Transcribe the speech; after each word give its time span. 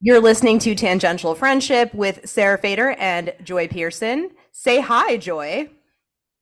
You're 0.00 0.20
listening 0.20 0.58
to 0.60 0.74
Tangential 0.74 1.34
Friendship 1.34 1.92
with 1.94 2.28
Sarah 2.28 2.58
Fader 2.58 2.90
and 2.98 3.32
Joy 3.42 3.66
Pearson. 3.68 4.30
Say 4.52 4.80
hi, 4.80 5.16
Joy. 5.16 5.70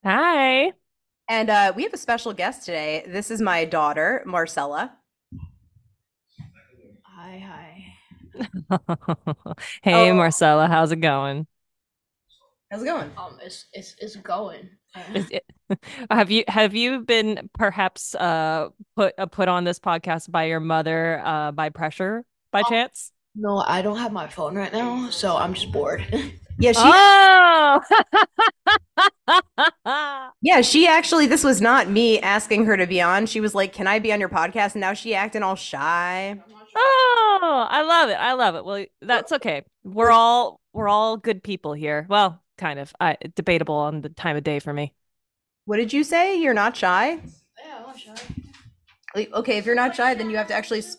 Hi. 0.04 0.72
And 1.28 1.48
uh, 1.48 1.72
we 1.74 1.84
have 1.84 1.94
a 1.94 1.98
special 1.98 2.32
guest 2.34 2.64
today. 2.66 3.04
This 3.06 3.30
is 3.30 3.40
my 3.40 3.64
daughter, 3.64 4.22
Marcella. 4.26 4.92
Hi, 7.04 7.38
hi. 7.38 8.76
hey, 9.82 10.10
Oh. 10.10 10.14
Marcella, 10.14 10.66
how's 10.66 10.90
it 10.92 10.96
going? 10.96 11.46
How's 12.70 12.82
it 12.82 12.86
going? 12.86 13.10
Um, 13.16 13.38
it's 13.40 13.66
it's 13.72 13.94
it's 14.00 14.16
going. 14.16 14.68
Is 15.14 15.30
it- 15.30 15.44
have 16.10 16.30
you 16.30 16.44
have 16.48 16.74
you 16.74 17.00
been 17.00 17.48
perhaps 17.54 18.14
uh 18.16 18.68
put 18.96 19.14
uh, 19.16 19.26
put 19.26 19.48
on 19.48 19.64
this 19.64 19.78
podcast 19.78 20.30
by 20.30 20.44
your 20.44 20.60
mother 20.60 21.22
uh 21.24 21.52
by 21.52 21.70
pressure 21.70 22.24
by 22.52 22.62
Oh. 22.66 22.68
chance? 22.68 23.12
No, 23.34 23.58
I 23.66 23.82
don't 23.82 23.98
have 23.98 24.12
my 24.12 24.28
phone 24.28 24.54
right 24.56 24.72
now, 24.72 25.10
so 25.10 25.36
I'm 25.36 25.54
just 25.54 25.72
bored. 25.72 26.04
Yeah, 26.56 26.70
she 26.70 26.82
Oh. 26.84 27.80
yeah, 30.40 30.60
she 30.60 30.86
actually 30.86 31.26
this 31.26 31.42
was 31.42 31.60
not 31.60 31.88
me 31.90 32.20
asking 32.20 32.64
her 32.66 32.76
to 32.76 32.86
be 32.86 33.00
on. 33.00 33.26
She 33.26 33.40
was 33.40 33.56
like, 33.56 33.72
"Can 33.72 33.88
I 33.88 33.98
be 33.98 34.12
on 34.12 34.20
your 34.20 34.28
podcast?" 34.28 34.74
And 34.74 34.80
now 34.80 34.92
she 34.92 35.16
acting 35.16 35.42
all 35.42 35.56
shy. 35.56 36.40
oh, 36.76 37.66
I 37.68 37.82
love 37.82 38.08
it. 38.08 38.14
I 38.14 38.34
love 38.34 38.54
it. 38.54 38.64
Well, 38.64 38.84
that's 39.02 39.32
okay. 39.32 39.64
We're 39.82 40.12
all 40.12 40.60
we're 40.72 40.88
all 40.88 41.16
good 41.16 41.42
people 41.42 41.72
here. 41.72 42.06
Well, 42.08 42.40
kind 42.56 42.78
of. 42.78 42.92
I 43.00 43.16
debatable 43.34 43.74
on 43.74 44.02
the 44.02 44.10
time 44.10 44.36
of 44.36 44.44
day 44.44 44.60
for 44.60 44.72
me. 44.72 44.94
What 45.64 45.78
did 45.78 45.92
you 45.92 46.04
say? 46.04 46.36
You're 46.40 46.54
not 46.54 46.76
shy? 46.76 47.14
yeah, 47.64 47.78
I'm 47.78 47.82
not 47.82 47.98
shy. 47.98 48.14
Okay, 49.32 49.58
if 49.58 49.66
you're 49.66 49.74
not 49.74 49.96
shy, 49.96 50.14
then 50.14 50.30
you 50.30 50.36
have 50.36 50.46
to 50.48 50.54
actually 50.54 50.80
s- 50.80 50.98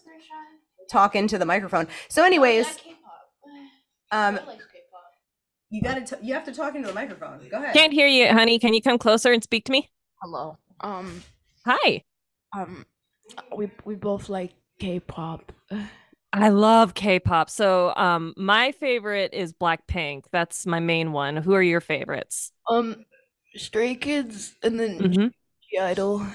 talk 0.90 1.16
into 1.16 1.38
the 1.38 1.46
microphone. 1.46 1.88
So 2.10 2.24
anyways, 2.24 2.68
um 4.12 4.40
you 5.70 5.82
got 5.82 6.06
to 6.08 6.18
you 6.22 6.34
have 6.34 6.46
to 6.46 6.54
talk 6.54 6.76
into 6.76 6.88
the 6.88 6.94
microphone. 6.94 7.40
Go 7.50 7.58
ahead. 7.58 7.74
Can't 7.74 7.92
hear 7.92 8.08
you, 8.08 8.28
honey. 8.32 8.60
Can 8.60 8.74
you 8.74 8.82
come 8.82 8.98
closer 8.98 9.32
and 9.32 9.44
speak 9.44 9.66
to 9.66 9.72
me? 9.72 9.90
Hello. 10.22 10.58
Um, 10.82 11.24
Hi. 11.66 12.04
um, 12.56 12.86
we 13.56 13.70
we 13.84 13.96
both 13.96 14.30
like 14.30 14.52
K-pop. 14.80 15.52
I 16.34 16.50
love 16.50 16.94
K-pop. 16.94 17.50
So, 17.50 17.94
um, 17.96 18.34
my 18.36 18.74
favorite 18.74 19.34
is 19.34 19.54
Blackpink. 19.54 20.26
That's 20.34 20.66
my 20.66 20.80
main 20.82 21.14
one. 21.14 21.38
Who 21.38 21.54
are 21.54 21.62
your 21.64 21.80
favorites? 21.82 22.52
Um, 22.70 23.06
Stray 23.56 23.96
Kids 23.96 24.54
and 24.62 24.80
then 24.80 25.00
Mhm. 25.00 25.32
(G)I-DLE. 25.74 26.30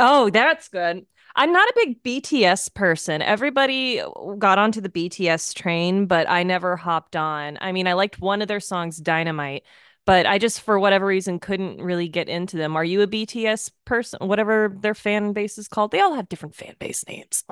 Oh, 0.00 0.30
that's 0.30 0.68
good. 0.68 1.06
I'm 1.36 1.52
not 1.52 1.68
a 1.68 1.72
big 1.74 2.02
BTS 2.02 2.68
person. 2.68 3.20
Everybody 3.20 4.00
uh, 4.00 4.08
got 4.38 4.58
onto 4.58 4.80
the 4.80 4.88
BTS 4.88 5.52
train, 5.52 6.06
but 6.06 6.28
I 6.30 6.44
never 6.44 6.76
hopped 6.76 7.16
on. 7.16 7.58
I 7.60 7.72
mean, 7.72 7.88
I 7.88 7.94
liked 7.94 8.20
one 8.20 8.40
of 8.40 8.48
their 8.48 8.60
songs, 8.60 8.98
Dynamite, 8.98 9.64
but 10.06 10.26
I 10.26 10.38
just, 10.38 10.60
for 10.60 10.78
whatever 10.78 11.06
reason, 11.06 11.40
couldn't 11.40 11.80
really 11.82 12.08
get 12.08 12.28
into 12.28 12.56
them. 12.56 12.76
Are 12.76 12.84
you 12.84 13.02
a 13.02 13.08
BTS 13.08 13.70
person? 13.84 14.26
Whatever 14.28 14.76
their 14.80 14.94
fan 14.94 15.32
base 15.32 15.58
is 15.58 15.66
called, 15.66 15.90
they 15.90 16.00
all 16.00 16.14
have 16.14 16.28
different 16.28 16.54
fan 16.54 16.76
base 16.78 17.04
names. 17.08 17.44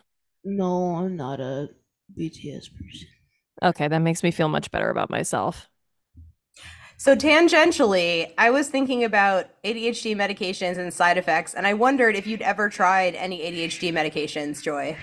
No, 0.44 0.96
I'm 0.96 1.16
not 1.16 1.40
a 1.40 1.70
BTS 2.16 2.68
person. 2.68 3.08
Okay, 3.62 3.88
that 3.88 3.98
makes 3.98 4.22
me 4.22 4.30
feel 4.30 4.48
much 4.48 4.70
better 4.70 4.90
about 4.90 5.10
myself. 5.10 5.68
So 7.02 7.16
tangentially, 7.16 8.32
I 8.38 8.50
was 8.50 8.68
thinking 8.68 9.02
about 9.02 9.46
ADHD 9.64 10.14
medications 10.14 10.78
and 10.78 10.94
side 10.94 11.18
effects, 11.18 11.52
and 11.52 11.66
I 11.66 11.74
wondered 11.74 12.14
if 12.14 12.28
you'd 12.28 12.42
ever 12.42 12.68
tried 12.68 13.16
any 13.16 13.40
ADHD 13.40 13.92
medications, 13.92 14.62
Joy. 14.62 14.96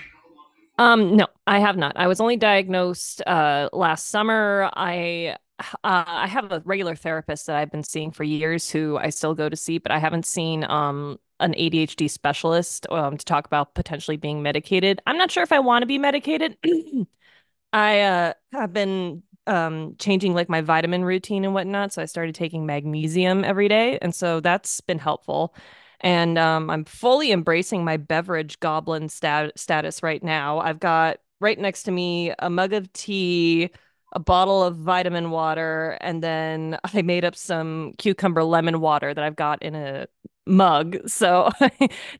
Um, 0.78 1.14
no, 1.14 1.26
I 1.46 1.58
have 1.58 1.76
not. 1.76 1.98
I 1.98 2.06
was 2.06 2.18
only 2.18 2.38
diagnosed 2.38 3.20
uh 3.26 3.68
last 3.74 4.08
summer. 4.08 4.70
I 4.72 5.36
uh, 5.58 6.04
I 6.06 6.26
have 6.26 6.50
a 6.50 6.62
regular 6.64 6.96
therapist 6.96 7.48
that 7.48 7.56
I've 7.56 7.70
been 7.70 7.84
seeing 7.84 8.12
for 8.12 8.24
years 8.24 8.70
who 8.70 8.96
I 8.96 9.10
still 9.10 9.34
go 9.34 9.50
to 9.50 9.56
see, 9.56 9.76
but 9.76 9.92
I 9.92 9.98
haven't 9.98 10.24
seen 10.24 10.64
um 10.64 11.18
an 11.38 11.52
ADHD 11.52 12.08
specialist 12.08 12.86
um 12.90 13.18
to 13.18 13.24
talk 13.26 13.44
about 13.44 13.74
potentially 13.74 14.16
being 14.16 14.42
medicated. 14.42 15.02
I'm 15.06 15.18
not 15.18 15.30
sure 15.30 15.42
if 15.42 15.52
I 15.52 15.58
want 15.58 15.82
to 15.82 15.86
be 15.86 15.98
medicated. 15.98 16.56
I 17.74 18.00
uh 18.00 18.32
have 18.54 18.72
been 18.72 19.22
um 19.50 19.96
changing 19.98 20.34
like 20.34 20.48
my 20.48 20.60
vitamin 20.62 21.04
routine 21.04 21.44
and 21.44 21.54
whatnot, 21.54 21.92
so 21.92 22.02
I 22.02 22.06
started 22.06 22.34
taking 22.34 22.66
magnesium 22.66 23.44
every 23.44 23.68
day, 23.68 23.98
and 24.02 24.14
so 24.14 24.40
that's 24.40 24.80
been 24.80 24.98
helpful. 24.98 25.54
And 26.00 26.38
um, 26.38 26.70
I'm 26.70 26.84
fully 26.84 27.30
embracing 27.32 27.84
my 27.84 27.96
beverage 27.98 28.58
goblin 28.60 29.08
stat- 29.08 29.58
status 29.58 30.02
right 30.02 30.22
now. 30.22 30.58
I've 30.60 30.80
got 30.80 31.18
right 31.40 31.58
next 31.58 31.84
to 31.84 31.90
me 31.90 32.32
a 32.38 32.48
mug 32.50 32.72
of 32.72 32.92
tea, 32.94 33.70
a 34.12 34.18
bottle 34.20 34.62
of 34.62 34.76
vitamin 34.76 35.30
water, 35.30 35.98
and 36.00 36.22
then 36.22 36.78
I 36.94 37.02
made 37.02 37.24
up 37.24 37.36
some 37.36 37.92
cucumber 37.98 38.44
lemon 38.44 38.80
water 38.80 39.12
that 39.14 39.22
I've 39.24 39.36
got 39.36 39.62
in 39.62 39.74
a 39.74 40.06
mug. 40.46 40.96
So 41.08 41.50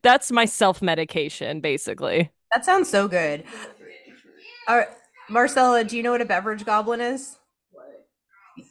that's 0.03 0.31
my 0.31 0.45
self 0.45 0.83
medication, 0.83 1.61
basically. 1.61 2.31
That 2.53 2.65
sounds 2.65 2.89
so 2.91 3.09
good. 3.09 3.45
Uh, 4.67 4.83
Marcella, 5.31 5.85
do 5.85 5.97
you 5.97 6.03
know 6.03 6.11
what 6.11 6.21
a 6.21 6.25
beverage 6.25 6.65
goblin 6.65 7.01
is? 7.01 7.39
What? 7.71 8.09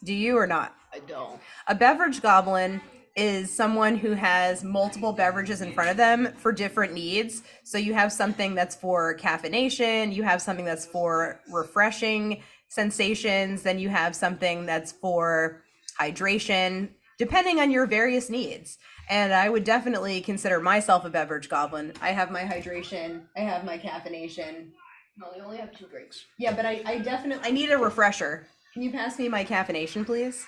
Do 0.04 0.14
you 0.14 0.38
or 0.38 0.46
not? 0.46 0.76
I 0.94 1.00
don't. 1.00 1.40
A 1.68 1.74
beverage 1.74 2.22
goblin 2.22 2.82
is 3.16 3.56
someone 3.56 3.96
who 3.96 4.12
has 4.12 4.62
multiple 4.62 5.14
beverages 5.14 5.62
in 5.62 5.72
front 5.72 5.90
of 5.90 5.96
them 5.96 6.34
for 6.36 6.52
different 6.52 6.94
needs. 6.94 7.44
So 7.64 7.78
you 7.78 7.94
have 7.94 8.12
something 8.12 8.56
that's 8.56 8.76
for 8.76 9.16
caffeination, 9.18 10.14
you 10.14 10.24
have 10.24 10.42
something 10.42 10.66
that's 10.66 10.86
for 10.86 11.40
refreshing 11.50 12.44
sensations, 12.68 13.64
then 13.64 13.80
you 13.80 13.88
have 13.88 14.14
something 14.14 14.66
that's 14.66 14.92
for 14.92 15.64
hydration, 15.98 16.90
depending 17.18 17.62
on 17.62 17.72
your 17.72 17.86
various 17.86 18.30
needs. 18.30 18.78
And 19.10 19.34
I 19.34 19.50
would 19.50 19.64
definitely 19.64 20.20
consider 20.22 20.60
myself 20.60 21.06
a 21.06 21.10
beverage 21.10 21.48
goblin. 21.48 21.94
I 22.02 22.12
have 22.12 22.32
my 22.32 22.44
hydration, 22.44 23.22
I 23.38 23.42
have 23.42 23.64
my 23.64 23.78
caffeination. 23.78 24.72
No, 25.20 25.28
we 25.36 25.42
only 25.42 25.58
have 25.58 25.78
two 25.78 25.86
drinks. 25.88 26.26
Yeah, 26.38 26.56
but 26.56 26.66
I, 26.66 26.82
I 26.86 27.00
definitely 27.00 27.46
I 27.48 27.52
need 27.52 27.72
a 27.72 27.78
refresher. 27.78 28.48
Can 28.74 28.84
you 28.84 28.92
pass 28.92 29.20
me 29.20 29.28
my 29.28 29.44
caffeination, 29.44 30.06
please? 30.06 30.46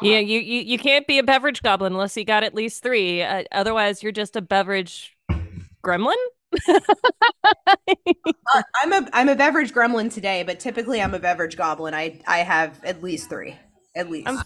Yeah, 0.00 0.18
you, 0.18 0.40
you 0.40 0.60
you 0.62 0.78
can't 0.78 1.06
be 1.06 1.18
a 1.18 1.22
beverage 1.22 1.62
goblin 1.62 1.92
unless 1.92 2.16
you 2.16 2.24
got 2.24 2.42
at 2.44 2.54
least 2.54 2.82
three. 2.82 3.22
Uh, 3.22 3.44
otherwise, 3.52 4.02
you're 4.02 4.12
just 4.12 4.36
a 4.36 4.40
beverage 4.40 5.16
gremlin. 5.84 6.14
Uh, 8.54 8.62
I'm 8.82 8.92
a 8.92 9.08
I'm 9.12 9.28
a 9.28 9.36
beverage 9.36 9.72
gremlin 9.72 10.12
today, 10.12 10.42
but 10.42 10.58
typically 10.58 11.02
I'm 11.02 11.12
a 11.14 11.18
beverage 11.18 11.56
goblin. 11.56 11.92
I 11.94 12.20
I 12.26 12.38
have 12.38 12.82
at 12.82 13.02
least 13.02 13.28
three, 13.28 13.56
at 13.94 14.10
least. 14.10 14.26
I'm- 14.28 14.42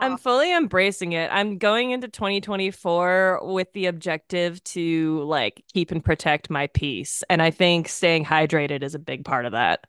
I'm 0.00 0.16
fully 0.16 0.54
embracing 0.54 1.12
it. 1.12 1.30
I'm 1.32 1.58
going 1.58 1.92
into 1.92 2.08
2024 2.08 3.40
with 3.42 3.72
the 3.72 3.86
objective 3.86 4.62
to 4.64 5.22
like 5.22 5.64
keep 5.72 5.90
and 5.90 6.04
protect 6.04 6.50
my 6.50 6.66
peace. 6.68 7.22
And 7.30 7.40
I 7.40 7.50
think 7.50 7.88
staying 7.88 8.24
hydrated 8.24 8.82
is 8.82 8.94
a 8.94 8.98
big 8.98 9.24
part 9.24 9.46
of 9.46 9.52
that. 9.52 9.86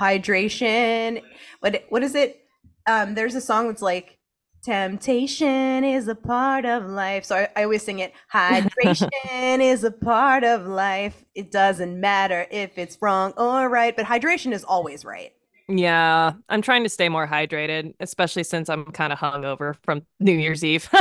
Hydration. 0.00 1.22
What 1.60 1.84
what 1.90 2.02
is 2.02 2.14
it? 2.14 2.46
Um, 2.86 3.14
there's 3.14 3.34
a 3.34 3.40
song 3.40 3.68
that's 3.68 3.82
like 3.82 4.18
Temptation 4.62 5.82
is 5.82 6.06
a 6.06 6.14
part 6.14 6.64
of 6.64 6.86
life. 6.86 7.24
So 7.24 7.34
I, 7.34 7.48
I 7.56 7.64
always 7.64 7.82
sing 7.82 7.98
it. 7.98 8.12
Hydration 8.32 9.10
is 9.60 9.82
a 9.82 9.90
part 9.90 10.44
of 10.44 10.68
life. 10.68 11.24
It 11.34 11.50
doesn't 11.50 12.00
matter 12.00 12.46
if 12.48 12.78
it's 12.78 12.96
wrong 13.02 13.32
or 13.36 13.68
right, 13.68 13.94
but 13.94 14.06
hydration 14.06 14.52
is 14.52 14.62
always 14.62 15.04
right. 15.04 15.32
Yeah, 15.74 16.34
I'm 16.50 16.60
trying 16.60 16.82
to 16.82 16.90
stay 16.90 17.08
more 17.08 17.26
hydrated, 17.26 17.94
especially 17.98 18.44
since 18.44 18.68
I'm 18.68 18.84
kind 18.92 19.12
of 19.12 19.18
hungover 19.18 19.74
from 19.84 20.02
New 20.20 20.32
Year's 20.36 20.62
Eve. 20.64 20.88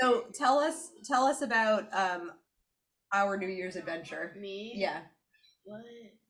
So 0.00 0.24
tell 0.32 0.58
us 0.58 0.90
tell 1.04 1.24
us 1.24 1.42
about 1.42 1.84
um 1.92 2.32
our 3.12 3.36
New 3.36 3.48
Year's 3.48 3.76
adventure. 3.76 4.34
Me? 4.38 4.72
Yeah. 4.74 5.00
What? 5.64 5.82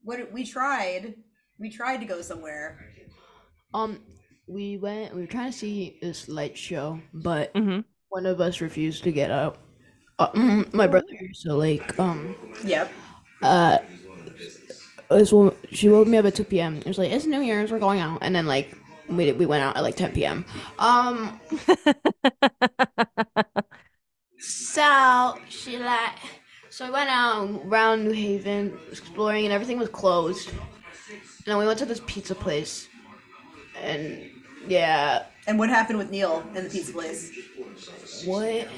What 0.02 0.32
we 0.32 0.44
tried, 0.44 1.14
we 1.58 1.70
tried 1.70 1.98
to 1.98 2.06
go 2.06 2.22
somewhere. 2.22 2.92
Um, 3.74 4.00
we 4.46 4.76
went. 4.78 5.14
We 5.14 5.20
were 5.22 5.26
trying 5.26 5.52
to 5.52 5.56
see 5.56 5.98
this 6.00 6.28
light 6.28 6.56
show, 6.56 7.00
but 7.12 7.54
hmm 7.54 7.80
one 8.08 8.26
of 8.26 8.40
us 8.40 8.60
refused 8.60 9.04
to 9.04 9.12
get 9.12 9.30
up. 9.30 9.58
Uh, 10.18 10.30
mm, 10.32 10.74
my 10.74 10.86
brother. 10.86 11.06
So 11.34 11.56
like, 11.56 11.98
um, 11.98 12.34
Yep. 12.64 12.90
uh, 13.42 13.78
this 15.18 15.32
woman, 15.32 15.54
she 15.72 15.88
woke 15.88 16.08
me 16.08 16.18
up 16.18 16.24
at 16.24 16.34
two 16.34 16.44
p.m. 16.44 16.76
It 16.78 16.86
was 16.86 16.98
like 16.98 17.10
it's 17.10 17.26
New 17.26 17.40
Year's, 17.40 17.70
we're 17.70 17.78
going 17.78 18.00
out, 18.00 18.18
and 18.22 18.34
then 18.34 18.46
like 18.46 18.76
we 19.08 19.32
we 19.32 19.46
went 19.46 19.62
out 19.62 19.76
at 19.76 19.82
like 19.82 19.96
ten 19.96 20.12
p.m. 20.12 20.44
Um, 20.78 21.40
so 24.38 25.36
she 25.48 25.78
like, 25.78 26.14
so 26.70 26.86
we 26.86 26.92
went 26.92 27.10
out 27.10 27.48
around 27.66 28.04
New 28.04 28.12
Haven 28.12 28.78
exploring, 28.90 29.44
and 29.44 29.52
everything 29.52 29.78
was 29.78 29.88
closed. 29.88 30.50
And 30.50 31.46
then 31.46 31.58
we 31.58 31.66
went 31.66 31.78
to 31.80 31.86
this 31.86 32.00
pizza 32.06 32.34
place, 32.34 32.88
and 33.82 34.30
yeah, 34.68 35.24
And 35.46 35.58
what 35.58 35.68
happened 35.70 35.98
with 35.98 36.10
Neil 36.10 36.44
in 36.54 36.64
the 36.64 36.70
pizza 36.70 36.92
place? 36.92 37.30
what? 38.24 38.68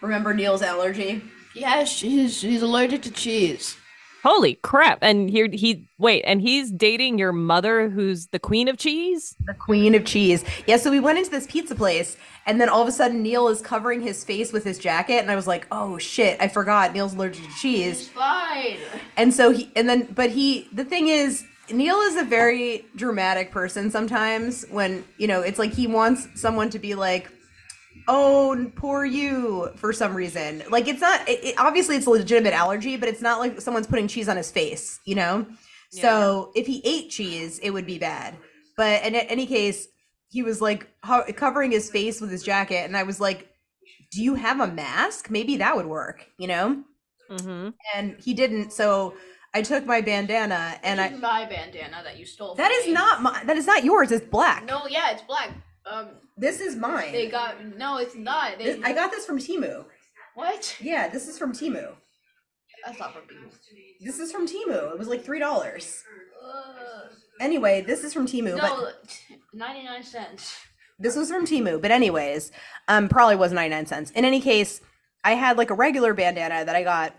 Remember 0.00 0.34
Neil's 0.34 0.62
allergy? 0.62 1.22
Yeah, 1.54 1.84
she's 1.84 2.38
she's 2.38 2.62
allergic 2.62 3.02
to 3.02 3.10
cheese. 3.10 3.76
Holy 4.22 4.54
crap. 4.54 4.98
And 5.02 5.28
here 5.28 5.48
he 5.52 5.88
wait, 5.98 6.22
and 6.22 6.40
he's 6.40 6.70
dating 6.70 7.18
your 7.18 7.32
mother 7.32 7.88
who's 7.88 8.28
the 8.28 8.38
queen 8.38 8.68
of 8.68 8.76
cheese? 8.76 9.34
The 9.46 9.54
queen 9.54 9.94
of 9.94 10.04
cheese. 10.04 10.44
Yeah, 10.66 10.76
so 10.76 10.90
we 10.90 11.00
went 11.00 11.18
into 11.18 11.30
this 11.30 11.46
pizza 11.46 11.74
place 11.74 12.16
and 12.46 12.60
then 12.60 12.68
all 12.68 12.82
of 12.82 12.88
a 12.88 12.92
sudden 12.92 13.22
Neil 13.22 13.48
is 13.48 13.60
covering 13.60 14.00
his 14.00 14.24
face 14.24 14.52
with 14.52 14.64
his 14.64 14.78
jacket 14.78 15.18
and 15.18 15.30
I 15.30 15.36
was 15.36 15.46
like, 15.46 15.66
"Oh 15.72 15.98
shit, 15.98 16.40
I 16.40 16.48
forgot 16.48 16.92
Neil's 16.92 17.14
allergic 17.14 17.42
to 17.42 17.48
It's 17.48 17.60
cheese." 17.60 18.08
fine. 18.08 18.78
And 19.16 19.34
so 19.34 19.50
he 19.50 19.70
and 19.74 19.88
then 19.88 20.08
but 20.14 20.30
he 20.30 20.68
the 20.72 20.84
thing 20.84 21.08
is 21.08 21.44
Neil 21.70 22.00
is 22.00 22.16
a 22.16 22.24
very 22.24 22.84
dramatic 22.96 23.50
person 23.50 23.90
sometimes 23.90 24.64
when, 24.70 25.04
you 25.18 25.26
know, 25.26 25.40
it's 25.40 25.58
like 25.58 25.72
he 25.72 25.86
wants 25.86 26.28
someone 26.34 26.70
to 26.70 26.78
be 26.78 26.94
like, 26.94 27.30
"Oh, 28.08 28.70
poor 28.76 29.04
you" 29.04 29.70
for 29.76 29.92
some 29.92 30.14
reason. 30.14 30.62
Like 30.70 30.88
it's 30.88 31.00
not 31.00 31.28
it, 31.28 31.44
it- 31.44 31.54
obviously 31.58 31.96
it's 31.96 32.06
a 32.06 32.10
legitimate 32.10 32.52
allergy, 32.52 32.96
but 32.96 33.08
it's 33.08 33.22
not 33.22 33.38
like 33.40 33.60
someone's 33.60 33.86
putting 33.86 34.08
cheese 34.08 34.28
on 34.28 34.36
his 34.36 34.50
face, 34.50 35.00
you 35.04 35.14
know? 35.14 35.46
So 35.90 36.52
if 36.54 36.66
he 36.66 36.80
ate 36.84 37.10
cheese, 37.10 37.58
it 37.58 37.70
would 37.70 37.84
be 37.86 37.98
bad. 37.98 38.36
But 38.78 39.04
in 39.04 39.14
a- 39.14 39.18
any 39.18 39.46
case, 39.46 39.86
he 40.30 40.42
was 40.42 40.60
like 40.62 40.88
ho- 41.04 41.24
covering 41.36 41.70
his 41.70 41.90
face 41.90 42.20
with 42.20 42.30
his 42.30 42.42
jacket, 42.42 42.86
and 42.86 42.96
I 42.96 43.02
was 43.02 43.20
like, 43.20 43.48
"Do 44.12 44.22
you 44.22 44.34
have 44.36 44.60
a 44.60 44.66
mask? 44.66 45.28
Maybe 45.30 45.58
that 45.58 45.76
would 45.76 45.84
work," 45.86 46.24
you 46.38 46.48
know? 46.48 46.82
Mm-hmm. 47.30 47.68
And 47.94 48.16
he 48.18 48.32
didn't. 48.32 48.72
So 48.72 49.14
I 49.52 49.60
took 49.60 49.84
my 49.84 50.00
bandana, 50.00 50.78
and 50.82 50.98
I 50.98 51.08
is 51.08 51.20
my 51.20 51.44
bandana 51.44 52.00
that 52.04 52.18
you 52.18 52.24
stole. 52.24 52.54
that 52.54 52.68
from 52.72 52.80
is 52.80 52.86
me. 52.86 52.92
not 52.94 53.20
my 53.22 53.44
that 53.44 53.58
is 53.58 53.66
not 53.66 53.84
yours. 53.84 54.10
It's 54.10 54.24
black. 54.26 54.64
No, 54.64 54.86
yeah, 54.86 55.10
it's 55.10 55.22
black. 55.22 55.50
Um, 55.90 56.08
this 56.36 56.60
is 56.60 56.76
mine. 56.76 57.12
they 57.12 57.28
got 57.28 57.64
no, 57.76 57.98
it's 57.98 58.14
not. 58.14 58.58
They, 58.58 58.64
This- 58.64 58.80
I 58.84 58.92
got 58.92 59.10
this 59.10 59.24
from 59.26 59.38
Temu. 59.38 59.84
what? 60.34 60.76
Yeah, 60.80 61.08
this 61.08 61.28
is 61.28 61.38
from 61.38 61.52
Temu. 61.52 61.94
That's 62.86 62.98
not 62.98 63.12
from 63.14 63.22
you. 63.30 63.48
This 64.00 64.18
is 64.18 64.32
from 64.32 64.46
Temu. 64.46 64.92
It 64.92 64.98
was 64.98 65.08
like 65.08 65.24
three 65.24 65.38
dollars. 65.38 66.02
Uh, 66.44 67.08
Anyway, 67.40 67.80
this 67.80 68.04
is 68.04 68.12
from 68.12 68.26
Temu. 68.26 68.56
no, 68.56 68.90
t- 69.08 69.36
ninety-nine 69.52 70.02
cents. 70.04 70.56
This 70.98 71.16
was 71.16 71.28
from 71.30 71.44
Temu, 71.46 71.80
but 71.82 71.90
anyways, 71.90 72.52
um, 72.86 73.08
probably 73.08 73.34
was 73.34 73.50
99 73.50 73.86
cents. 73.86 74.10
In 74.12 74.24
any 74.24 74.40
case, 74.40 74.80
I 75.24 75.32
had 75.32 75.56
like 75.58 75.70
a 75.70 75.74
regular 75.74 76.14
bandana 76.14 76.64
that 76.64 76.76
I 76.76 76.84
got. 76.84 77.14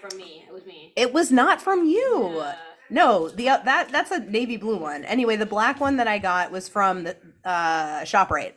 From 0.00 0.18
me, 0.18 0.44
it 0.46 0.52
was 0.52 0.64
me. 0.66 0.92
It 0.94 1.12
was 1.12 1.32
not 1.32 1.60
from 1.60 1.84
you. 1.88 2.34
Yeah. 2.36 2.54
No, 2.90 3.28
the 3.28 3.48
uh, 3.48 3.58
that 3.64 3.90
that's 3.90 4.10
a 4.10 4.20
navy 4.20 4.56
blue 4.56 4.76
one. 4.76 5.04
Anyway, 5.04 5.36
the 5.36 5.46
black 5.46 5.80
one 5.80 5.96
that 5.96 6.06
I 6.06 6.18
got 6.18 6.50
was 6.50 6.68
from 6.68 7.04
the 7.04 7.16
uh, 7.44 8.02
Shoprite. 8.02 8.54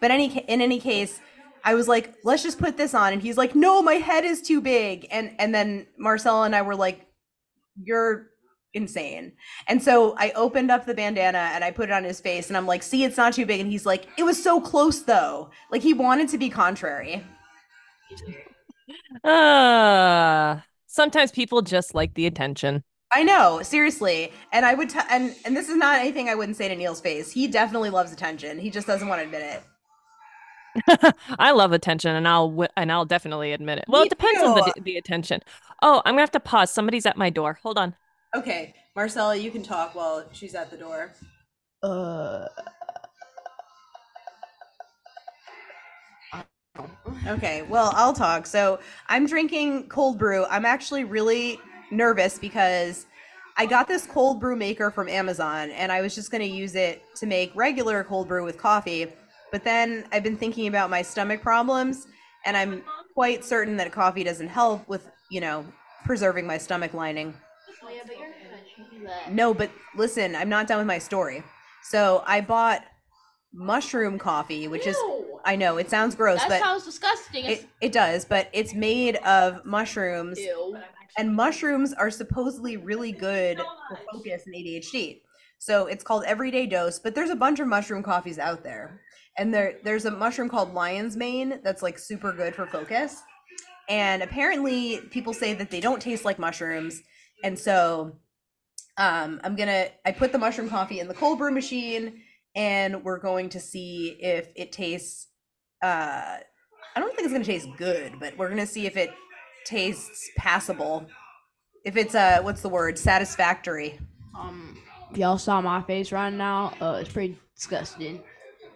But 0.00 0.10
any 0.10 0.38
in 0.38 0.60
any 0.60 0.78
case, 0.78 1.20
I 1.64 1.74
was 1.74 1.88
like, 1.88 2.14
let's 2.24 2.42
just 2.42 2.58
put 2.58 2.76
this 2.76 2.94
on, 2.94 3.12
and 3.12 3.20
he's 3.20 3.36
like, 3.36 3.54
no, 3.54 3.82
my 3.82 3.94
head 3.94 4.24
is 4.24 4.42
too 4.42 4.60
big, 4.60 5.06
and 5.10 5.34
and 5.38 5.54
then 5.54 5.86
Marcella 5.98 6.44
and 6.44 6.54
I 6.54 6.62
were 6.62 6.76
like, 6.76 7.06
you're 7.82 8.28
insane. 8.74 9.32
And 9.68 9.82
so 9.82 10.14
I 10.18 10.32
opened 10.32 10.70
up 10.70 10.84
the 10.84 10.94
bandana 10.94 11.38
and 11.38 11.62
I 11.62 11.70
put 11.70 11.88
it 11.88 11.92
on 11.92 12.04
his 12.04 12.20
face, 12.20 12.48
and 12.48 12.56
I'm 12.56 12.66
like, 12.66 12.82
see, 12.82 13.04
it's 13.04 13.16
not 13.16 13.32
too 13.32 13.46
big, 13.46 13.60
and 13.60 13.70
he's 13.70 13.86
like, 13.86 14.06
it 14.18 14.24
was 14.24 14.40
so 14.42 14.60
close 14.60 15.02
though. 15.02 15.50
Like 15.70 15.82
he 15.82 15.94
wanted 15.94 16.28
to 16.30 16.38
be 16.38 16.48
contrary. 16.48 17.24
Uh 19.24 20.60
sometimes 20.86 21.32
people 21.32 21.62
just 21.62 21.94
like 21.94 22.14
the 22.14 22.26
attention. 22.26 22.84
I 23.14 23.22
know, 23.22 23.62
seriously. 23.62 24.32
And 24.52 24.66
I 24.66 24.74
would, 24.74 24.90
t- 24.90 24.98
and 25.10 25.34
and 25.44 25.56
this 25.56 25.68
is 25.68 25.76
not 25.76 26.00
anything 26.00 26.28
I 26.28 26.34
wouldn't 26.34 26.56
say 26.56 26.68
to 26.68 26.74
Neil's 26.76 27.00
face. 27.00 27.30
He 27.30 27.46
definitely 27.46 27.90
loves 27.90 28.12
attention. 28.12 28.58
He 28.58 28.70
just 28.70 28.86
doesn't 28.86 29.06
want 29.08 29.20
to 29.20 29.24
admit 29.24 29.62
it. 30.88 31.14
I 31.38 31.52
love 31.52 31.72
attention, 31.72 32.16
and 32.16 32.26
I'll 32.26 32.48
wi- 32.48 32.70
and 32.76 32.90
I'll 32.90 33.04
definitely 33.04 33.52
admit 33.52 33.78
it. 33.78 33.84
Well, 33.86 34.02
Me 34.02 34.06
it 34.06 34.10
depends 34.10 34.42
on 34.42 34.54
the 34.56 34.74
the 34.82 34.96
attention. 34.96 35.40
Oh, 35.82 36.02
I'm 36.04 36.12
gonna 36.14 36.22
have 36.22 36.32
to 36.32 36.40
pause. 36.40 36.70
Somebody's 36.72 37.06
at 37.06 37.16
my 37.16 37.30
door. 37.30 37.58
Hold 37.62 37.78
on. 37.78 37.94
Okay, 38.34 38.74
Marcella, 38.96 39.36
you 39.36 39.52
can 39.52 39.62
talk 39.62 39.94
while 39.94 40.24
she's 40.32 40.56
at 40.56 40.70
the 40.72 40.76
door. 40.76 41.12
Uh, 41.82 42.46
Okay, 47.26 47.62
well, 47.62 47.92
I'll 47.94 48.12
talk. 48.12 48.46
So 48.46 48.80
I'm 49.08 49.26
drinking 49.26 49.88
cold 49.88 50.18
brew. 50.18 50.44
I'm 50.46 50.64
actually 50.64 51.04
really 51.04 51.58
nervous 51.96 52.38
because 52.38 53.06
I 53.56 53.66
got 53.66 53.86
this 53.86 54.06
cold 54.06 54.40
brew 54.40 54.56
maker 54.56 54.90
from 54.90 55.08
Amazon 55.08 55.70
and 55.70 55.92
I 55.92 56.00
was 56.00 56.14
just 56.14 56.30
going 56.30 56.42
to 56.42 56.48
use 56.48 56.74
it 56.74 57.02
to 57.16 57.26
make 57.26 57.52
regular 57.54 58.02
cold 58.04 58.28
brew 58.28 58.44
with 58.44 58.58
coffee. 58.58 59.06
But 59.52 59.62
then 59.64 60.04
I've 60.12 60.24
been 60.24 60.36
thinking 60.36 60.66
about 60.66 60.90
my 60.90 61.02
stomach 61.02 61.40
problems 61.40 62.06
and 62.44 62.56
I'm 62.56 62.82
quite 63.14 63.44
certain 63.44 63.76
that 63.76 63.92
coffee 63.92 64.24
doesn't 64.24 64.48
help 64.48 64.86
with, 64.88 65.08
you 65.30 65.40
know, 65.40 65.64
preserving 66.04 66.46
my 66.46 66.58
stomach 66.58 66.92
lining. 66.94 67.34
oh 67.82 67.88
yeah, 67.88 68.00
but 68.06 68.18
you're 68.18 68.28
touching 68.28 69.04
that. 69.04 69.32
No, 69.32 69.54
but 69.54 69.70
listen, 69.96 70.34
I'm 70.34 70.48
not 70.48 70.66
done 70.66 70.78
with 70.78 70.86
my 70.86 70.98
story. 70.98 71.44
So 71.84 72.24
I 72.26 72.40
bought 72.40 72.84
mushroom 73.52 74.18
coffee, 74.18 74.66
which 74.66 74.86
is 74.86 74.96
I 75.44 75.56
know 75.56 75.76
it 75.76 75.90
sounds 75.90 76.14
gross, 76.14 76.40
that 76.40 76.48
but 76.48 76.60
sounds 76.60 76.84
disgusting. 76.84 77.44
it, 77.44 77.66
it 77.80 77.92
does, 77.92 78.24
but 78.24 78.48
it's 78.52 78.74
made 78.74 79.16
of 79.16 79.64
mushrooms, 79.64 80.40
Ew. 80.40 80.76
And 81.16 81.34
mushrooms 81.34 81.92
are 81.92 82.10
supposedly 82.10 82.76
really 82.76 83.12
good 83.12 83.58
for 83.88 83.98
focus 84.12 84.44
and 84.46 84.54
ADHD. 84.54 85.20
So 85.58 85.86
it's 85.86 86.04
called 86.04 86.24
Everyday 86.24 86.66
Dose, 86.66 86.98
but 86.98 87.14
there's 87.14 87.30
a 87.30 87.36
bunch 87.36 87.60
of 87.60 87.66
mushroom 87.66 88.02
coffees 88.02 88.38
out 88.38 88.62
there, 88.62 89.00
and 89.38 89.52
there 89.52 89.78
there's 89.82 90.04
a 90.04 90.10
mushroom 90.10 90.48
called 90.48 90.74
Lion's 90.74 91.16
Mane 91.16 91.60
that's 91.62 91.82
like 91.82 91.98
super 91.98 92.32
good 92.32 92.54
for 92.54 92.66
focus, 92.66 93.22
and 93.88 94.22
apparently 94.22 95.00
people 95.10 95.32
say 95.32 95.54
that 95.54 95.70
they 95.70 95.80
don't 95.80 96.02
taste 96.02 96.24
like 96.24 96.38
mushrooms, 96.38 97.00
and 97.42 97.58
so 97.58 98.16
um, 98.96 99.40
I'm 99.42 99.56
gonna 99.56 99.86
I 100.04 100.12
put 100.12 100.32
the 100.32 100.38
mushroom 100.38 100.68
coffee 100.68 101.00
in 101.00 101.08
the 101.08 101.14
cold 101.14 101.38
brew 101.38 101.50
machine, 101.50 102.20
and 102.54 103.02
we're 103.02 103.18
going 103.18 103.48
to 103.50 103.60
see 103.60 104.16
if 104.20 104.48
it 104.56 104.72
tastes. 104.72 105.28
Uh, 105.82 106.38
I 106.96 107.00
don't 107.00 107.14
think 107.16 107.26
it's 107.26 107.32
gonna 107.32 107.44
taste 107.44 107.68
good, 107.76 108.20
but 108.20 108.36
we're 108.36 108.48
gonna 108.48 108.66
see 108.66 108.86
if 108.86 108.96
it 108.96 109.10
tastes 109.64 110.30
passable. 110.36 111.06
If 111.84 111.96
it's 111.96 112.14
a 112.14 112.38
what's 112.40 112.62
the 112.62 112.68
word? 112.68 112.98
Satisfactory. 112.98 113.98
Um, 114.38 114.78
if 115.10 115.18
y'all 115.18 115.38
saw 115.38 115.60
my 115.60 115.82
face 115.82 116.12
right 116.12 116.32
now, 116.32 116.72
uh, 116.80 116.98
it's 117.00 117.12
pretty 117.12 117.38
disgusting. 117.54 118.22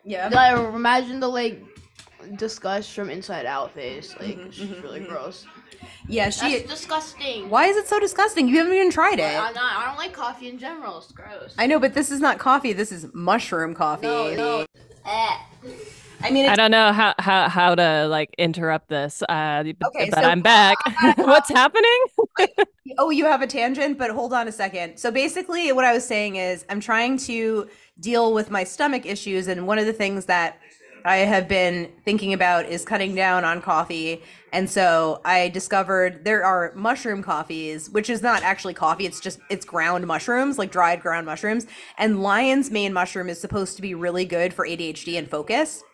Yeah. 0.04 0.28
Like, 0.28 0.56
imagine 0.74 1.20
the 1.20 1.28
like 1.28 1.62
disgust 2.36 2.92
from 2.92 3.10
inside 3.10 3.46
out 3.46 3.72
face. 3.72 4.14
Like, 4.20 4.36
Mhm, 4.36 4.46
it's 4.46 4.58
mhm, 4.58 4.82
really 4.82 5.00
mhm. 5.00 5.08
gross. 5.08 5.46
Yeah. 6.06 6.30
She. 6.30 6.58
That's 6.58 6.70
disgusting. 6.70 7.48
Why 7.50 7.66
is 7.66 7.76
it 7.76 7.86
so 7.88 7.98
disgusting? 8.00 8.48
You 8.48 8.58
haven't 8.58 8.72
even 8.74 8.90
tried 8.90 9.20
it. 9.20 9.32
Not, 9.34 9.56
I 9.56 9.86
don't 9.86 9.96
like 9.98 10.12
coffee 10.12 10.48
in 10.48 10.58
general. 10.58 10.98
It's 10.98 11.12
gross. 11.12 11.54
I 11.58 11.66
know, 11.66 11.78
but 11.78 11.94
this 11.94 12.10
is 12.10 12.20
not 12.20 12.38
coffee. 12.38 12.72
This 12.72 12.92
is 12.92 13.06
mushroom 13.14 13.74
coffee. 13.74 14.06
no, 14.06 14.34
no. 14.34 14.66
Eh. 15.06 15.36
I 16.22 16.30
mean, 16.30 16.48
I 16.48 16.56
don't 16.56 16.70
know 16.70 16.92
how 16.92 17.14
how 17.18 17.48
how 17.48 17.74
to 17.74 18.06
like 18.08 18.34
interrupt 18.38 18.88
this. 18.88 19.22
Uh, 19.28 19.64
Okay, 19.86 20.10
but 20.10 20.22
so- 20.22 20.28
I'm 20.28 20.42
back. 20.54 20.76
What's 21.16 21.48
happening? 21.48 21.98
oh, 22.98 23.10
you 23.10 23.24
have 23.26 23.42
a 23.42 23.46
tangent, 23.46 23.98
but 23.98 24.10
hold 24.10 24.32
on 24.32 24.48
a 24.48 24.52
second. 24.52 24.98
So 24.98 25.10
basically, 25.10 25.72
what 25.72 25.84
I 25.84 25.92
was 25.92 26.04
saying 26.04 26.36
is, 26.36 26.64
I'm 26.68 26.80
trying 26.80 27.18
to 27.18 27.68
deal 28.00 28.32
with 28.32 28.50
my 28.50 28.64
stomach 28.64 29.06
issues, 29.06 29.48
and 29.48 29.66
one 29.66 29.78
of 29.78 29.86
the 29.86 29.92
things 29.92 30.26
that 30.26 30.58
I 31.04 31.18
have 31.18 31.48
been 31.48 31.90
thinking 32.04 32.32
about 32.32 32.66
is 32.66 32.84
cutting 32.84 33.14
down 33.14 33.44
on 33.44 33.62
coffee. 33.62 34.22
And 34.52 34.68
so 34.68 35.20
I 35.24 35.48
discovered 35.48 36.24
there 36.24 36.44
are 36.44 36.72
mushroom 36.74 37.22
coffees, 37.22 37.90
which 37.90 38.10
is 38.10 38.22
not 38.22 38.42
actually 38.42 38.74
coffee, 38.74 39.06
it's 39.06 39.20
just 39.20 39.38
it's 39.50 39.64
ground 39.64 40.06
mushrooms, 40.06 40.58
like 40.58 40.72
dried 40.72 41.00
ground 41.00 41.26
mushrooms. 41.26 41.66
And 41.98 42.22
lion's 42.22 42.70
mane 42.70 42.92
mushroom 42.92 43.28
is 43.28 43.40
supposed 43.40 43.76
to 43.76 43.82
be 43.82 43.94
really 43.94 44.24
good 44.24 44.52
for 44.52 44.66
ADHD 44.66 45.16
and 45.18 45.30
focus. 45.30 45.84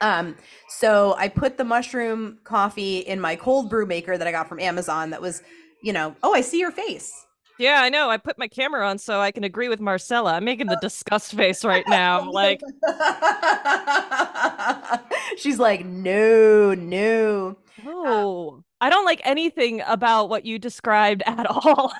Um, 0.00 0.36
so 0.68 1.14
I 1.18 1.28
put 1.28 1.58
the 1.58 1.64
mushroom 1.64 2.38
coffee 2.44 2.98
in 2.98 3.20
my 3.20 3.36
cold 3.36 3.68
brew 3.68 3.86
maker 3.86 4.16
that 4.16 4.26
I 4.26 4.32
got 4.32 4.48
from 4.48 4.60
Amazon 4.60 5.10
that 5.10 5.20
was, 5.20 5.42
you 5.82 5.92
know, 5.92 6.16
oh, 6.22 6.34
I 6.34 6.40
see 6.40 6.58
your 6.58 6.70
face. 6.70 7.12
Yeah, 7.58 7.82
I 7.82 7.90
know. 7.90 8.08
I 8.08 8.16
put 8.16 8.38
my 8.38 8.48
camera 8.48 8.88
on 8.88 8.96
so 8.96 9.20
I 9.20 9.32
can 9.32 9.44
agree 9.44 9.68
with 9.68 9.80
Marcella. 9.80 10.32
I'm 10.32 10.44
making 10.46 10.68
the 10.68 10.76
disgust 10.80 11.34
face 11.34 11.62
right 11.62 11.84
now. 11.86 12.20
I'm 12.20 12.30
like, 12.30 12.62
She's 15.36 15.58
like, 15.58 15.84
no, 15.84 16.72
no. 16.74 17.58
oh, 17.86 18.64
I 18.80 18.88
don't 18.88 19.04
like 19.04 19.20
anything 19.24 19.82
about 19.86 20.30
what 20.30 20.46
you 20.46 20.58
described 20.58 21.22
at 21.26 21.46
all. 21.46 21.92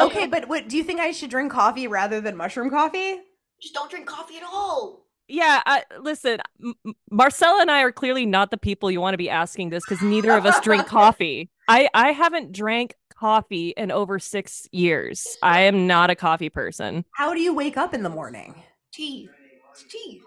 Okay, 0.00 0.28
but 0.28 0.48
what 0.48 0.68
do 0.68 0.76
you 0.76 0.84
think 0.84 1.00
I 1.00 1.10
should 1.10 1.30
drink 1.30 1.50
coffee 1.50 1.88
rather 1.88 2.20
than 2.20 2.36
mushroom 2.36 2.70
coffee? 2.70 3.18
Just 3.60 3.74
don't 3.74 3.90
drink 3.90 4.06
coffee 4.06 4.36
at 4.36 4.44
all. 4.44 5.06
Yeah, 5.32 5.62
I, 5.64 5.84
listen, 5.98 6.38
M- 6.62 6.74
M- 6.86 6.94
Marcella 7.10 7.62
and 7.62 7.70
I 7.70 7.80
are 7.80 7.90
clearly 7.90 8.26
not 8.26 8.50
the 8.50 8.58
people 8.58 8.90
you 8.90 9.00
want 9.00 9.14
to 9.14 9.18
be 9.18 9.30
asking 9.30 9.70
this 9.70 9.82
because 9.88 10.02
neither 10.02 10.32
of 10.32 10.44
us 10.44 10.60
drink 10.60 10.86
coffee. 10.86 11.48
I 11.68 11.88
I 11.94 12.12
haven't 12.12 12.52
drank 12.52 12.96
coffee 13.16 13.70
in 13.70 13.90
over 13.90 14.18
six 14.18 14.68
years. 14.72 15.38
I 15.42 15.62
am 15.62 15.86
not 15.86 16.10
a 16.10 16.14
coffee 16.14 16.50
person. 16.50 17.06
How 17.12 17.32
do 17.32 17.40
you 17.40 17.54
wake 17.54 17.78
up 17.78 17.94
in 17.94 18.02
the 18.02 18.10
morning? 18.10 18.54
Tea. 18.92 19.30
It's 19.70 19.84
tea. 19.84 20.20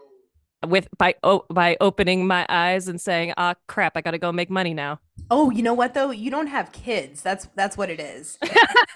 With 0.68 0.88
by 0.98 1.16
oh, 1.24 1.46
by 1.50 1.78
opening 1.82 2.28
my 2.28 2.46
eyes 2.50 2.88
and 2.88 3.00
saying, 3.00 3.34
"Ah, 3.38 3.56
crap, 3.68 3.94
I 3.96 4.02
got 4.02 4.12
to 4.12 4.18
go 4.18 4.32
make 4.32 4.50
money 4.50 4.74
now." 4.74 5.00
Oh, 5.32 5.50
you 5.50 5.64
know 5.64 5.74
what 5.74 5.94
though? 5.94 6.12
You 6.12 6.30
don't 6.32 6.48
have 6.48 6.72
kids. 6.72 7.22
That's 7.22 7.48
that's 7.56 7.78
what 7.78 7.90
it 7.90 8.00
is. 8.00 8.38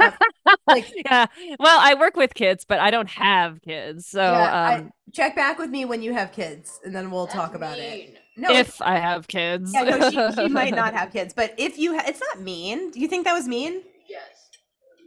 like 0.67 0.91
yeah. 1.05 1.25
Well, 1.59 1.79
I 1.81 1.95
work 1.95 2.15
with 2.15 2.33
kids, 2.33 2.65
but 2.67 2.79
I 2.79 2.91
don't 2.91 3.09
have 3.09 3.61
kids. 3.61 4.07
So 4.07 4.21
yeah, 4.21 4.53
I- 4.53 4.75
um, 4.79 4.91
check 5.13 5.35
back 5.35 5.57
with 5.57 5.69
me 5.69 5.85
when 5.85 6.01
you 6.01 6.13
have 6.13 6.31
kids, 6.31 6.79
and 6.83 6.95
then 6.95 7.11
we'll 7.11 7.27
talk 7.27 7.55
about 7.55 7.77
it. 7.79 8.15
No, 8.37 8.51
if 8.51 8.81
I 8.81 8.97
have 8.99 9.27
kids, 9.27 9.71
yeah, 9.73 9.83
no, 9.83 10.09
she, 10.09 10.35
she 10.41 10.47
might 10.49 10.73
not 10.73 10.93
have 10.93 11.11
kids, 11.11 11.33
but 11.33 11.53
if 11.57 11.77
you, 11.77 11.97
ha- 11.97 12.05
it's 12.07 12.21
not 12.21 12.41
mean. 12.41 12.91
Do 12.91 12.99
you 13.01 13.07
think 13.09 13.25
that 13.25 13.33
was 13.33 13.47
mean? 13.47 13.81
Yes. 14.07 14.49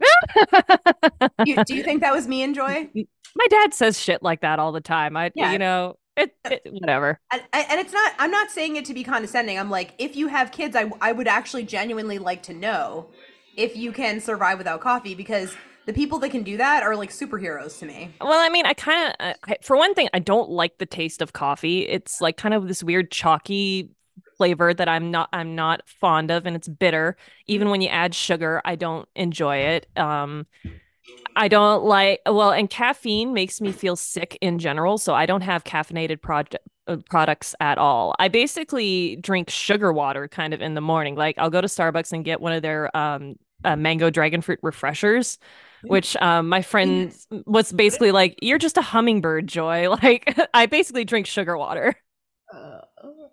You, 1.45 1.63
do 1.63 1.75
you 1.75 1.83
think 1.83 2.01
that 2.01 2.13
was 2.13 2.27
mean, 2.27 2.53
Joy? 2.53 2.89
my 3.35 3.45
dad 3.49 3.73
says 3.73 3.99
shit 3.99 4.21
like 4.21 4.41
that 4.41 4.59
all 4.59 4.71
the 4.71 4.81
time. 4.81 5.17
I, 5.17 5.31
Yeah. 5.35 5.51
you 5.51 5.57
know, 5.59 5.95
it, 6.17 6.35
it 6.45 6.61
whatever. 6.71 7.19
And, 7.31 7.41
and 7.53 7.79
it's 7.79 7.93
not. 7.93 8.13
I'm 8.19 8.31
not 8.31 8.51
saying 8.51 8.75
it 8.75 8.85
to 8.85 8.93
be 8.93 9.03
condescending. 9.03 9.57
I'm 9.57 9.69
like, 9.69 9.93
if 9.97 10.15
you 10.15 10.27
have 10.27 10.51
kids, 10.51 10.75
I 10.75 10.91
I 11.01 11.11
would 11.11 11.27
actually 11.27 11.63
genuinely 11.63 12.19
like 12.19 12.43
to 12.43 12.53
know 12.53 13.09
if 13.55 13.75
you 13.75 13.91
can 13.91 14.19
survive 14.19 14.57
without 14.57 14.81
coffee 14.81 15.15
because 15.15 15.55
the 15.85 15.93
people 15.93 16.17
that 16.19 16.29
can 16.29 16.43
do 16.43 16.57
that 16.57 16.81
are 16.83 16.95
like 16.95 17.11
superheroes 17.11 17.77
to 17.79 17.85
me. 17.85 18.13
Well, 18.21 18.39
I 18.39 18.49
mean, 18.49 18.65
I 18.65 18.73
kind 18.73 19.15
of, 19.19 19.35
for 19.61 19.75
one 19.75 19.93
thing, 19.93 20.07
I 20.13 20.19
don't 20.19 20.49
like 20.49 20.77
the 20.77 20.85
taste 20.85 21.21
of 21.21 21.33
coffee. 21.33 21.87
It's 21.87 22.21
like 22.21 22.37
kind 22.37 22.53
of 22.53 22.67
this 22.67 22.83
weird 22.83 23.11
chalky 23.11 23.89
flavor 24.37 24.73
that 24.73 24.87
I'm 24.87 25.11
not, 25.11 25.29
I'm 25.33 25.55
not 25.55 25.81
fond 25.87 26.31
of, 26.31 26.45
and 26.45 26.55
it's 26.55 26.67
bitter. 26.67 27.17
Even 27.47 27.69
when 27.69 27.81
you 27.81 27.89
add 27.89 28.15
sugar, 28.15 28.61
I 28.63 28.75
don't 28.75 29.07
enjoy 29.15 29.57
it. 29.57 29.87
Um, 29.97 30.47
I 31.35 31.47
don't 31.47 31.83
like, 31.83 32.21
well, 32.25 32.51
and 32.51 32.69
caffeine 32.69 33.33
makes 33.33 33.59
me 33.61 33.71
feel 33.71 33.95
sick 33.95 34.37
in 34.41 34.59
general, 34.59 34.97
so 34.97 35.13
I 35.13 35.25
don't 35.25 35.41
have 35.41 35.63
caffeinated 35.63 36.21
project. 36.21 36.67
Uh, 36.85 36.97
products 37.09 37.55
at 37.61 37.77
all. 37.77 38.13
I 38.19 38.27
basically 38.27 39.15
drink 39.15 39.49
sugar 39.49 39.93
water 39.93 40.27
kind 40.27 40.53
of 40.53 40.61
in 40.61 40.73
the 40.73 40.81
morning. 40.81 41.15
Like 41.15 41.37
I'll 41.37 41.49
go 41.49 41.61
to 41.61 41.67
Starbucks 41.67 42.11
and 42.11 42.25
get 42.25 42.41
one 42.41 42.51
of 42.51 42.61
their 42.61 42.93
um 42.93 43.35
uh, 43.63 43.77
mango 43.77 44.09
dragon 44.09 44.41
fruit 44.41 44.59
refreshers, 44.61 45.37
which 45.83 46.17
um 46.17 46.49
my 46.49 46.61
friend 46.61 47.15
was 47.45 47.71
basically 47.71 48.11
like, 48.11 48.37
"You're 48.41 48.57
just 48.57 48.77
a 48.77 48.81
hummingbird, 48.81 49.47
Joy." 49.47 49.87
Like 50.03 50.37
I 50.53 50.65
basically 50.65 51.05
drink 51.05 51.25
sugar 51.25 51.57
water. 51.57 51.95
Uh, 52.53 52.81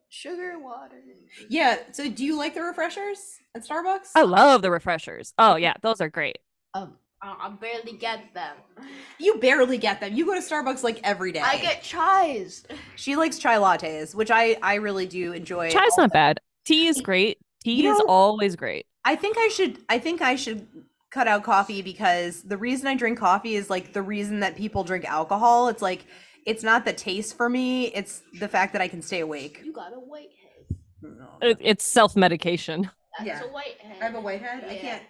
sugar 0.09 0.61
water. 0.61 1.03
Yeah. 1.49 1.79
So, 1.91 2.09
do 2.09 2.25
you 2.25 2.39
like 2.39 2.55
the 2.55 2.63
refreshers 2.63 3.19
at 3.57 3.67
Starbucks? 3.67 4.11
I 4.15 4.23
love 4.23 4.63
the 4.63 4.71
refreshers. 4.71 5.35
Oh 5.39 5.57
yeah, 5.57 5.75
those 5.83 6.01
are 6.01 6.09
great. 6.09 6.39
Um, 6.75 6.95
I, 7.23 7.37
I 7.41 7.49
barely 7.51 7.93
get 7.99 8.33
them. 8.35 8.57
You 9.19 9.37
barely 9.39 9.79
get 9.79 10.01
them. 10.01 10.15
You 10.15 10.25
go 10.27 10.35
to 10.35 10.41
Starbucks 10.41 10.83
like 10.83 11.01
every 11.05 11.33
day. 11.33 11.41
I 11.41 11.59
get 11.59 11.83
chais. 11.83 12.65
She 12.97 13.17
likes 13.17 13.39
chai 13.39 13.57
lattes, 13.57 14.15
which 14.15 14.31
I 14.31 14.57
I 14.63 14.77
really 14.77 15.07
do 15.07 15.33
enjoy. 15.33 15.71
Chai's 15.71 15.91
also. 15.93 16.03
not 16.03 16.13
bad. 16.13 16.41
Tea 16.65 16.87
is 16.87 17.01
great. 17.01 17.39
Tea 17.63 17.83
You 17.83 17.93
is 17.93 17.99
know- 17.99 18.07
always 18.09 18.57
great. 18.57 18.87
I 19.05 19.17
think 19.17 19.37
I 19.39 19.49
should 19.49 19.79
I 19.89 19.99
think 19.99 20.21
I 20.23 20.37
should 20.37 20.67
cut 21.11 21.27
out 21.27 21.43
coffee 21.43 21.83
because 21.83 22.43
the 22.43 22.57
reason 22.57 22.87
I 22.87 22.95
drink 22.95 23.19
coffee 23.19 23.55
is 23.57 23.69
like 23.69 23.93
the 23.93 24.03
reason 24.03 24.41
that 24.41 24.57
people 24.57 24.85
drink 24.85 25.05
alcohol. 25.05 25.69
It's 25.69 25.83
like 25.83 26.07
it's 26.47 26.63
not 26.63 26.85
the 26.87 26.93
taste 26.93 27.37
for 27.37 27.49
me, 27.49 27.87
it's 27.89 28.23
the 28.39 28.49
fact 28.49 28.73
that 28.73 28.81
I 28.81 28.89
can 28.89 29.03
stay 29.03 29.21
awake. 29.21 29.61
You 29.65 29.73
got 29.73 29.93
a 29.93 29.97
white 30.01 30.31
head. 31.43 31.57
It's 31.61 31.85
self 31.85 32.17
medication. 32.17 32.91
That's 33.19 33.27
Yeah. 33.29 33.43
a 33.45 33.53
white 33.53 33.79
head. 33.81 33.97
I 34.01 34.05
have 34.07 34.15
a 34.15 34.21
white 34.21 34.41
head. 34.41 34.65
I 34.69 34.77
can't 34.77 35.03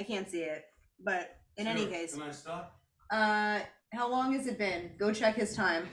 I 0.00 0.02
can't 0.02 0.28
see 0.28 0.42
it. 0.42 0.64
But 1.04 1.36
in 1.56 1.66
any 1.66 1.82
Sure. 1.82 1.90
case, 1.90 2.14
Can 2.14 2.22
I 2.22 2.30
stop? 2.32 2.78
uh 3.10 3.60
how 3.92 4.10
long 4.10 4.32
has 4.32 4.46
it 4.46 4.58
been? 4.58 4.90
Go 4.98 5.12
check 5.12 5.36
his 5.36 5.54
time. 5.54 5.86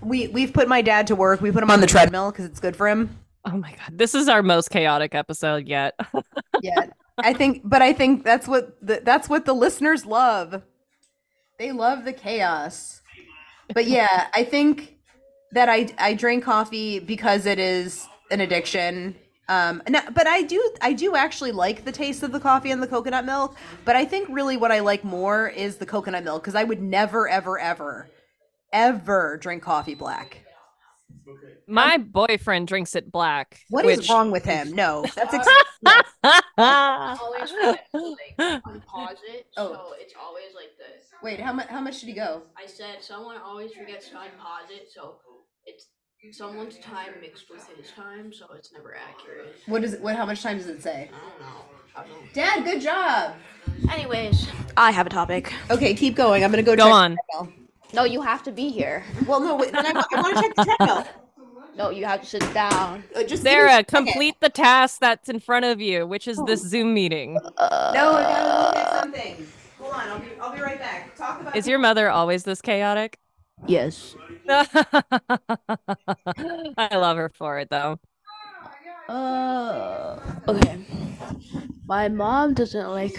We 0.00 0.28
we've 0.28 0.52
put 0.52 0.68
my 0.68 0.80
dad 0.82 1.06
to 1.08 1.16
work. 1.16 1.40
We 1.40 1.50
put 1.50 1.62
him 1.62 1.70
on 1.70 1.80
the 1.80 1.86
treadmill 1.86 2.30
because 2.30 2.44
it's 2.44 2.60
good 2.60 2.76
for 2.76 2.88
him. 2.88 3.18
Oh 3.44 3.56
my 3.56 3.70
god, 3.72 3.98
this 3.98 4.14
is 4.14 4.28
our 4.28 4.42
most 4.42 4.70
chaotic 4.70 5.14
episode 5.14 5.66
yet. 5.66 5.98
Yeah. 6.60 6.86
I 7.18 7.34
think 7.34 7.62
but 7.64 7.82
I 7.82 7.92
think 7.92 8.24
that's 8.24 8.46
what 8.48 8.76
the, 8.84 9.00
that's 9.04 9.28
what 9.28 9.44
the 9.44 9.52
listeners 9.52 10.04
love. 10.06 10.62
They 11.58 11.70
love 11.72 12.04
the 12.04 12.12
chaos. 12.12 13.00
But 13.74 13.86
yeah, 13.86 14.28
I 14.34 14.42
think 14.44 14.96
that 15.52 15.68
I 15.68 15.88
I 15.98 16.14
drink 16.14 16.42
coffee 16.44 16.98
because 17.00 17.46
it 17.46 17.58
is 17.60 18.06
an 18.32 18.40
addiction. 18.40 19.14
Um 19.48 19.82
no, 19.88 20.00
but 20.12 20.26
I 20.26 20.42
do 20.42 20.72
I 20.82 20.92
do 20.92 21.16
actually 21.16 21.52
like 21.52 21.84
the 21.84 21.92
taste 21.92 22.22
of 22.22 22.32
the 22.32 22.40
coffee 22.40 22.70
and 22.70 22.82
the 22.82 22.86
coconut 22.86 23.24
milk, 23.24 23.56
but 23.84 23.96
I 23.96 24.04
think 24.04 24.28
really 24.28 24.56
what 24.56 24.70
I 24.70 24.80
like 24.80 25.04
more 25.04 25.48
is 25.48 25.76
the 25.76 25.86
coconut 25.86 26.24
milk 26.24 26.44
cuz 26.44 26.54
I 26.54 26.64
would 26.64 26.82
never 26.82 27.28
ever 27.28 27.58
ever 27.58 28.08
ever 28.72 29.38
drink 29.40 29.62
coffee 29.62 29.94
black. 29.94 30.44
My 31.66 31.98
boyfriend 31.98 32.68
drinks 32.68 32.94
it 32.94 33.10
black. 33.10 33.60
What 33.70 33.84
is 33.86 33.98
which- 33.98 34.10
wrong 34.10 34.30
with 34.30 34.44
him? 34.44 34.72
No, 34.74 35.04
that's 35.14 35.34
ex- 35.34 35.48
always 36.58 37.50
forget 37.50 37.86
like 37.94 38.36
unpause 38.38 39.16
it, 39.28 39.46
Oh. 39.56 39.72
so 39.72 39.94
it's 39.98 40.14
always 40.20 40.54
like 40.54 40.76
this. 40.78 41.04
Wait, 41.22 41.40
how 41.40 41.52
much 41.52 41.68
how 41.68 41.80
much 41.80 42.00
did 42.00 42.06
he 42.08 42.12
go? 42.14 42.42
I 42.56 42.66
said 42.66 43.02
someone 43.02 43.36
always 43.38 43.72
forgets 43.72 44.08
to 44.10 44.14
unpause 44.16 44.70
it, 44.70 44.88
so 44.94 45.16
it's 45.64 45.86
someone's 46.32 46.78
time 46.78 47.12
mixed 47.20 47.50
with 47.50 47.66
his 47.76 47.90
time, 47.92 48.32
so 48.32 48.46
it's 48.54 48.72
never 48.72 48.94
accurate. 48.96 49.56
What 49.66 49.84
is 49.84 49.94
it 49.94 50.00
what 50.00 50.16
how 50.16 50.26
much 50.26 50.42
time 50.42 50.58
does 50.58 50.66
it 50.66 50.82
say? 50.82 51.08
I 51.12 51.28
don't 51.30 51.40
know. 51.40 51.62
I 51.96 52.00
don't 52.02 52.10
know. 52.10 52.28
Dad, 52.32 52.64
good 52.64 52.80
job. 52.80 53.34
Anyways, 53.90 54.48
I 54.76 54.90
have 54.90 55.06
a 55.06 55.10
topic. 55.10 55.52
Okay, 55.70 55.94
keep 55.94 56.14
going. 56.16 56.44
I'm 56.44 56.50
gonna 56.50 56.62
go. 56.62 56.76
Go 56.76 56.84
check 56.84 56.92
on. 56.92 57.10
The 57.12 57.18
treadmill. 57.38 57.54
No, 57.94 58.04
you 58.04 58.20
have 58.20 58.42
to 58.42 58.52
be 58.52 58.68
here. 58.70 59.04
well, 59.26 59.40
no, 59.40 59.56
wait, 59.56 59.72
then 59.72 59.86
I, 59.86 59.92
want 60.12 60.36
to 60.36 60.42
check 60.42 60.54
the 60.56 60.64
treadmill. 60.64 61.06
No, 61.76 61.90
you 61.90 62.04
have 62.04 62.20
to 62.20 62.26
sit 62.26 62.52
down. 62.52 63.04
Uh, 63.14 63.22
just 63.22 63.42
give 63.42 63.44
me 63.44 63.50
a 63.50 63.52
Sarah, 63.54 63.70
second. 63.70 64.06
complete 64.06 64.34
the 64.40 64.48
task 64.48 64.98
that's 65.00 65.28
in 65.28 65.38
front 65.40 65.64
of 65.64 65.80
you, 65.80 66.06
which 66.06 66.26
is 66.28 66.38
this 66.44 66.60
Zoom 66.60 66.92
meeting. 66.92 67.38
Uh, 67.56 67.92
No, 67.94 68.12
I 68.14 68.22
gotta 68.22 68.66
look 68.66 68.76
at 68.76 69.00
something. 69.00 69.46
Hold 69.78 69.94
on, 69.94 70.00
I'll 70.08 70.18
be 70.18 70.26
I'll 70.40 70.54
be 70.54 70.60
right 70.60 70.78
back. 70.78 71.14
Talk 71.16 71.40
about. 71.40 71.54
Is 71.56 71.66
your 71.68 71.78
mother 71.78 72.10
always 72.10 72.42
this 72.42 72.60
chaotic? 72.60 73.18
Yes. 73.66 74.16
I 74.48 74.66
love 76.92 77.16
her 77.16 77.30
for 77.34 77.58
it 77.58 77.68
though. 77.70 77.98
Uh. 79.08 80.20
Okay. 80.48 80.78
My 81.86 82.08
mom 82.08 82.54
doesn't 82.54 82.88
like. 82.90 83.16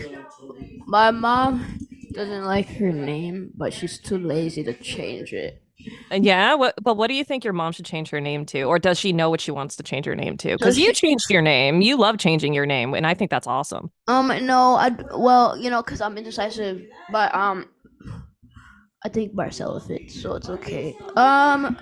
My 0.88 1.12
mom 1.12 1.80
doesn't 2.14 2.46
like 2.46 2.68
her 2.78 2.92
name, 2.92 3.52
but 3.56 3.74
she's 3.74 4.00
too 4.00 4.18
lazy 4.18 4.64
to 4.64 4.74
change 4.74 5.34
it. 5.34 5.62
And 6.12 6.26
yeah, 6.26 6.56
what 6.56 6.76
but 6.82 6.98
what 6.98 7.08
do 7.08 7.14
you 7.14 7.24
think 7.24 7.44
your 7.44 7.54
mom 7.54 7.72
should 7.72 7.86
change 7.86 8.10
her 8.10 8.20
name 8.20 8.46
to? 8.48 8.64
Or 8.64 8.80
does 8.80 9.00
she 9.00 9.14
know 9.14 9.30
what 9.30 9.42
she 9.42 9.52
wants 9.52 9.76
to 9.78 9.84
change 9.84 10.06
her 10.06 10.16
name 10.16 10.38
to? 10.38 10.50
Because 10.50 10.78
you 10.78 10.92
changed 10.94 11.30
your 11.30 11.42
name. 11.42 11.82
You 11.82 11.98
love 11.98 12.18
changing 12.18 12.54
your 12.54 12.66
name, 12.66 12.94
and 12.94 13.08
I 13.08 13.14
think 13.14 13.32
that's 13.32 13.48
awesome. 13.48 13.92
Um, 14.08 14.28
no, 14.46 14.76
I 14.76 14.96
well, 15.16 15.58
you 15.58 15.70
know, 15.70 15.82
cause 15.82 16.02
I'm 16.02 16.18
indecisive, 16.18 16.82
but 17.12 17.34
um, 17.34 17.70
I 19.04 19.10
think 19.10 19.34
Marcella 19.34 19.80
fits, 19.80 20.22
so 20.22 20.36
it's 20.36 20.50
okay. 20.50 20.96
Um, 21.16 21.78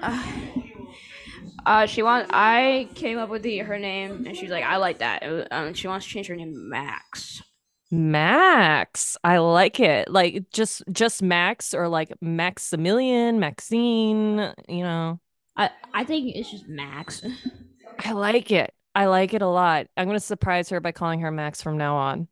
uh, 1.65 1.85
she 1.87 2.03
wants. 2.03 2.29
I 2.31 2.89
came 2.95 3.17
up 3.17 3.29
with 3.29 3.41
the 3.41 3.57
her 3.59 3.79
name, 3.79 4.25
and 4.27 4.37
she's 4.37 4.51
like, 4.51 4.63
I 4.63 4.77
like 4.77 4.99
that. 4.99 5.23
It 5.23 5.47
Um, 5.51 5.73
she 5.73 5.87
wants 5.87 6.05
to 6.05 6.11
change 6.11 6.27
her 6.27 6.35
name 6.35 6.53
to 6.53 6.59
Max. 6.59 7.41
Max. 7.89 9.17
I 9.23 9.37
like 9.37 9.79
it. 9.79 10.09
Like 10.09 10.49
just 10.51 10.83
just 10.91 11.23
Max 11.23 11.73
or 11.73 11.87
like 11.87 12.13
Maximilian, 12.21 13.39
Maxine, 13.39 14.53
you 14.67 14.83
know. 14.83 15.19
I 15.55 15.71
I 15.93 16.03
think 16.03 16.35
it's 16.35 16.51
just 16.51 16.67
Max. 16.67 17.23
I 17.99 18.11
like 18.11 18.51
it. 18.51 18.73
I 18.93 19.05
like 19.05 19.33
it 19.33 19.41
a 19.41 19.47
lot. 19.47 19.87
I'm 19.95 20.07
gonna 20.07 20.19
surprise 20.19 20.69
her 20.69 20.79
by 20.79 20.91
calling 20.91 21.21
her 21.21 21.31
Max 21.31 21.61
from 21.61 21.77
now 21.77 21.95
on. 21.95 22.27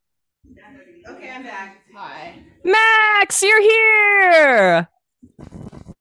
Okay, 1.08 1.30
I'm 1.30 1.44
back. 1.44 1.82
Hi. 1.96 2.45
Max, 2.66 3.44
you're 3.44 3.62
here. 3.62 4.90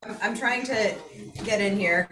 I'm, 0.02 0.16
I'm 0.22 0.34
trying 0.36 0.64
to 0.64 0.94
get 1.44 1.60
in 1.60 1.76
here. 1.76 2.08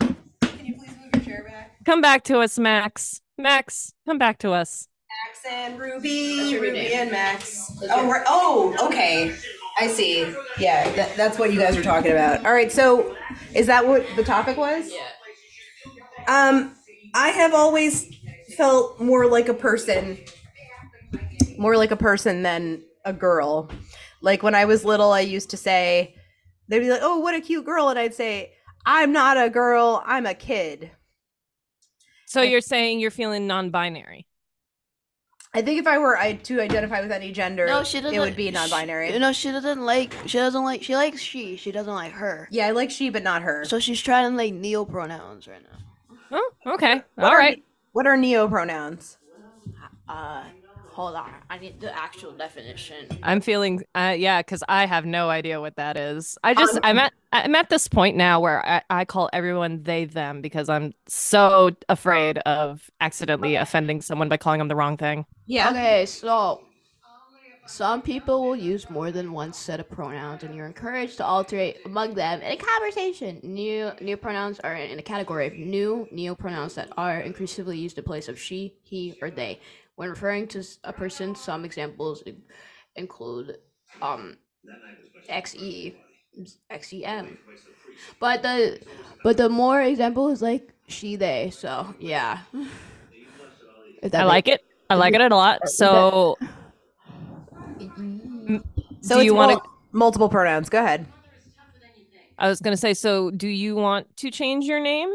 Can 0.00 0.16
you 0.64 0.74
please 0.74 0.90
move 1.00 1.14
your 1.14 1.22
chair 1.22 1.44
back? 1.48 1.76
Come 1.84 2.00
back 2.00 2.24
to 2.24 2.40
us, 2.40 2.58
Max. 2.58 3.20
Max, 3.38 3.94
come 4.06 4.18
back 4.18 4.38
to 4.38 4.50
us. 4.50 4.88
Max 5.24 5.44
and 5.48 5.78
Ruby, 5.78 6.56
Ruby 6.58 6.72
name. 6.72 6.90
and 6.94 7.10
Max. 7.12 7.80
Oh, 7.92 8.08
we're, 8.08 8.24
oh, 8.26 8.76
okay. 8.88 9.36
I 9.78 9.86
see. 9.86 10.22
Yeah, 10.58 10.90
that, 10.96 11.16
that's 11.16 11.38
what 11.38 11.52
you 11.52 11.60
guys 11.60 11.76
are 11.76 11.82
talking 11.82 12.10
about. 12.10 12.44
All 12.44 12.52
right, 12.52 12.72
so 12.72 13.16
is 13.54 13.68
that 13.68 13.86
what 13.86 14.04
the 14.16 14.24
topic 14.24 14.56
was? 14.56 14.90
Yeah. 14.92 15.06
Um, 16.26 16.74
I 17.14 17.28
have 17.28 17.54
always 17.54 18.12
felt 18.56 19.00
more 19.00 19.26
like 19.28 19.48
a 19.48 19.54
person, 19.54 20.18
more 21.56 21.76
like 21.76 21.92
a 21.92 21.96
person 21.96 22.42
than 22.42 22.82
a 23.10 23.18
girl. 23.18 23.70
Like 24.22 24.42
when 24.42 24.54
I 24.54 24.64
was 24.64 24.84
little, 24.84 25.12
I 25.12 25.20
used 25.20 25.50
to 25.50 25.56
say, 25.56 26.14
they'd 26.68 26.80
be 26.80 26.90
like, 26.90 27.00
"Oh, 27.02 27.18
what 27.20 27.34
a 27.34 27.40
cute 27.40 27.64
girl," 27.64 27.88
and 27.88 27.98
I'd 27.98 28.14
say, 28.14 28.52
"I'm 28.86 29.12
not 29.12 29.36
a 29.36 29.50
girl. 29.50 30.02
I'm 30.06 30.26
a 30.26 30.34
kid." 30.34 30.90
So 32.26 32.42
you're 32.42 32.60
saying 32.60 33.00
you're 33.00 33.10
feeling 33.10 33.46
non-binary. 33.46 34.26
I 35.52 35.62
think 35.62 35.80
if 35.80 35.86
I 35.88 35.98
were 35.98 36.16
I 36.16 36.34
to 36.34 36.60
identify 36.60 37.00
with 37.00 37.10
any 37.10 37.32
gender, 37.32 37.66
No, 37.66 37.82
she 37.82 38.00
doesn't. 38.00 38.14
it 38.14 38.20
would 38.20 38.36
be 38.36 38.52
non-binary. 38.52 39.18
no, 39.18 39.32
she 39.32 39.50
doesn't 39.50 39.80
like. 39.84 40.14
She 40.26 40.38
doesn't 40.38 40.62
like. 40.62 40.82
She 40.84 40.94
likes 40.94 41.20
she. 41.20 41.56
She 41.56 41.72
doesn't 41.72 41.92
like 41.92 42.12
her. 42.12 42.46
yeah, 42.52 42.68
I 42.68 42.70
like 42.70 42.90
she, 42.92 43.10
but 43.10 43.24
not 43.24 43.42
her. 43.42 43.64
So 43.64 43.80
she's 43.80 44.00
trying 44.00 44.30
to 44.30 44.36
like 44.36 44.54
neo 44.54 44.84
pronouns 44.84 45.48
right 45.48 45.62
now. 45.62 46.18
Oh, 46.30 46.50
okay. 46.74 47.02
What 47.16 47.24
All 47.26 47.32
are- 47.32 47.38
right. 47.38 47.62
What 47.92 48.06
are 48.06 48.16
neo 48.16 48.46
pronouns? 48.46 49.18
Uh, 50.08 50.44
hold 51.00 51.14
on. 51.14 51.32
I 51.48 51.58
need 51.58 51.80
the 51.80 51.96
actual 51.96 52.32
definition. 52.32 53.06
I'm 53.22 53.40
feeling, 53.40 53.82
uh, 53.94 54.14
yeah, 54.18 54.40
because 54.40 54.62
I 54.68 54.84
have 54.86 55.06
no 55.06 55.30
idea 55.30 55.60
what 55.60 55.76
that 55.76 55.96
is. 55.96 56.36
I 56.44 56.52
just, 56.52 56.78
I'm 56.82 56.98
at, 56.98 57.12
I'm 57.32 57.54
at 57.54 57.70
this 57.70 57.88
point 57.88 58.16
now 58.16 58.40
where 58.40 58.66
I, 58.66 58.82
I 58.90 59.04
call 59.06 59.30
everyone 59.32 59.82
they 59.82 60.04
them 60.04 60.42
because 60.42 60.68
I'm 60.68 60.92
so 61.06 61.70
afraid 61.88 62.38
of 62.38 62.90
accidentally 63.00 63.56
offending 63.56 64.02
someone 64.02 64.28
by 64.28 64.36
calling 64.36 64.58
them 64.58 64.68
the 64.68 64.76
wrong 64.76 64.98
thing. 64.98 65.24
Yeah. 65.46 65.70
Okay, 65.70 66.04
so 66.06 66.64
some 67.70 68.02
people 68.02 68.44
will 68.44 68.56
use 68.56 68.90
more 68.90 69.12
than 69.12 69.32
one 69.32 69.52
set 69.52 69.78
of 69.78 69.88
pronouns, 69.88 70.42
and 70.42 70.54
you're 70.54 70.66
encouraged 70.66 71.18
to 71.18 71.24
alternate 71.24 71.78
among 71.84 72.14
them 72.14 72.42
in 72.42 72.52
a 72.52 72.56
conversation. 72.56 73.38
New 73.44 73.92
new 74.00 74.16
pronouns 74.16 74.58
are 74.60 74.74
in 74.74 74.98
a 74.98 75.02
category 75.02 75.46
of 75.46 75.54
new 75.54 76.08
neo 76.10 76.34
pronouns 76.34 76.74
that 76.74 76.90
are 76.96 77.20
increasingly 77.20 77.78
used 77.78 77.96
in 77.96 78.02
place 78.04 78.28
of 78.28 78.40
she, 78.40 78.74
he, 78.82 79.16
or 79.22 79.30
they. 79.30 79.60
When 79.96 80.08
referring 80.08 80.48
to 80.48 80.60
s- 80.60 80.78
a 80.84 80.92
person, 80.92 81.34
some 81.34 81.64
examples 81.64 82.22
in- 82.22 82.42
include 82.96 83.58
um 84.02 84.36
xe, 85.28 85.94
xem. 86.68 87.36
But 88.18 88.42
the 88.42 88.80
but 89.22 89.36
the 89.36 89.48
more 89.48 89.82
example 89.82 90.28
is 90.30 90.40
like 90.42 90.72
she, 90.88 91.16
they. 91.16 91.50
So 91.50 91.94
yeah. 91.98 92.38
If 94.02 94.12
that 94.12 94.22
I 94.22 94.24
makes- 94.24 94.28
like 94.28 94.48
it. 94.48 94.64
I 94.88 94.94
like 94.94 95.14
it 95.14 95.20
a 95.20 95.36
lot. 95.36 95.68
So, 95.68 96.36
So 97.78 99.14
do 99.14 99.20
it's 99.20 99.24
you 99.24 99.34
want 99.34 99.52
to? 99.52 99.56
mul- 99.56 99.66
multiple 99.92 100.28
pronouns? 100.28 100.68
Go 100.68 100.78
ahead. 100.82 101.06
I 102.38 102.48
was 102.48 102.60
going 102.60 102.72
to 102.72 102.76
say, 102.80 102.94
so 102.94 103.30
do 103.30 103.46
you 103.46 103.76
want 103.76 104.16
to 104.16 104.30
change 104.30 104.64
your 104.64 104.80
name? 104.80 105.10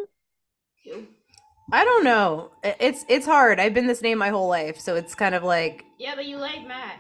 I 1.72 1.84
don't 1.84 2.03
know. 2.03 2.51
It's 2.63 3.05
it's 3.10 3.25
hard. 3.25 3.60
I've 3.60 3.74
been 3.74 3.88
this 3.88 4.01
name 4.01 4.17
my 4.17 4.29
whole 4.29 4.48
life, 4.48 4.79
so 4.79 4.95
it's 4.95 5.15
kind 5.15 5.34
of 5.36 5.43
like, 5.43 5.84
Yeah, 5.98 6.15
but 6.15 6.25
you 6.25 6.38
like 6.38 6.65
match. 6.67 7.00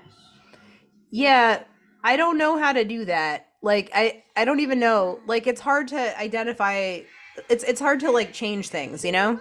yeah, 1.11 1.63
I 2.03 2.17
don't 2.17 2.37
know 2.37 2.57
how 2.57 2.73
to 2.73 2.83
do 2.83 3.05
that. 3.05 3.47
Like 3.61 3.89
I 3.93 4.23
I 4.35 4.45
don't 4.45 4.59
even 4.59 4.79
know. 4.79 5.19
Like 5.27 5.47
it's 5.47 5.61
hard 5.61 5.87
to 5.89 6.19
identify. 6.19 7.01
It's 7.49 7.63
it's 7.63 7.79
hard 7.79 7.99
to 8.01 8.11
like 8.11 8.33
change 8.33 8.69
things, 8.69 9.05
you 9.05 9.11
know? 9.11 9.39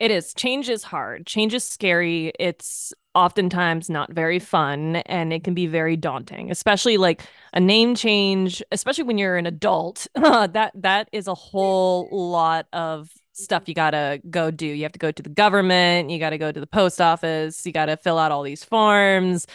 It 0.00 0.10
is. 0.10 0.32
Change 0.32 0.68
is 0.70 0.84
hard. 0.84 1.26
Change 1.26 1.52
is 1.54 1.64
scary. 1.64 2.32
It's 2.40 2.94
oftentimes 3.14 3.90
not 3.90 4.10
very 4.10 4.38
fun 4.38 4.96
and 4.96 5.34
it 5.34 5.44
can 5.44 5.52
be 5.52 5.66
very 5.66 5.96
daunting, 5.98 6.50
especially 6.50 6.96
like 6.96 7.22
a 7.52 7.60
name 7.60 7.94
change, 7.94 8.62
especially 8.72 9.04
when 9.04 9.18
you're 9.18 9.36
an 9.36 9.46
adult. 9.46 10.06
that 10.14 10.72
that 10.74 11.08
is 11.12 11.26
a 11.28 11.34
whole 11.34 12.08
lot 12.10 12.66
of 12.72 13.10
stuff 13.32 13.64
you 13.66 13.74
got 13.74 13.90
to 13.90 14.20
go 14.28 14.50
do. 14.50 14.66
You 14.66 14.82
have 14.82 14.92
to 14.92 14.98
go 14.98 15.10
to 15.10 15.22
the 15.22 15.30
government, 15.30 16.10
you 16.10 16.18
got 16.18 16.30
to 16.30 16.38
go 16.38 16.52
to 16.52 16.60
the 16.60 16.66
post 16.66 17.00
office, 17.00 17.64
you 17.64 17.72
got 17.72 17.86
to 17.86 17.96
fill 17.96 18.18
out 18.18 18.32
all 18.32 18.42
these 18.42 18.64
forms, 18.64 19.46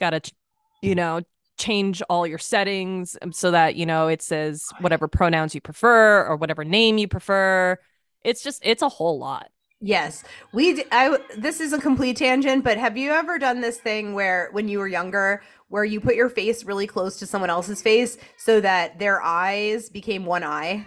got 0.00 0.10
to 0.10 0.20
you 0.82 0.94
know, 0.94 1.20
change 1.58 2.02
all 2.08 2.26
your 2.26 2.38
settings 2.38 3.16
um, 3.22 3.32
so 3.32 3.50
that, 3.50 3.76
you 3.76 3.86
know, 3.86 4.08
it 4.08 4.22
says 4.22 4.68
whatever 4.80 5.08
pronouns 5.08 5.54
you 5.54 5.60
prefer 5.60 6.24
or 6.26 6.36
whatever 6.36 6.64
name 6.64 6.98
you 6.98 7.08
prefer. 7.08 7.78
It's 8.24 8.42
just 8.42 8.60
it's 8.64 8.82
a 8.82 8.88
whole 8.88 9.18
lot. 9.18 9.48
Yes. 9.80 10.24
We 10.52 10.74
d- 10.74 10.84
I 10.90 11.18
this 11.36 11.60
is 11.60 11.72
a 11.72 11.78
complete 11.78 12.16
tangent, 12.16 12.64
but 12.64 12.78
have 12.78 12.96
you 12.96 13.10
ever 13.10 13.38
done 13.38 13.60
this 13.60 13.78
thing 13.78 14.14
where 14.14 14.48
when 14.52 14.68
you 14.68 14.78
were 14.78 14.88
younger 14.88 15.42
where 15.68 15.84
you 15.84 16.00
put 16.00 16.14
your 16.14 16.28
face 16.28 16.64
really 16.64 16.86
close 16.86 17.18
to 17.18 17.26
someone 17.26 17.50
else's 17.50 17.82
face 17.82 18.16
so 18.36 18.60
that 18.60 18.98
their 18.98 19.22
eyes 19.22 19.88
became 19.88 20.24
one 20.24 20.44
eye? 20.44 20.86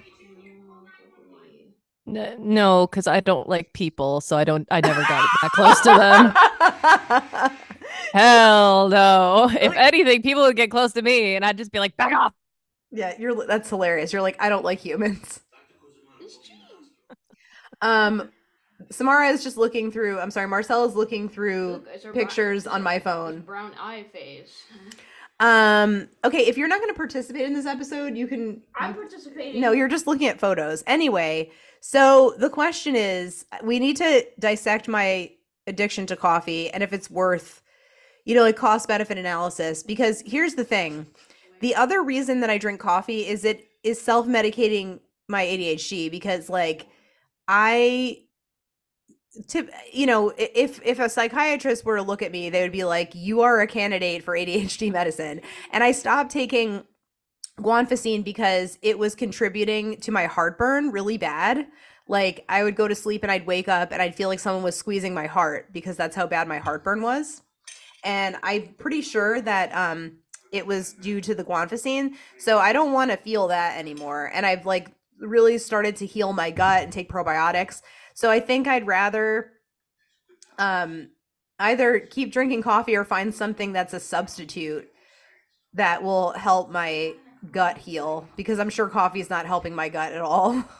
N- 2.15 2.35
No, 2.39 2.87
because 2.87 3.07
I 3.07 3.19
don't 3.19 3.47
like 3.49 3.73
people, 3.73 4.21
so 4.21 4.37
I 4.37 4.43
don't. 4.43 4.67
I 4.71 4.81
never 4.81 5.01
got 5.01 5.27
that 5.41 5.51
close 5.51 5.79
to 5.81 7.49
them. 7.49 7.51
Hell 8.13 8.89
no! 8.89 9.49
If 9.51 9.73
anything, 9.75 10.21
people 10.21 10.43
would 10.43 10.55
get 10.55 10.71
close 10.71 10.93
to 10.93 11.01
me, 11.01 11.35
and 11.35 11.43
I'd 11.45 11.57
just 11.57 11.71
be 11.71 11.79
like, 11.79 11.95
"Back 11.97 12.13
off!" 12.13 12.33
yeah, 12.91 13.13
you're 13.19 13.45
that's 13.45 13.69
hilarious. 13.69 14.11
You're 14.13 14.21
like, 14.21 14.37
I 14.41 14.49
don't 14.49 14.63
like 14.65 14.79
humans. 14.79 15.39
Um 17.81 18.29
Samara 18.91 19.27
is 19.29 19.43
just 19.43 19.57
looking 19.57 19.91
through. 19.91 20.19
I'm 20.19 20.31
sorry, 20.31 20.47
Marcel 20.47 20.85
is 20.85 20.95
looking 20.95 21.29
through 21.29 21.71
Look, 21.73 21.87
it's 21.93 22.03
her 22.03 22.11
brown- 22.13 22.25
pictures 22.25 22.65
on 22.67 22.81
my 22.81 22.97
phone. 22.99 23.41
Brown 23.41 23.73
eye 23.79 24.05
face. 24.11 24.63
Um 25.41 26.09
okay, 26.25 26.47
if 26.47 26.57
you're 26.57 26.67
not 26.67 26.81
going 26.81 26.91
to 26.91 26.97
participate 26.97 27.43
in 27.43 27.53
this 27.53 27.65
episode, 27.65 28.17
you 28.17 28.27
can 28.27 28.61
I'm 28.75 28.93
participating. 28.93 29.61
No, 29.61 29.71
you're 29.71 29.87
just 29.87 30.05
looking 30.05 30.27
at 30.27 30.37
photos. 30.37 30.83
Anyway, 30.85 31.51
so 31.81 32.33
the 32.37 32.49
question 32.49 32.95
is 32.95 33.45
we 33.63 33.79
need 33.79 33.97
to 33.97 34.25
dissect 34.37 34.87
my 34.87 35.31
addiction 35.67 36.05
to 36.07 36.15
coffee 36.15 36.69
and 36.69 36.83
if 36.83 36.91
it's 36.91 37.09
worth, 37.09 37.61
you 38.25 38.35
know, 38.35 38.41
like 38.41 38.57
cost 38.57 38.87
benefit 38.87 39.17
analysis. 39.17 39.83
Because 39.83 40.21
here's 40.25 40.55
the 40.55 40.65
thing 40.65 41.07
the 41.61 41.75
other 41.75 42.01
reason 42.01 42.41
that 42.41 42.49
I 42.49 42.57
drink 42.57 42.79
coffee 42.79 43.27
is 43.27 43.45
it 43.45 43.67
is 43.83 44.01
self 44.01 44.27
medicating 44.27 44.99
my 45.27 45.45
ADHD 45.45 46.11
because, 46.11 46.49
like, 46.49 46.87
I. 47.47 48.23
To, 49.49 49.69
you 49.93 50.07
know 50.07 50.33
if 50.37 50.81
if 50.83 50.99
a 50.99 51.07
psychiatrist 51.07 51.85
were 51.85 51.97
to 51.97 52.01
look 52.01 52.23
at 52.23 52.31
me 52.31 52.49
they 52.49 52.63
would 52.63 52.71
be 52.71 52.83
like 52.83 53.13
you 53.13 53.41
are 53.41 53.61
a 53.61 53.67
candidate 53.67 54.23
for 54.23 54.33
ADHD 54.33 54.91
medicine 54.91 55.41
and 55.71 55.83
I 55.83 55.91
stopped 55.91 56.31
taking 56.31 56.83
guanfacine 57.59 58.23
because 58.23 58.77
it 58.81 58.97
was 58.97 59.15
contributing 59.15 59.99
to 60.01 60.11
my 60.11 60.25
heartburn 60.25 60.91
really 60.91 61.17
bad. 61.17 61.67
Like 62.07 62.43
I 62.49 62.63
would 62.63 62.75
go 62.75 62.87
to 62.87 62.95
sleep 62.95 63.23
and 63.23 63.31
I'd 63.31 63.45
wake 63.45 63.67
up 63.67 63.91
and 63.91 64.01
I'd 64.01 64.15
feel 64.15 64.29
like 64.29 64.39
someone 64.39 64.63
was 64.63 64.75
squeezing 64.75 65.13
my 65.13 65.27
heart 65.27 65.71
because 65.71 65.95
that's 65.95 66.15
how 66.15 66.25
bad 66.27 66.47
my 66.47 66.57
heartburn 66.57 67.01
was. 67.01 67.43
And 68.03 68.37
I'm 68.43 68.73
pretty 68.79 69.01
sure 69.01 69.41
that 69.41 69.73
um 69.75 70.17
it 70.51 70.65
was 70.65 70.93
due 70.93 71.21
to 71.21 71.35
the 71.35 71.43
guanfacine. 71.43 72.15
So 72.39 72.57
I 72.57 72.73
don't 72.73 72.91
want 72.91 73.11
to 73.11 73.17
feel 73.17 73.47
that 73.49 73.77
anymore. 73.77 74.31
And 74.33 74.45
I've 74.45 74.65
like 74.65 74.91
really 75.19 75.57
started 75.59 75.95
to 75.97 76.05
heal 76.07 76.33
my 76.33 76.49
gut 76.49 76.83
and 76.83 76.91
take 76.91 77.09
probiotics. 77.09 77.81
So 78.15 78.31
I 78.31 78.39
think 78.39 78.67
I'd 78.67 78.87
rather 78.87 79.51
um 80.57 81.09
either 81.59 81.99
keep 81.99 82.31
drinking 82.31 82.63
coffee 82.63 82.95
or 82.95 83.03
find 83.03 83.35
something 83.35 83.73
that's 83.73 83.93
a 83.93 83.99
substitute 83.99 84.89
that 85.73 86.01
will 86.01 86.31
help 86.31 86.71
my 86.71 87.13
gut 87.51 87.77
heal 87.77 88.27
because 88.35 88.59
I'm 88.59 88.69
sure 88.69 88.87
coffee 88.89 89.19
is 89.19 89.29
not 89.29 89.45
helping 89.45 89.75
my 89.75 89.89
gut 89.89 90.13
at 90.13 90.21
all. 90.21 90.63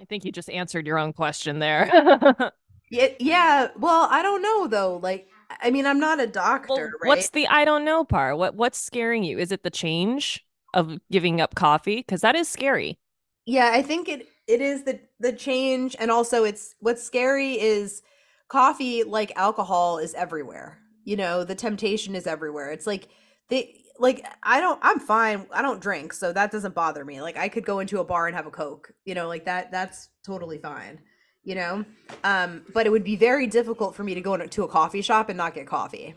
I 0.00 0.04
think 0.04 0.24
you 0.24 0.32
just 0.32 0.50
answered 0.50 0.86
your 0.86 0.98
own 0.98 1.12
question 1.12 1.58
there. 1.58 1.90
yeah, 2.90 3.08
yeah. 3.18 3.68
Well, 3.78 4.08
I 4.10 4.22
don't 4.22 4.42
know 4.42 4.66
though. 4.66 4.98
Like, 4.98 5.28
I 5.60 5.70
mean, 5.70 5.86
I'm 5.86 5.98
not 5.98 6.20
a 6.20 6.26
doctor, 6.26 6.74
Well, 6.74 6.84
right? 7.02 7.08
What's 7.08 7.30
the 7.30 7.46
I 7.48 7.64
don't 7.64 7.84
know 7.84 8.04
part? 8.04 8.36
What 8.36 8.54
what's 8.54 8.78
scaring 8.78 9.24
you? 9.24 9.38
Is 9.38 9.52
it 9.52 9.62
the 9.62 9.70
change 9.70 10.44
of 10.74 10.98
giving 11.10 11.40
up 11.40 11.54
coffee? 11.54 11.96
Because 11.96 12.20
that 12.20 12.36
is 12.36 12.48
scary. 12.48 12.98
Yeah, 13.46 13.70
I 13.72 13.82
think 13.82 14.08
it 14.08 14.28
it 14.46 14.60
is 14.60 14.84
the 14.84 15.00
the 15.18 15.32
change 15.32 15.96
and 15.98 16.10
also 16.10 16.44
it's 16.44 16.74
what's 16.80 17.02
scary 17.02 17.58
is 17.58 18.02
coffee 18.48 19.02
like 19.02 19.32
alcohol 19.36 19.98
is 19.98 20.14
everywhere. 20.14 20.78
You 21.04 21.16
know, 21.16 21.44
the 21.44 21.54
temptation 21.54 22.14
is 22.14 22.26
everywhere. 22.26 22.70
It's 22.70 22.86
like 22.86 23.08
they 23.48 23.80
like 23.98 24.24
I 24.42 24.60
don't 24.60 24.78
I'm 24.82 25.00
fine. 25.00 25.46
I 25.52 25.62
don't 25.62 25.80
drink, 25.80 26.12
so 26.12 26.32
that 26.32 26.50
doesn't 26.50 26.74
bother 26.74 27.04
me. 27.04 27.20
Like 27.20 27.36
I 27.36 27.48
could 27.48 27.64
go 27.64 27.80
into 27.80 28.00
a 28.00 28.04
bar 28.04 28.26
and 28.26 28.36
have 28.36 28.46
a 28.46 28.50
coke. 28.50 28.92
You 29.04 29.14
know, 29.14 29.28
like 29.28 29.44
that 29.44 29.70
that's 29.70 30.08
totally 30.24 30.58
fine. 30.58 31.00
You 31.44 31.54
know? 31.54 31.84
Um 32.24 32.62
but 32.72 32.86
it 32.86 32.90
would 32.90 33.04
be 33.04 33.16
very 33.16 33.46
difficult 33.46 33.94
for 33.94 34.04
me 34.04 34.14
to 34.14 34.20
go 34.20 34.34
into 34.34 34.64
a 34.64 34.68
coffee 34.68 35.02
shop 35.02 35.28
and 35.28 35.36
not 35.36 35.54
get 35.54 35.66
coffee. 35.66 36.14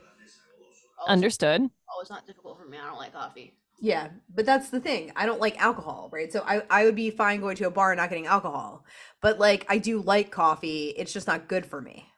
Understood. 1.08 1.62
Oh, 1.62 2.02
it's 2.02 2.10
not 2.10 2.28
difficult 2.28 2.60
for 2.60 2.66
me. 2.66 2.78
I 2.78 2.88
don't 2.88 2.98
like 2.98 3.14
coffee. 3.14 3.54
Yeah, 3.82 4.10
but 4.34 4.46
that's 4.46 4.70
the 4.70 4.82
thing. 4.82 5.12
I 5.16 5.26
don't 5.26 5.40
like 5.40 5.58
alcohol, 5.62 6.10
right? 6.12 6.32
So 6.32 6.44
I, 6.46 6.64
I 6.70 6.84
would 6.84 6.96
be 6.96 7.12
fine 7.12 7.40
going 7.40 7.56
to 7.58 7.68
a 7.68 7.72
bar 7.72 7.92
and 7.92 7.98
not 7.98 8.10
getting 8.10 8.28
alcohol. 8.28 8.84
But 9.22 9.40
like 9.40 9.66
I 9.70 9.78
do 9.78 10.02
like 10.02 10.32
coffee. 10.32 10.94
It's 10.98 11.14
just 11.14 11.28
not 11.28 11.48
good 11.48 11.66
for 11.66 11.82
me. 11.82 12.09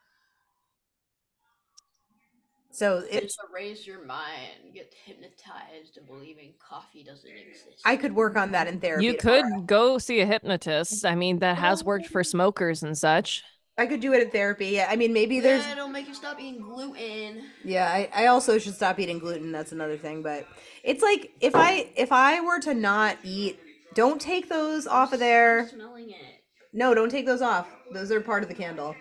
So 2.72 2.98
It's 3.10 3.16
it's 3.24 3.36
to 3.36 3.42
raise 3.54 3.86
your 3.86 4.04
mind, 4.04 4.72
get 4.74 4.92
hypnotized 5.04 5.94
to 5.94 6.00
believing 6.00 6.54
coffee 6.58 7.04
doesn't 7.04 7.28
exist. 7.30 7.82
I 7.84 7.96
could 7.96 8.14
work 8.14 8.36
on 8.36 8.52
that 8.52 8.66
in 8.66 8.80
therapy. 8.80 9.04
You 9.04 9.14
could 9.14 9.42
tomorrow. 9.42 9.62
go 9.62 9.98
see 9.98 10.20
a 10.20 10.26
hypnotist. 10.26 11.04
I 11.04 11.14
mean, 11.14 11.38
that 11.40 11.58
has 11.58 11.84
worked 11.84 12.06
for 12.06 12.24
smokers 12.24 12.82
and 12.82 12.96
such. 12.96 13.44
I 13.78 13.86
could 13.86 14.00
do 14.00 14.12
it 14.12 14.22
in 14.22 14.30
therapy. 14.30 14.80
I 14.80 14.96
mean 14.96 15.12
maybe 15.12 15.40
there's 15.40 15.64
Yeah, 15.64 15.72
it'll 15.72 15.88
make 15.88 16.08
you 16.08 16.14
stop 16.14 16.38
eating 16.40 16.60
gluten. 16.60 17.42
Yeah, 17.64 17.88
I, 17.88 18.08
I 18.14 18.26
also 18.26 18.58
should 18.58 18.74
stop 18.74 18.98
eating 19.00 19.18
gluten. 19.18 19.52
That's 19.52 19.72
another 19.72 19.96
thing. 19.96 20.22
But 20.22 20.46
it's 20.82 21.02
like 21.02 21.32
if 21.40 21.54
I 21.54 21.90
if 21.96 22.12
I 22.12 22.40
were 22.40 22.60
to 22.60 22.74
not 22.74 23.16
eat, 23.22 23.58
don't 23.94 24.20
take 24.20 24.48
those 24.48 24.86
off 24.86 25.12
of 25.12 25.20
there. 25.20 25.68
Smelling 25.68 26.10
it. 26.10 26.44
No, 26.72 26.94
don't 26.94 27.10
take 27.10 27.26
those 27.26 27.42
off. 27.42 27.68
Those 27.92 28.10
are 28.10 28.20
part 28.20 28.42
of 28.42 28.48
the 28.48 28.54
candle. 28.54 28.94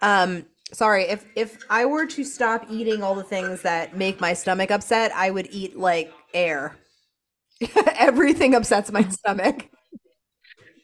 Um, 0.00 0.46
sorry 0.72 1.04
if 1.04 1.24
if 1.36 1.58
i 1.70 1.84
were 1.84 2.06
to 2.06 2.24
stop 2.24 2.64
eating 2.70 3.02
all 3.02 3.14
the 3.14 3.22
things 3.22 3.62
that 3.62 3.96
make 3.96 4.20
my 4.20 4.32
stomach 4.32 4.70
upset 4.70 5.12
i 5.14 5.30
would 5.30 5.48
eat 5.50 5.76
like 5.76 6.12
air 6.34 6.76
everything 7.96 8.54
upsets 8.54 8.90
my 8.92 9.02
stomach 9.08 9.68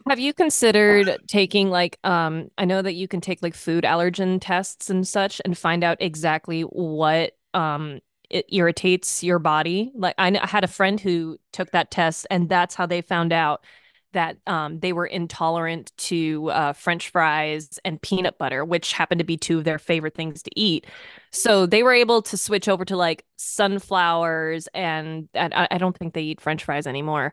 Have 0.08 0.18
you 0.18 0.32
considered 0.32 1.16
taking 1.28 1.70
like 1.70 1.98
um 2.04 2.48
I 2.58 2.64
know 2.64 2.82
that 2.82 2.94
you 2.94 3.06
can 3.06 3.20
take 3.20 3.42
like 3.42 3.54
food 3.54 3.84
allergen 3.84 4.38
tests 4.40 4.90
and 4.90 5.06
such 5.06 5.40
and 5.44 5.56
find 5.56 5.84
out 5.84 5.98
exactly 6.00 6.62
what 6.62 7.32
um 7.54 8.00
it 8.30 8.46
irritates 8.50 9.22
your 9.22 9.38
body? 9.38 9.92
Like 9.94 10.14
I, 10.18 10.28
I 10.28 10.46
had 10.46 10.64
a 10.64 10.68
friend 10.68 10.98
who 10.98 11.38
took 11.52 11.70
that 11.72 11.90
test 11.90 12.26
and 12.30 12.48
that's 12.48 12.74
how 12.74 12.86
they 12.86 13.02
found 13.02 13.32
out 13.32 13.64
that 14.12 14.36
um 14.46 14.80
they 14.80 14.92
were 14.92 15.06
intolerant 15.06 15.92
to 15.96 16.50
uh 16.50 16.72
French 16.72 17.10
fries 17.10 17.78
and 17.84 18.00
peanut 18.02 18.38
butter, 18.38 18.64
which 18.64 18.92
happened 18.92 19.18
to 19.20 19.24
be 19.24 19.36
two 19.36 19.58
of 19.58 19.64
their 19.64 19.78
favorite 19.78 20.14
things 20.14 20.42
to 20.42 20.50
eat. 20.56 20.86
So 21.30 21.66
they 21.66 21.82
were 21.82 21.92
able 21.92 22.22
to 22.22 22.36
switch 22.36 22.68
over 22.68 22.84
to 22.86 22.96
like 22.96 23.24
sunflowers 23.36 24.68
and, 24.74 25.28
and 25.34 25.54
I, 25.54 25.68
I 25.70 25.78
don't 25.78 25.96
think 25.96 26.14
they 26.14 26.22
eat 26.22 26.40
French 26.40 26.64
fries 26.64 26.86
anymore 26.86 27.32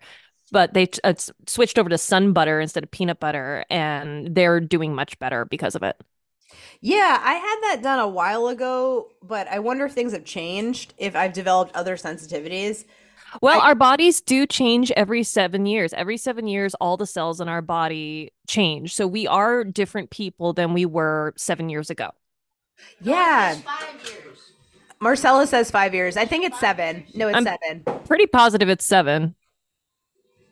but 0.52 0.74
they 0.74 0.88
uh, 1.04 1.14
switched 1.48 1.78
over 1.78 1.90
to 1.90 1.98
sun 1.98 2.34
butter 2.34 2.60
instead 2.60 2.84
of 2.84 2.92
peanut 2.92 3.20
butter 3.20 3.66
and 3.70 4.34
they're 4.34 4.60
doing 4.60 4.96
much 4.96 5.18
better 5.20 5.46
because 5.46 5.76
of 5.76 5.84
it 5.84 5.96
yeah 6.82 7.20
i 7.24 7.34
had 7.34 7.56
that 7.64 7.82
done 7.84 8.00
a 8.00 8.08
while 8.08 8.48
ago 8.48 9.10
but 9.22 9.48
i 9.48 9.60
wonder 9.60 9.86
if 9.86 9.94
things 9.94 10.14
have 10.14 10.26
changed 10.26 10.94
if 10.98 11.16
i've 11.16 11.34
developed 11.34 11.74
other 11.76 11.96
sensitivities 11.96 12.86
well 13.42 13.62
I, 13.62 13.68
our 13.70 13.76
bodies 13.76 14.22
do 14.22 14.46
change 14.46 14.92
every 14.92 15.24
seven 15.24 15.66
years. 15.66 15.94
Every 15.94 16.18
seven 16.18 16.48
years 16.48 16.74
all 16.76 16.98
the 16.98 17.06
cells 17.08 17.42
in 17.42 17.48
our 17.50 17.62
body 17.62 18.32
change. 18.48 18.96
So 18.96 19.08
we 19.08 19.28
are 19.28 19.64
different 19.64 20.10
people 20.10 20.54
than 20.54 20.74
we 20.74 20.86
were 20.86 21.34
seven 21.38 21.70
years 21.70 21.90
ago. 21.90 22.10
Yeah. 23.02 23.56
Five 23.56 23.96
years. 24.06 24.40
marcella 25.00 25.46
says 25.48 25.70
five 25.72 25.94
years. 25.94 26.18
I 26.18 26.26
think 26.26 26.46
it's 26.46 26.60
seven. 26.60 27.06
no 27.14 27.28
it's 27.28 27.36
I'm- 27.36 27.46
seven. 27.46 27.84
pretty 28.06 28.26
positive 28.28 28.70
it's 28.70 28.86
seven. 28.86 29.36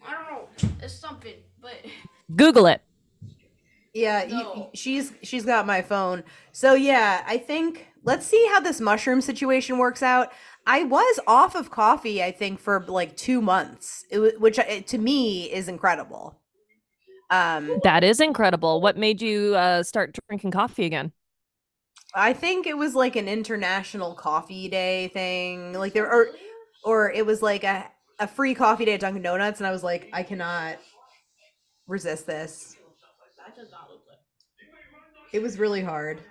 I 0.05 0.13
don't 0.13 0.31
know. 0.31 0.75
It's 0.81 0.93
something, 0.93 1.35
but 1.61 1.73
google 2.35 2.67
it. 2.67 2.81
Yeah, 3.93 4.25
you, 4.25 4.67
she's 4.75 5.11
she's 5.23 5.43
got 5.43 5.65
my 5.65 5.81
phone. 5.81 6.23
So 6.51 6.75
yeah, 6.75 7.23
I 7.25 7.39
think 7.39 7.87
let's 8.03 8.27
see 8.27 8.45
how 8.53 8.59
this 8.59 8.79
mushroom 8.79 9.21
situation 9.21 9.79
works 9.79 10.03
out. 10.03 10.31
I 10.67 10.83
was 10.83 11.19
off 11.25 11.55
of 11.55 11.71
coffee, 11.71 12.21
I 12.21 12.31
think, 12.31 12.59
for 12.59 12.83
like 12.87 13.17
two 13.17 13.41
months, 13.41 14.05
which 14.11 14.59
uh, 14.59 14.81
to 14.81 14.97
me 14.97 15.45
is 15.51 15.67
incredible. 15.67 16.39
Um, 17.29 17.79
that 17.83 18.03
is 18.03 18.21
incredible 18.21 18.79
what 18.79 18.97
made 18.97 19.21
you 19.21 19.55
uh, 19.55 19.83
start 19.83 20.15
drinking 20.29 20.51
coffee 20.51 20.85
again 20.85 21.11
I 22.13 22.33
think 22.33 22.67
it 22.67 22.77
was 22.77 22.95
like 22.95 23.15
an 23.15 23.27
international 23.27 24.15
coffee 24.15 24.67
day 24.69 25.09
thing, 25.09 25.73
like 25.73 25.93
there 25.93 26.11
or 26.11 26.29
or 26.83 27.11
it 27.11 27.25
was 27.25 27.41
like 27.41 27.63
a 27.63 27.89
a 28.19 28.27
free 28.27 28.55
coffee 28.55 28.85
day 28.85 28.93
at 28.93 28.99
Dunkin' 28.99 29.21
Donuts, 29.21 29.59
and 29.59 29.67
I 29.67 29.71
was 29.71 29.83
like, 29.83 30.09
I 30.11 30.23
cannot 30.23 30.77
resist 31.87 32.25
this. 32.25 32.75
that 33.37 33.55
does 33.55 33.69
not 33.71 33.89
look 33.91 34.03
good. 34.05 34.17
It 35.31 35.41
was 35.43 35.59
really 35.59 35.83
hard. 35.83 36.21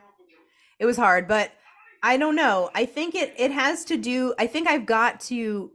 It 0.81 0.87
was 0.87 0.97
hard, 0.97 1.29
but 1.29 1.53
I 2.03 2.17
don't 2.17 2.37
know. 2.37 2.71
I 2.75 2.87
think 2.87 3.15
it 3.15 3.35
it 3.39 3.51
has 3.51 3.85
to 3.87 3.97
do 3.97 4.35
I 4.39 4.47
think 4.47 4.69
I've 4.69 4.87
got 4.87 5.21
to 5.23 5.73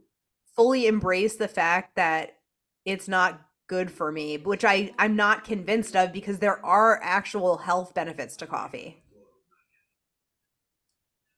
fully 0.56 0.86
embrace 0.86 1.36
the 1.36 1.48
fact 1.48 1.96
that 1.96 2.38
it's 2.84 3.08
not 3.08 3.40
good 3.68 3.90
for 3.90 4.12
me, 4.12 4.38
which 4.38 4.64
I 4.64 4.92
I'm 4.98 5.16
not 5.16 5.44
convinced 5.44 5.96
of 5.96 6.12
because 6.12 6.38
there 6.38 6.64
are 6.64 7.00
actual 7.02 7.58
health 7.58 7.94
benefits 7.94 8.36
to 8.38 8.46
coffee. 8.46 9.02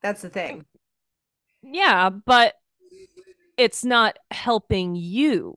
That's 0.03 0.23
the 0.23 0.29
thing. 0.31 0.67
yeah 1.63 2.11
but 2.11 2.55
it's 3.57 3.85
not 3.85 4.19
helping 4.31 4.95
you 4.95 5.55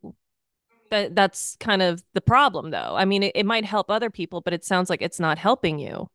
that 0.92 1.16
that's 1.16 1.58
kind 1.60 1.82
of 1.82 2.04
the 2.14 2.22
problem 2.22 2.72
though 2.72 2.96
i 2.98 3.06
mean 3.06 3.24
it, 3.24 3.32
it 3.36 3.46
might 3.46 3.66
help 3.66 3.90
other 3.90 4.10
people 4.10 4.42
but 4.42 4.54
it 4.54 4.64
sounds 4.66 4.90
like 4.90 5.02
it's 5.02 5.20
not 5.20 5.38
helping 5.38 5.80
you 5.80 6.10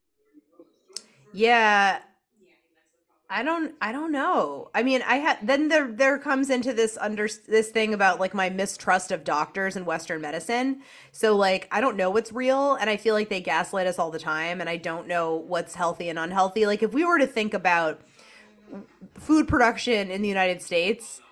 Yeah. 1.33 2.01
I 3.33 3.43
don't 3.43 3.75
I 3.81 3.93
don't 3.93 4.13
know. 4.13 4.69
I 4.75 4.83
mean, 4.83 5.01
I 5.07 5.17
had 5.17 5.39
then 5.43 5.69
there 5.69 5.91
there 5.91 6.19
comes 6.19 6.51
into 6.51 6.75
this 6.75 6.99
under 7.01 7.27
this 7.49 7.71
thing 7.71 7.95
about 7.95 8.21
like 8.21 8.35
my 8.35 8.51
mistrust 8.51 9.11
of 9.11 9.25
doctors 9.25 9.75
and 9.75 9.87
western 9.87 10.21
medicine. 10.21 10.83
So 11.13 11.35
like 11.35 11.67
I 11.71 11.81
don't 11.81 11.97
know 11.97 12.11
what's 12.11 12.31
real 12.31 12.75
and 12.75 12.91
I 12.91 12.99
feel 12.99 13.15
like 13.15 13.31
they 13.31 13.41
gaslight 13.41 13.87
us 13.87 13.99
all 13.99 14.11
the 14.11 14.19
time 14.19 14.61
and 14.61 14.69
I 14.69 14.77
don't 14.77 15.09
know 15.09 15.35
what's 15.35 15.75
healthy 15.75 16.11
and 16.11 16.19
unhealthy. 16.19 16.67
Like 16.67 16.83
if 16.83 16.93
we 16.93 17.07
were 17.07 17.19
to 17.19 17.27
think 17.27 17.55
about 17.55 18.03
food 19.15 19.49
production 19.49 20.11
in 20.11 20.21
the 20.21 20.29
United 20.29 20.61
States, 20.61 21.23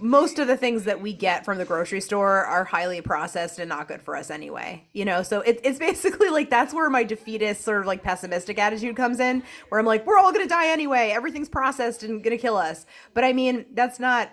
most 0.00 0.38
of 0.38 0.46
the 0.46 0.56
things 0.56 0.84
that 0.84 1.00
we 1.00 1.12
get 1.12 1.44
from 1.44 1.58
the 1.58 1.64
grocery 1.64 2.00
store 2.00 2.44
are 2.44 2.64
highly 2.64 3.00
processed 3.00 3.58
and 3.58 3.68
not 3.68 3.88
good 3.88 4.02
for 4.02 4.16
us 4.16 4.30
anyway. 4.30 4.84
You 4.92 5.04
know, 5.04 5.22
so 5.22 5.40
it, 5.40 5.60
it's 5.64 5.78
basically 5.90 6.30
like 6.30 6.50
that's 6.50 6.74
where 6.74 6.88
my 6.90 7.04
defeatist 7.04 7.62
sort 7.62 7.80
of 7.80 7.86
like 7.86 8.02
pessimistic 8.02 8.58
attitude 8.58 8.96
comes 8.96 9.20
in, 9.20 9.42
where 9.68 9.80
I'm 9.80 9.86
like, 9.86 10.06
we're 10.06 10.18
all 10.18 10.32
gonna 10.32 10.46
die 10.46 10.68
anyway. 10.68 11.10
Everything's 11.10 11.48
processed 11.48 12.02
and 12.02 12.22
gonna 12.22 12.38
kill 12.38 12.56
us. 12.56 12.86
But 13.14 13.24
I 13.24 13.32
mean, 13.32 13.66
that's 13.72 13.98
not 13.98 14.30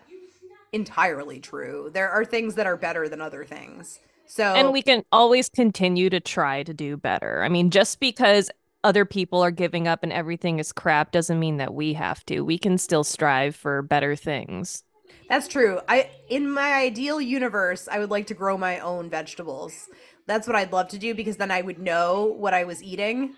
entirely 0.72 1.40
true. 1.40 1.90
There 1.94 2.10
are 2.10 2.26
things 2.26 2.56
that 2.56 2.68
are 2.68 2.78
better 2.78 3.10
than 3.10 3.22
other 3.22 3.44
things. 3.44 4.00
So 4.30 4.44
and 4.44 4.72
we 4.72 4.84
can 4.84 5.04
always 5.12 5.50
continue 5.50 6.10
to 6.12 6.20
try 6.20 6.62
to 6.62 6.72
do 6.72 6.98
better 6.98 7.42
i 7.44 7.50
mean 7.50 7.72
just 7.72 8.00
because 8.00 8.52
other 8.84 9.04
people 9.04 9.44
are 9.44 9.50
giving 9.50 9.88
up 9.88 10.04
and 10.04 10.14
everything 10.14 10.60
is 10.60 10.72
crap 10.72 11.12
doesn't 11.12 11.40
mean 11.40 11.58
that 11.58 11.74
we 11.74 11.94
have 11.94 12.24
to 12.28 12.42
we 12.42 12.60
can 12.60 12.78
still 12.78 13.04
strive 13.04 13.56
for 13.56 13.82
better 13.82 14.16
things 14.16 14.84
That's 15.30 15.48
true. 15.48 15.80
I 15.88 16.10
in 16.30 16.50
my 16.52 16.74
ideal 16.74 17.22
universe, 17.22 17.88
I 17.90 18.00
would 18.00 18.10
like 18.12 18.28
to 18.28 18.34
grow 18.34 18.58
my 18.58 18.80
own 18.80 19.10
vegetables. 19.10 19.90
That's 20.28 20.48
what 20.48 20.56
I'd 20.56 20.74
love 20.74 20.90
to 20.90 21.00
do 21.00 21.16
because 21.16 21.38
then 21.38 21.52
I 21.52 21.62
would 21.62 21.80
know 21.80 22.26
what 22.26 22.54
I 22.54 22.64
was 22.64 22.84
eating 22.84 23.36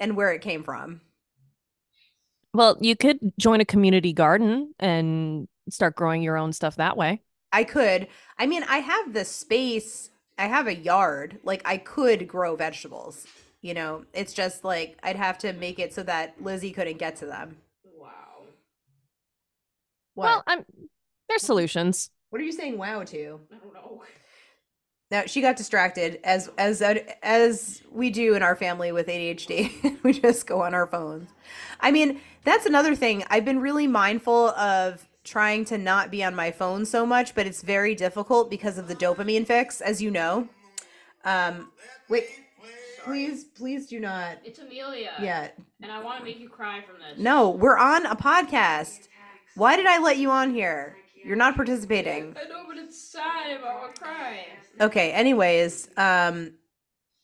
and 0.00 0.16
where 0.16 0.32
it 0.32 0.42
came 0.42 0.62
from. 0.62 1.00
well 2.54 2.76
you 2.80 2.96
could 2.96 3.18
join 3.38 3.60
a 3.60 3.64
community 3.64 4.12
garden 4.12 4.74
and 4.78 5.48
start 5.70 5.96
growing 5.96 6.22
your 6.22 6.36
own 6.36 6.52
stuff 6.52 6.76
that 6.76 6.96
way 6.96 7.22
I 7.52 7.64
could. 7.64 8.08
I 8.38 8.46
mean, 8.46 8.64
I 8.64 8.78
have 8.78 9.12
the 9.12 9.24
space. 9.24 10.10
I 10.38 10.46
have 10.46 10.66
a 10.66 10.74
yard. 10.74 11.38
Like 11.44 11.62
I 11.64 11.78
could 11.78 12.28
grow 12.28 12.56
vegetables. 12.56 13.26
You 13.62 13.74
know, 13.74 14.04
it's 14.12 14.32
just 14.34 14.64
like 14.64 14.98
I'd 15.02 15.16
have 15.16 15.38
to 15.38 15.52
make 15.54 15.78
it 15.78 15.92
so 15.94 16.02
that 16.04 16.40
Lizzie 16.42 16.72
couldn't 16.72 16.98
get 16.98 17.16
to 17.16 17.26
them. 17.26 17.58
Wow. 17.84 18.10
What? 20.14 20.24
well 20.24 20.42
i'm 20.46 20.64
there's 21.28 21.42
solutions 21.42 22.10
what 22.30 22.42
are 22.42 22.44
you 22.44 22.52
saying 22.52 22.76
wow 22.76 23.02
to? 23.04 23.40
I 23.52 23.56
don't 23.56 23.72
know. 23.72 24.02
Now 25.10 25.22
she 25.26 25.40
got 25.40 25.56
distracted 25.56 26.18
as 26.24 26.50
as 26.58 26.82
as 27.22 27.82
we 27.92 28.10
do 28.10 28.34
in 28.34 28.42
our 28.42 28.56
family 28.56 28.90
with 28.92 29.06
ADHD. 29.06 30.02
we 30.02 30.12
just 30.12 30.46
go 30.46 30.60
on 30.60 30.74
our 30.74 30.86
phones. 30.86 31.30
I 31.80 31.92
mean, 31.92 32.20
that's 32.44 32.66
another 32.66 32.94
thing. 32.96 33.24
I've 33.30 33.44
been 33.44 33.60
really 33.60 33.86
mindful 33.86 34.48
of 34.50 35.08
trying 35.22 35.64
to 35.66 35.78
not 35.78 36.10
be 36.10 36.22
on 36.24 36.34
my 36.34 36.50
phone 36.50 36.84
so 36.84 37.06
much, 37.06 37.34
but 37.34 37.46
it's 37.46 37.62
very 37.62 37.94
difficult 37.94 38.50
because 38.50 38.78
of 38.78 38.88
the 38.88 38.94
dopamine 38.94 39.46
fix, 39.46 39.80
as 39.80 40.02
you 40.02 40.10
know. 40.10 40.48
Um, 41.24 41.72
wait, 42.08 42.26
please, 43.04 43.44
please 43.44 43.86
do 43.86 43.98
not. 43.98 44.38
It's 44.44 44.58
Amelia. 44.58 45.12
Yeah, 45.20 45.48
And 45.82 45.90
I 45.90 46.02
want 46.02 46.18
to 46.18 46.24
make 46.24 46.38
you 46.38 46.48
cry 46.48 46.82
from 46.82 46.96
this. 46.96 47.18
no, 47.18 47.50
we're 47.50 47.78
on 47.78 48.06
a 48.06 48.14
podcast. 48.14 49.08
Why 49.56 49.76
did 49.76 49.86
I 49.86 49.98
let 49.98 50.18
you 50.18 50.30
on 50.30 50.52
here? 50.52 50.96
You're 51.26 51.36
not 51.36 51.56
participating. 51.56 52.36
I 52.36 52.48
know, 52.48 52.64
but 52.68 52.78
it's 52.78 52.98
sad 53.10 53.50
if 53.50 53.62
I 53.64 53.74
want 53.74 53.94
to. 53.96 54.84
Okay, 54.84 55.12
anyways, 55.12 55.88
um 55.96 56.52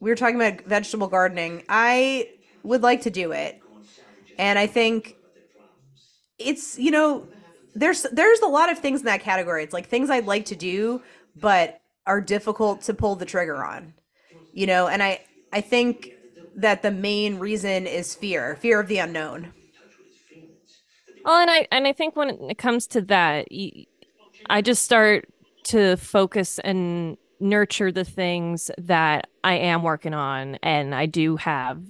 we 0.00 0.10
were 0.10 0.16
talking 0.16 0.36
about 0.36 0.64
vegetable 0.66 1.08
gardening. 1.08 1.64
I 1.68 2.28
would 2.64 2.82
like 2.82 3.02
to 3.02 3.10
do 3.10 3.32
it. 3.32 3.62
And 4.38 4.58
I 4.58 4.66
think 4.66 5.16
it's, 6.38 6.78
you 6.78 6.90
know, 6.90 7.28
there's 7.74 8.02
there's 8.12 8.40
a 8.40 8.46
lot 8.46 8.70
of 8.70 8.78
things 8.78 9.00
in 9.00 9.06
that 9.06 9.22
category. 9.22 9.62
It's 9.62 9.72
like 9.72 9.88
things 9.88 10.10
I'd 10.10 10.26
like 10.26 10.46
to 10.46 10.56
do 10.56 11.02
but 11.34 11.80
are 12.06 12.20
difficult 12.20 12.82
to 12.82 12.94
pull 12.94 13.16
the 13.16 13.24
trigger 13.24 13.64
on. 13.64 13.94
You 14.52 14.66
know, 14.66 14.88
and 14.88 15.02
I 15.02 15.20
I 15.52 15.60
think 15.60 16.12
that 16.56 16.82
the 16.82 16.90
main 16.90 17.38
reason 17.38 17.86
is 17.86 18.14
fear, 18.14 18.56
fear 18.56 18.80
of 18.80 18.88
the 18.88 18.98
unknown. 18.98 19.52
Well, 21.24 21.40
and 21.40 21.50
I 21.50 21.68
and 21.70 21.86
I 21.86 21.92
think 21.92 22.16
when 22.16 22.30
it 22.50 22.58
comes 22.58 22.86
to 22.88 23.00
that, 23.02 23.48
y- 23.50 23.86
I 24.48 24.62
just 24.62 24.84
start 24.84 25.28
to 25.64 25.96
focus 25.96 26.58
and 26.58 27.16
nurture 27.40 27.90
the 27.92 28.04
things 28.04 28.70
that 28.78 29.28
I 29.42 29.54
am 29.54 29.82
working 29.82 30.14
on, 30.14 30.56
and 30.62 30.94
I 30.94 31.06
do 31.06 31.36
have 31.36 31.82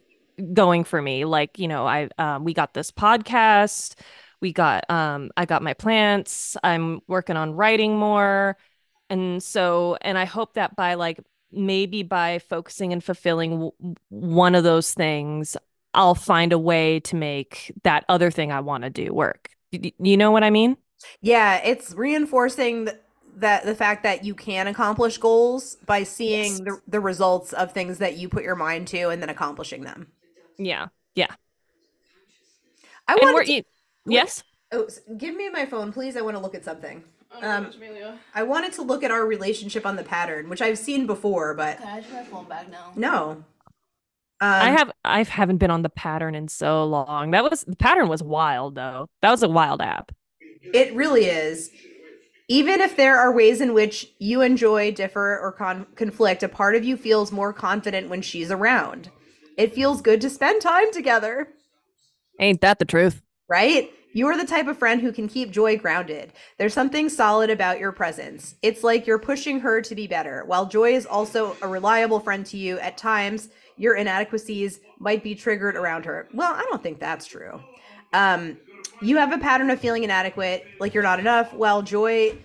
going 0.52 0.84
for 0.84 1.00
me. 1.00 1.24
Like 1.24 1.58
you 1.58 1.68
know, 1.68 1.86
I 1.86 2.08
um, 2.18 2.44
we 2.44 2.54
got 2.54 2.74
this 2.74 2.90
podcast, 2.90 3.94
we 4.40 4.52
got 4.52 4.88
um, 4.90 5.30
I 5.36 5.44
got 5.44 5.62
my 5.62 5.74
plants. 5.74 6.56
I'm 6.62 7.00
working 7.06 7.36
on 7.36 7.54
writing 7.54 7.96
more, 7.96 8.56
and 9.10 9.42
so 9.42 9.96
and 10.00 10.18
I 10.18 10.24
hope 10.24 10.54
that 10.54 10.76
by 10.76 10.94
like 10.94 11.20
maybe 11.52 12.02
by 12.02 12.38
focusing 12.38 12.92
and 12.92 13.04
fulfilling 13.04 13.50
w- 13.50 13.72
one 14.08 14.54
of 14.54 14.64
those 14.64 14.94
things 14.94 15.56
I'll 15.94 16.14
find 16.14 16.52
a 16.52 16.58
way 16.58 17.00
to 17.00 17.16
make 17.16 17.72
that 17.84 18.04
other 18.08 18.30
thing 18.30 18.50
I 18.50 18.60
want 18.60 18.84
to 18.84 18.90
do 18.90 19.12
work. 19.12 19.50
You 19.70 20.16
know 20.16 20.30
what 20.30 20.44
I 20.44 20.50
mean? 20.50 20.76
Yeah, 21.20 21.56
it's 21.64 21.94
reinforcing 21.94 22.88
that 23.36 23.64
the 23.64 23.74
fact 23.74 24.02
that 24.02 24.24
you 24.24 24.34
can 24.34 24.66
accomplish 24.66 25.18
goals 25.18 25.76
by 25.86 26.02
seeing 26.02 26.52
yes. 26.52 26.60
the, 26.60 26.80
the 26.86 27.00
results 27.00 27.52
of 27.52 27.72
things 27.72 27.98
that 27.98 28.16
you 28.16 28.28
put 28.28 28.44
your 28.44 28.56
mind 28.56 28.88
to 28.88 29.08
and 29.08 29.22
then 29.22 29.30
accomplishing 29.30 29.82
them. 29.82 30.08
Yeah. 30.58 30.88
Yeah. 31.14 31.34
I 33.08 33.16
want 33.16 33.46
to, 33.46 33.62
yes. 34.06 34.42
Oh, 34.70 34.88
give 35.16 35.34
me 35.34 35.50
my 35.50 35.66
phone, 35.66 35.92
please. 35.92 36.16
I 36.16 36.20
want 36.20 36.36
to 36.36 36.42
look 36.42 36.54
at 36.54 36.64
something. 36.64 37.02
Um, 37.40 37.70
I 38.34 38.42
wanted 38.42 38.72
to 38.74 38.82
look 38.82 39.02
at 39.02 39.10
our 39.10 39.26
relationship 39.26 39.86
on 39.86 39.96
the 39.96 40.02
pattern, 40.02 40.48
which 40.48 40.60
I've 40.60 40.78
seen 40.78 41.06
before, 41.06 41.54
but 41.54 41.78
can 41.78 41.88
I 41.88 42.00
turn 42.00 42.12
my 42.12 42.24
phone 42.24 42.44
back 42.44 42.70
now? 42.70 42.92
No. 42.94 43.30
Um, 43.30 43.44
I 44.40 44.70
have 44.70 44.90
I 45.04 45.22
haven't 45.22 45.58
been 45.58 45.70
on 45.70 45.82
the 45.82 45.88
pattern 45.88 46.34
in 46.34 46.48
so 46.48 46.84
long. 46.84 47.30
That 47.30 47.48
was 47.48 47.64
the 47.64 47.76
pattern 47.76 48.08
was 48.08 48.22
wild 48.22 48.74
though. 48.74 49.08
That 49.22 49.30
was 49.30 49.42
a 49.42 49.48
wild 49.48 49.80
app. 49.80 50.12
It 50.62 50.94
really 50.94 51.26
is. 51.26 51.70
Even 52.48 52.80
if 52.80 52.96
there 52.96 53.18
are 53.18 53.32
ways 53.32 53.60
in 53.60 53.72
which 53.72 54.12
you 54.18 54.42
enjoy, 54.42 54.92
differ, 54.92 55.38
or 55.38 55.52
con- 55.52 55.86
conflict, 55.94 56.42
a 56.42 56.48
part 56.48 56.74
of 56.74 56.84
you 56.84 56.96
feels 56.96 57.32
more 57.32 57.52
confident 57.52 58.08
when 58.08 58.20
she's 58.20 58.50
around. 58.50 59.10
It 59.56 59.74
feels 59.74 60.02
good 60.02 60.20
to 60.22 60.30
spend 60.30 60.60
time 60.60 60.92
together. 60.92 61.48
Ain't 62.40 62.60
that 62.60 62.78
the 62.78 62.84
truth? 62.84 63.22
Right? 63.48 63.90
You 64.14 64.26
are 64.26 64.36
the 64.36 64.46
type 64.46 64.66
of 64.66 64.78
friend 64.78 65.00
who 65.00 65.12
can 65.12 65.28
keep 65.28 65.50
Joy 65.50 65.78
grounded. 65.78 66.32
There's 66.58 66.74
something 66.74 67.08
solid 67.08 67.48
about 67.48 67.78
your 67.78 67.92
presence. 67.92 68.56
It's 68.60 68.84
like 68.84 69.06
you're 69.06 69.18
pushing 69.18 69.60
her 69.60 69.80
to 69.80 69.94
be 69.94 70.06
better. 70.06 70.44
While 70.46 70.66
Joy 70.66 70.94
is 70.94 71.06
also 71.06 71.56
a 71.62 71.68
reliable 71.68 72.20
friend 72.20 72.44
to 72.46 72.58
you, 72.58 72.78
at 72.80 72.98
times 72.98 73.48
your 73.78 73.94
inadequacies 73.94 74.80
might 74.98 75.22
be 75.22 75.34
triggered 75.34 75.76
around 75.76 76.04
her. 76.04 76.28
Well, 76.34 76.52
I 76.52 76.62
don't 76.68 76.82
think 76.82 77.00
that's 77.00 77.26
true. 77.26 77.60
Um, 78.12 78.58
you 79.00 79.16
have 79.16 79.32
a 79.32 79.38
pattern 79.38 79.70
of 79.70 79.80
feeling 79.80 80.04
inadequate, 80.04 80.66
like 80.78 80.94
you're 80.94 81.02
not 81.02 81.18
enough, 81.18 81.52
while 81.52 81.82
Joy 81.82 82.36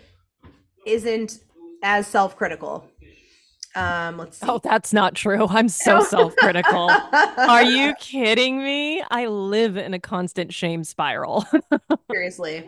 isn't 0.85 1.39
as 1.83 2.07
self 2.07 2.35
critical. 2.35 2.89
Um, 3.75 4.17
let's 4.17 4.39
see. 4.39 4.45
Oh, 4.49 4.59
that's 4.63 4.91
not 4.91 5.13
true. 5.13 5.45
I'm 5.47 5.69
so 5.69 6.03
self 6.03 6.35
critical. 6.37 6.89
Are 6.89 7.63
you 7.63 7.93
kidding 7.99 8.57
me? 8.57 9.03
I 9.11 9.27
live 9.27 9.77
in 9.77 9.93
a 9.93 9.99
constant 9.99 10.51
shame 10.53 10.83
spiral. 10.83 11.45
Seriously. 12.11 12.67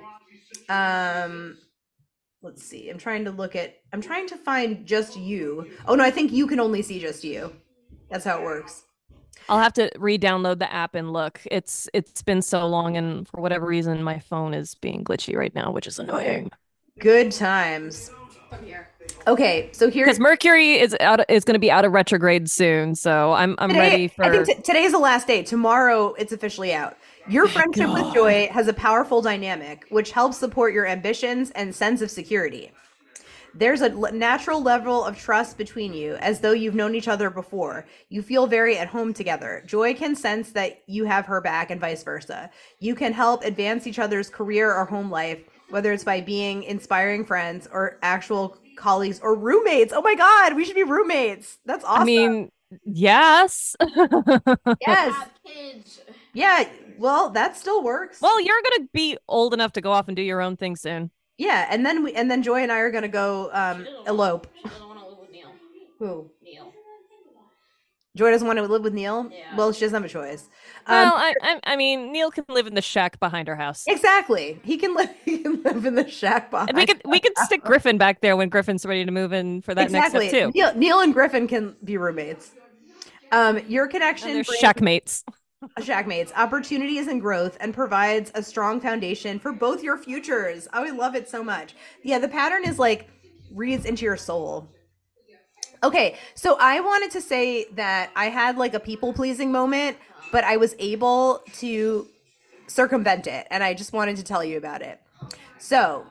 Um, 0.69 1.57
let's 2.43 2.63
see. 2.63 2.89
I'm 2.89 2.99
trying 2.99 3.25
to 3.25 3.31
look 3.31 3.55
at, 3.55 3.77
I'm 3.91 4.01
trying 4.01 4.27
to 4.27 4.37
find 4.37 4.85
just 4.85 5.17
you. 5.17 5.71
Oh, 5.87 5.95
no, 5.95 6.03
I 6.03 6.11
think 6.11 6.31
you 6.31 6.45
can 6.45 6.59
only 6.59 6.83
see 6.83 6.99
just 6.99 7.23
you. 7.23 7.51
That's 8.11 8.25
how 8.25 8.39
it 8.39 8.43
works. 8.43 8.83
I'll 9.49 9.59
have 9.59 9.73
to 9.73 9.89
re-download 9.97 10.59
the 10.59 10.71
app 10.71 10.95
and 10.95 11.11
look. 11.11 11.41
It's 11.49 11.89
it's 11.93 12.21
been 12.21 12.41
so 12.41 12.67
long, 12.67 12.95
and 12.95 13.27
for 13.27 13.41
whatever 13.41 13.65
reason, 13.65 14.03
my 14.03 14.19
phone 14.19 14.53
is 14.53 14.75
being 14.75 15.03
glitchy 15.03 15.35
right 15.35 15.53
now, 15.53 15.71
which 15.71 15.87
is 15.87 15.99
annoying. 15.99 16.51
Good 16.99 17.31
times. 17.31 18.11
here. 18.63 18.89
Okay, 19.27 19.69
so 19.73 19.89
here 19.89 20.05
because 20.05 20.19
Mercury 20.19 20.79
is 20.79 20.95
out 20.99 21.21
is 21.29 21.43
going 21.43 21.55
to 21.55 21.59
be 21.59 21.71
out 21.71 21.83
of 21.83 21.91
retrograde 21.91 22.49
soon, 22.49 22.95
so 22.95 23.33
I'm 23.33 23.55
I'm 23.57 23.69
today, 23.69 23.79
ready 23.79 24.07
for. 24.07 24.23
I 24.23 24.29
think 24.29 24.45
t- 24.45 24.61
today's 24.63 24.91
the 24.91 24.99
last 24.99 25.27
day. 25.27 25.43
Tomorrow, 25.43 26.13
it's 26.13 26.31
officially 26.31 26.73
out. 26.73 26.95
Your 27.27 27.47
friendship 27.47 27.87
God. 27.87 28.05
with 28.05 28.13
Joy 28.13 28.49
has 28.51 28.67
a 28.67 28.73
powerful 28.73 29.21
dynamic, 29.21 29.85
which 29.89 30.11
helps 30.11 30.37
support 30.37 30.73
your 30.73 30.85
ambitions 30.85 31.51
and 31.51 31.73
sense 31.73 32.01
of 32.01 32.11
security. 32.11 32.71
There's 33.53 33.81
a 33.81 33.89
natural 34.11 34.61
level 34.61 35.03
of 35.03 35.17
trust 35.17 35.57
between 35.57 35.93
you, 35.93 36.15
as 36.15 36.39
though 36.39 36.51
you've 36.51 36.75
known 36.75 36.95
each 36.95 37.07
other 37.07 37.29
before. 37.29 37.85
You 38.09 38.21
feel 38.21 38.47
very 38.47 38.77
at 38.77 38.87
home 38.87 39.13
together. 39.13 39.63
Joy 39.65 39.93
can 39.93 40.15
sense 40.15 40.51
that 40.51 40.83
you 40.87 41.05
have 41.05 41.25
her 41.25 41.41
back, 41.41 41.71
and 41.71 41.81
vice 41.81 42.03
versa. 42.03 42.49
You 42.79 42.95
can 42.95 43.13
help 43.13 43.43
advance 43.43 43.87
each 43.87 43.99
other's 43.99 44.29
career 44.29 44.73
or 44.73 44.85
home 44.85 45.09
life, 45.09 45.39
whether 45.69 45.91
it's 45.91 46.03
by 46.03 46.21
being 46.21 46.63
inspiring 46.63 47.25
friends 47.25 47.67
or 47.71 47.97
actual 48.01 48.57
colleagues 48.75 49.19
or 49.21 49.35
roommates. 49.35 49.93
Oh 49.93 50.01
my 50.01 50.15
God, 50.15 50.55
we 50.55 50.65
should 50.65 50.75
be 50.75 50.83
roommates. 50.83 51.57
That's 51.65 51.83
awesome. 51.83 52.01
I 52.01 52.05
mean, 52.05 52.51
yes. 52.85 53.75
yes. 54.87 55.29
Yeah, 56.33 56.63
well, 56.97 57.29
that 57.31 57.57
still 57.57 57.83
works. 57.83 58.21
Well, 58.21 58.39
you're 58.39 58.61
going 58.61 58.83
to 58.83 58.89
be 58.93 59.17
old 59.27 59.53
enough 59.53 59.73
to 59.73 59.81
go 59.81 59.91
off 59.91 60.07
and 60.07 60.15
do 60.15 60.23
your 60.23 60.41
own 60.41 60.57
thing 60.57 60.75
soon. 60.75 61.11
Yeah, 61.39 61.67
and 61.69 61.85
then 61.85 62.03
we 62.03 62.13
and 62.13 62.29
then 62.29 62.43
Joy 62.43 62.61
and 62.63 62.71
I 62.71 62.79
are 62.79 62.91
gonna 62.91 63.07
go 63.07 63.49
um 63.53 63.87
elope. 64.05 64.45
Who? 65.97 66.29
Neil. 66.43 66.73
Joy 68.15 68.31
doesn't 68.31 68.47
want 68.47 68.57
to 68.57 68.65
live 68.65 68.83
with 68.83 68.93
Neil. 68.93 69.29
Yeah. 69.31 69.55
Well, 69.55 69.71
she 69.71 69.81
doesn't 69.81 69.95
have 70.01 70.03
a 70.03 70.11
choice. 70.11 70.49
Um, 70.85 70.95
well, 70.95 71.13
I, 71.15 71.33
I, 71.41 71.59
I 71.63 71.75
mean, 71.75 72.11
Neil 72.11 72.31
can 72.31 72.43
live 72.49 72.67
in 72.67 72.73
the 72.73 72.81
shack 72.81 73.19
behind 73.19 73.47
her 73.47 73.55
house. 73.55 73.83
Exactly. 73.87 74.59
He 74.63 74.77
can 74.77 74.95
live. 74.95 75.09
He 75.25 75.39
can 75.39 75.61
live 75.63 75.85
in 75.85 75.95
the 75.95 76.09
shack 76.09 76.51
behind. 76.51 76.69
And 76.69 76.77
we 76.77 76.85
could 76.85 77.01
we 77.05 77.19
could 77.19 77.37
stick 77.37 77.63
Griffin 77.63 77.97
back 77.97 78.21
there 78.21 78.35
when 78.35 78.49
Griffin's 78.49 78.85
ready 78.85 79.05
to 79.05 79.11
move 79.11 79.31
in 79.31 79.61
for 79.61 79.75
that 79.75 79.83
exactly. 79.83 80.25
next 80.25 80.31
step 80.31 80.53
too. 80.53 80.59
Neil, 80.59 80.73
Neil 80.75 80.99
and 81.01 81.13
Griffin 81.13 81.47
can 81.47 81.75
be 81.83 81.97
roommates. 81.97 82.51
Um, 83.31 83.59
your 83.67 83.87
connection. 83.87 84.29
And 84.29 84.37
they're 84.37 84.43
shackmates. 84.43 85.23
Shackmates, 85.79 86.31
opportunities 86.35 87.07
and 87.07 87.19
growth, 87.21 87.57
and 87.59 87.73
provides 87.73 88.31
a 88.35 88.41
strong 88.41 88.79
foundation 88.79 89.39
for 89.39 89.51
both 89.51 89.83
your 89.83 89.97
futures. 89.97 90.67
Oh, 90.73 90.85
I 90.85 90.91
love 90.91 91.15
it 91.15 91.27
so 91.27 91.43
much. 91.43 91.75
Yeah, 92.03 92.19
the 92.19 92.27
pattern 92.27 92.65
is 92.65 92.79
like 92.79 93.09
reads 93.53 93.85
into 93.85 94.05
your 94.05 94.17
soul. 94.17 94.69
Okay, 95.83 96.17
so 96.35 96.57
I 96.59 96.79
wanted 96.81 97.11
to 97.11 97.21
say 97.21 97.65
that 97.75 98.11
I 98.15 98.25
had 98.25 98.57
like 98.57 98.73
a 98.73 98.79
people 98.79 99.13
pleasing 99.13 99.51
moment, 99.51 99.97
but 100.31 100.43
I 100.43 100.57
was 100.57 100.75
able 100.79 101.41
to 101.55 102.07
circumvent 102.67 103.27
it, 103.27 103.47
and 103.49 103.63
I 103.63 103.73
just 103.73 103.93
wanted 103.93 104.17
to 104.17 104.23
tell 104.23 104.43
you 104.43 104.57
about 104.57 104.81
it. 104.81 104.99
So, 105.57 106.05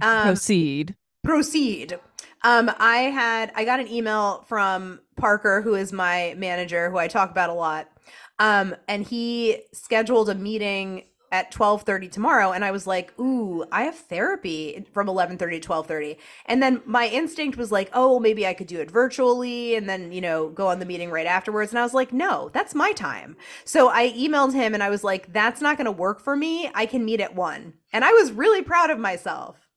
um, 0.00 0.28
proceed. 0.28 0.96
Proceed. 1.24 1.98
Um, 2.42 2.70
I 2.78 2.98
had 3.10 3.52
I 3.54 3.64
got 3.64 3.80
an 3.80 3.88
email 3.88 4.44
from 4.48 5.00
Parker, 5.16 5.60
who 5.62 5.74
is 5.74 5.92
my 5.92 6.34
manager, 6.36 6.90
who 6.90 6.98
I 6.98 7.08
talk 7.08 7.30
about 7.30 7.50
a 7.50 7.54
lot 7.54 7.88
um, 8.38 8.74
and 8.86 9.06
he 9.06 9.62
scheduled 9.72 10.28
a 10.28 10.34
meeting 10.34 11.04
at 11.30 11.50
12:30 11.52 12.10
tomorrow 12.10 12.52
and 12.52 12.64
I 12.64 12.70
was 12.70 12.86
like, 12.86 13.12
"Ooh, 13.20 13.62
I 13.70 13.82
have 13.82 13.96
therapy 13.96 14.86
from 14.94 15.08
11:30 15.08 15.60
to 15.60 15.68
12:30." 15.68 16.16
And 16.46 16.62
then 16.62 16.80
my 16.86 17.06
instinct 17.08 17.58
was 17.58 17.70
like, 17.70 17.90
"Oh, 17.92 18.18
maybe 18.18 18.46
I 18.46 18.54
could 18.54 18.66
do 18.66 18.80
it 18.80 18.90
virtually 18.90 19.74
and 19.74 19.88
then, 19.88 20.10
you 20.10 20.22
know, 20.22 20.48
go 20.48 20.68
on 20.68 20.78
the 20.78 20.86
meeting 20.86 21.10
right 21.10 21.26
afterwards." 21.26 21.70
And 21.70 21.78
I 21.78 21.82
was 21.82 21.92
like, 21.92 22.12
"No, 22.14 22.48
that's 22.54 22.74
my 22.74 22.92
time." 22.92 23.36
So 23.66 23.90
I 23.90 24.10
emailed 24.12 24.54
him 24.54 24.72
and 24.72 24.82
I 24.82 24.88
was 24.88 25.04
like, 25.04 25.32
"That's 25.32 25.60
not 25.60 25.76
going 25.76 25.84
to 25.84 25.92
work 25.92 26.20
for 26.20 26.34
me. 26.34 26.70
I 26.74 26.86
can 26.86 27.04
meet 27.04 27.20
at 27.20 27.34
1." 27.34 27.74
And 27.92 28.04
I 28.04 28.12
was 28.12 28.32
really 28.32 28.62
proud 28.62 28.88
of 28.90 28.98
myself. 28.98 29.67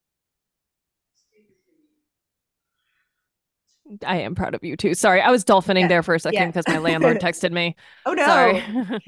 I 4.06 4.18
am 4.18 4.36
proud 4.36 4.56
of 4.56 4.64
you 4.64 4.78
too. 4.78 4.94
Sorry, 4.94 5.22
I 5.22 5.32
was 5.32 5.44
dolphining 5.44 5.82
yeah. 5.82 5.88
there 5.88 6.04
for 6.04 6.16
a 6.16 6.20
second 6.20 6.50
because 6.50 6.66
yeah. 6.68 6.76
my 6.76 6.80
landlord 6.80 7.20
texted 7.22 7.52
me. 7.52 7.76
oh 8.06 8.14
no. 8.14 8.26
Sorry. 8.26 8.64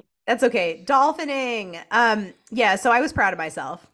That's 0.27 0.43
okay. 0.43 0.83
Dolphining. 0.85 1.81
Um 1.91 2.33
yeah, 2.51 2.75
so 2.75 2.91
I 2.91 2.99
was 3.01 3.13
proud 3.13 3.33
of 3.33 3.37
myself. 3.37 3.85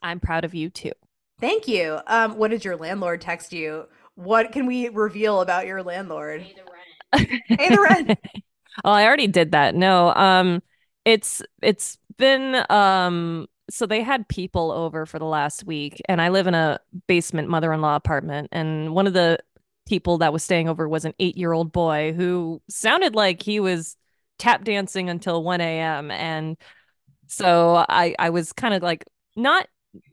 I'm 0.00 0.20
proud 0.20 0.44
of 0.44 0.54
you 0.54 0.70
too. 0.70 0.92
Thank 1.40 1.68
you. 1.68 2.00
Um 2.06 2.36
what 2.36 2.50
did 2.50 2.64
your 2.64 2.76
landlord 2.76 3.20
text 3.20 3.52
you? 3.52 3.86
What 4.14 4.52
can 4.52 4.66
we 4.66 4.88
reveal 4.88 5.40
about 5.40 5.66
your 5.66 5.82
landlord? 5.82 6.42
Pay 6.42 6.54
the 6.54 7.28
rent. 7.28 7.40
Pay 7.48 7.68
the 7.68 7.80
rent. 7.80 8.18
oh, 8.84 8.90
I 8.90 9.04
already 9.04 9.26
did 9.26 9.52
that. 9.52 9.74
No. 9.74 10.14
Um 10.14 10.62
it's 11.04 11.42
it's 11.62 11.98
been 12.18 12.64
um 12.70 13.46
so 13.68 13.86
they 13.86 14.02
had 14.02 14.28
people 14.28 14.70
over 14.70 15.06
for 15.06 15.18
the 15.18 15.24
last 15.24 15.64
week 15.64 16.00
and 16.08 16.22
i 16.22 16.28
live 16.28 16.46
in 16.46 16.54
a 16.54 16.78
basement 17.08 17.48
mother-in-law 17.48 17.96
apartment 17.96 18.48
and 18.52 18.94
one 18.94 19.06
of 19.06 19.12
the 19.12 19.38
people 19.86 20.18
that 20.18 20.32
was 20.32 20.42
staying 20.44 20.68
over 20.68 20.88
was 20.88 21.04
an 21.04 21.14
eight 21.18 21.36
year 21.36 21.52
old 21.52 21.72
boy 21.72 22.12
who 22.12 22.60
sounded 22.68 23.14
like 23.14 23.42
he 23.42 23.60
was 23.60 23.96
tap 24.38 24.64
dancing 24.64 25.08
until 25.08 25.42
1 25.42 25.60
a.m. 25.60 26.10
And 26.10 26.56
so 27.28 27.84
I, 27.88 28.14
I 28.18 28.30
was 28.30 28.52
kind 28.52 28.74
of 28.74 28.82
like 28.82 29.04
not 29.36 29.66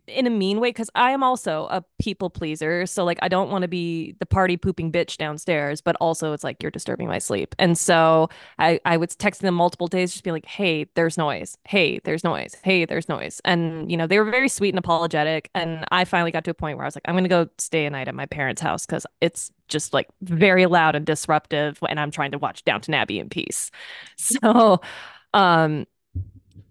in 0.08 0.28
a 0.28 0.30
mean 0.30 0.60
way 0.60 0.69
because 0.69 0.89
I 0.96 1.12
am 1.12 1.24
also 1.24 1.67
a 1.69 1.84
people 2.00 2.30
pleaser. 2.30 2.86
So 2.86 3.04
like 3.06 3.19
I 3.22 3.28
don't 3.28 3.50
want 3.50 3.62
to 3.63 3.67
be 3.67 4.15
the 4.19 4.26
party 4.26 4.58
pooping 4.58 4.91
bitch 4.91 5.17
downstairs, 5.17 5.82
but 5.82 5.96
also 5.98 6.34
it's 6.34 6.43
like 6.43 6.62
you're 6.62 6.72
disturbing 6.72 7.08
my 7.08 7.19
sleep. 7.19 7.56
And 7.60 7.78
so 7.78 8.30
I 8.60 8.80
I 8.86 8.98
was 8.98 9.10
texting 9.15 9.41
them 9.41 9.56
multiple 9.56 9.88
days, 9.88 10.12
just 10.12 10.24
be 10.24 10.32
like, 10.32 10.46
hey, 10.46 10.86
there's 10.96 11.17
noise. 11.17 11.58
Hey, 11.65 12.00
there's 12.04 12.24
noise. 12.24 12.56
Hey, 12.63 12.86
there's 12.86 13.08
noise. 13.08 13.41
And 13.46 13.89
you 13.89 13.98
know 13.98 14.08
they 14.08 14.19
were 14.19 14.30
very 14.30 14.50
sweet 14.50 14.69
and 14.69 14.80
apologetic. 14.80 15.50
And 15.56 15.86
I 15.91 16.06
finally 16.06 16.32
got 16.32 16.43
to 16.46 16.52
a 16.52 16.56
point 16.56 16.78
where 16.78 16.86
I 16.86 16.88
was 16.88 16.96
like, 16.96 17.06
I'm 17.08 17.15
gonna 17.15 17.30
go 17.30 17.48
stay 17.58 17.86
a 17.86 17.89
night 17.89 18.08
at 18.08 18.15
my 18.15 18.26
parents' 18.26 18.62
house 18.62 18.86
because 18.86 19.06
it's 19.22 19.52
just 19.67 19.93
like 19.93 20.08
very 20.22 20.65
loud 20.65 20.96
and 20.96 21.06
disruptive, 21.06 21.80
and 21.88 22.00
I'm 22.00 22.12
trying 22.12 22.32
to 22.32 22.38
watch 22.38 22.63
Downton 22.65 22.93
Abbey 22.93 23.19
in 23.19 23.30
peace. 23.30 23.72
So 24.17 24.82
um 25.34 25.86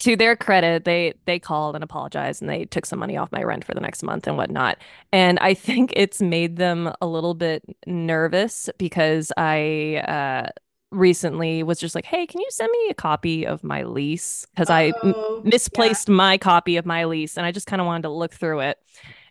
to 0.02 0.16
their 0.16 0.36
credit, 0.36 0.84
they 0.84 1.14
they 1.26 1.38
called 1.38 1.74
and 1.74 1.82
apologized 1.84 2.42
and 2.42 2.50
they 2.50 2.64
took 2.66 2.86
some 2.86 2.98
money 2.98 3.16
off 3.16 3.32
my 3.32 3.42
rent 3.42 3.64
for 3.64 3.74
the 3.74 3.80
next 3.80 4.02
month 4.02 4.26
and 4.26 4.36
whatnot. 4.36 4.78
And 5.12 5.38
I 5.40 5.54
think 5.54 5.92
it's 5.96 6.20
made 6.22 6.56
them 6.56 6.92
a 7.00 7.06
little 7.06 7.34
bit 7.34 7.62
nervous 7.86 8.68
because 8.78 9.32
I 9.36 10.02
uh, 10.08 10.48
recently 10.90 11.62
was 11.62 11.78
just 11.80 11.94
like, 11.94 12.04
"Hey, 12.04 12.26
can 12.26 12.40
you 12.40 12.48
send 12.50 12.70
me 12.70 12.88
a 12.90 12.94
copy 12.94 13.46
of 13.46 13.64
my 13.64 13.82
lease?" 13.84 14.46
Because 14.54 14.70
I 14.70 14.86
m- 14.86 15.14
Oh, 15.16 15.40
yeah. 15.44 15.50
misplaced 15.50 16.08
my 16.08 16.36
copy 16.38 16.76
of 16.76 16.84
my 16.86 17.04
lease, 17.04 17.36
and 17.36 17.46
I 17.46 17.52
just 17.52 17.66
kind 17.66 17.80
of 17.80 17.86
wanted 17.86 18.02
to 18.02 18.10
look 18.10 18.32
through 18.34 18.60
it, 18.60 18.78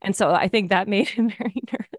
and 0.02 0.16
so 0.16 0.34
I 0.34 0.48
think 0.48 0.70
that 0.70 0.88
made 0.96 1.10
him 1.10 1.30
very 1.30 1.62
nervous. 1.72 1.91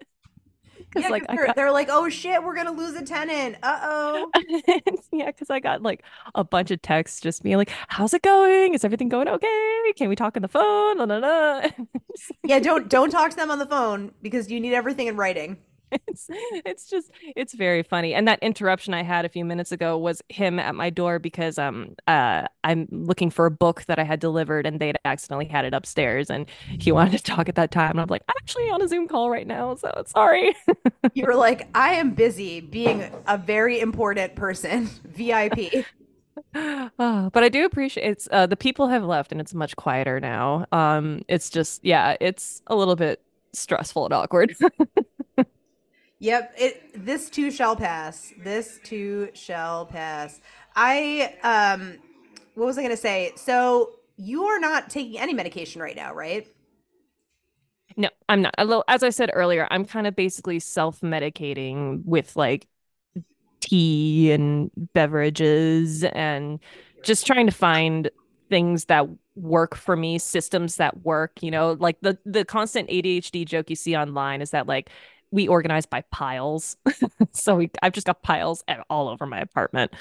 Because 0.93 1.03
Yeah, 1.05 1.09
like 1.09 1.27
'cause 1.27 1.37
got 1.47 1.55
they're 1.55 1.71
like, 1.71 1.89
oh 1.91 2.09
shit, 2.09 2.43
we're 2.43 2.55
gonna 2.55 2.71
lose 2.71 2.95
a 2.95 3.03
tenant. 3.03 3.57
Uh 3.63 3.79
oh. 3.83 4.31
yeah, 5.11 5.27
because 5.27 5.49
I 5.49 5.59
got 5.59 5.81
like 5.81 6.03
a 6.35 6.43
bunch 6.43 6.71
of 6.71 6.81
texts 6.81 7.19
just 7.21 7.41
being 7.43 7.57
like, 7.57 7.71
"How's 7.87 8.13
it 8.13 8.21
going? 8.21 8.73
Is 8.73 8.83
everything 8.85 9.09
going 9.09 9.27
okay? 9.27 9.93
Can 9.97 10.09
we 10.09 10.15
talk 10.15 10.35
on 10.35 10.41
the 10.41 10.47
phone?" 10.47 10.97
La, 10.97 11.05
la, 11.05 11.17
la. 11.17 11.61
Yeah, 12.43 12.59
don't 12.59 12.89
don't 12.89 13.09
talk 13.09 13.31
to 13.31 13.35
them 13.35 13.49
on 13.51 13.59
the 13.59 13.65
phone 13.65 14.11
because 14.21 14.51
you 14.51 14.59
need 14.59 14.73
everything 14.73 15.07
in 15.07 15.17
writing. 15.17 15.57
It's 16.07 16.27
it's 16.29 16.89
just 16.89 17.11
it's 17.35 17.53
very 17.53 17.83
funny. 17.83 18.13
And 18.13 18.27
that 18.27 18.39
interruption 18.41 18.93
I 18.93 19.03
had 19.03 19.25
a 19.25 19.29
few 19.29 19.45
minutes 19.45 19.71
ago 19.71 19.97
was 19.97 20.21
him 20.29 20.59
at 20.59 20.75
my 20.75 20.89
door 20.89 21.19
because 21.19 21.57
um 21.57 21.95
uh 22.07 22.45
I'm 22.63 22.87
looking 22.91 23.29
for 23.29 23.45
a 23.45 23.51
book 23.51 23.85
that 23.85 23.99
I 23.99 24.03
had 24.03 24.19
delivered 24.19 24.65
and 24.65 24.79
they'd 24.79 24.97
accidentally 25.05 25.45
had 25.45 25.65
it 25.65 25.73
upstairs 25.73 26.29
and 26.29 26.45
he 26.79 26.91
wanted 26.91 27.17
to 27.17 27.23
talk 27.23 27.49
at 27.49 27.55
that 27.55 27.71
time 27.71 27.91
and 27.91 28.01
I'm 28.01 28.07
like, 28.07 28.23
I'm 28.27 28.35
actually 28.41 28.69
on 28.69 28.81
a 28.81 28.87
Zoom 28.87 29.07
call 29.07 29.29
right 29.29 29.47
now, 29.47 29.75
so 29.75 30.03
sorry. 30.07 30.55
You 31.13 31.25
were 31.25 31.35
like, 31.35 31.67
I 31.75 31.93
am 31.95 32.11
busy 32.11 32.61
being 32.61 33.09
a 33.27 33.37
very 33.37 33.79
important 33.79 34.35
person, 34.35 34.89
VIP. 35.05 35.85
Uh, 36.55 37.29
but 37.29 37.43
I 37.43 37.49
do 37.49 37.65
appreciate 37.65 38.07
it's 38.09 38.27
uh 38.31 38.45
the 38.45 38.57
people 38.57 38.87
have 38.87 39.03
left 39.03 39.31
and 39.31 39.41
it's 39.41 39.53
much 39.53 39.75
quieter 39.75 40.19
now. 40.19 40.65
Um 40.71 41.23
it's 41.27 41.49
just 41.49 41.83
yeah, 41.83 42.15
it's 42.19 42.61
a 42.67 42.75
little 42.75 42.95
bit 42.95 43.21
stressful 43.53 44.05
and 44.05 44.13
awkward. 44.13 44.55
Yep, 46.23 46.53
it 46.57 47.05
this 47.05 47.29
too 47.29 47.51
shall 47.51 47.75
pass. 47.75 48.31
This 48.41 48.79
too 48.85 49.27
shall 49.33 49.85
pass. 49.85 50.39
I 50.73 51.35
um 51.43 51.97
what 52.55 52.65
was 52.65 52.77
I 52.77 52.81
going 52.81 52.95
to 52.95 53.01
say? 53.01 53.33
So 53.35 53.91
you 54.15 54.45
are 54.45 54.57
not 54.57 54.89
taking 54.89 55.19
any 55.19 55.33
medication 55.33 55.81
right 55.81 55.97
now, 55.97 56.13
right? 56.13 56.47
No, 57.97 58.07
I'm 58.29 58.41
not. 58.41 58.55
Although, 58.57 58.85
as 58.87 59.03
I 59.03 59.09
said 59.09 59.31
earlier, 59.33 59.67
I'm 59.69 59.83
kind 59.83 60.07
of 60.07 60.15
basically 60.15 60.59
self-medicating 60.59 62.05
with 62.05 62.37
like 62.37 62.67
tea 63.59 64.31
and 64.31 64.71
beverages 64.93 66.05
and 66.05 66.59
just 67.03 67.27
trying 67.27 67.47
to 67.47 67.51
find 67.51 68.09
things 68.49 68.85
that 68.85 69.09
work 69.35 69.75
for 69.75 69.97
me, 69.97 70.19
systems 70.19 70.77
that 70.77 71.03
work, 71.03 71.43
you 71.43 71.51
know, 71.51 71.73
like 71.73 71.97
the 71.99 72.17
the 72.25 72.45
constant 72.45 72.89
ADHD 72.89 73.45
joke 73.45 73.69
you 73.69 73.75
see 73.75 73.97
online 73.97 74.41
is 74.41 74.51
that 74.51 74.67
like 74.67 74.89
we 75.33 75.47
organize 75.47 75.85
by 75.85 76.01
piles. 76.11 76.77
so 77.31 77.55
we, 77.55 77.71
I've 77.81 77.93
just 77.93 78.05
got 78.05 78.21
piles 78.21 78.63
all 78.89 79.09
over 79.09 79.25
my 79.25 79.39
apartment. 79.39 79.91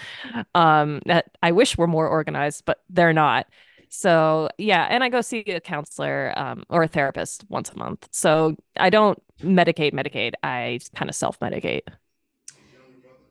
Um 0.54 1.00
that 1.06 1.30
I 1.42 1.52
wish 1.52 1.76
were 1.76 1.86
more 1.86 2.06
organized, 2.06 2.64
but 2.66 2.82
they're 2.90 3.14
not. 3.14 3.46
So 3.88 4.48
yeah, 4.58 4.86
and 4.88 5.02
I 5.02 5.08
go 5.08 5.20
see 5.20 5.40
a 5.40 5.60
counselor 5.60 6.32
um, 6.36 6.64
or 6.70 6.82
a 6.82 6.88
therapist 6.88 7.44
once 7.50 7.70
a 7.70 7.76
month. 7.76 8.08
So 8.10 8.56
I 8.78 8.88
don't 8.88 9.22
medicate, 9.42 9.92
medicate. 9.92 10.32
I 10.42 10.80
kind 10.94 11.10
of 11.10 11.14
self-medicate. 11.14 11.82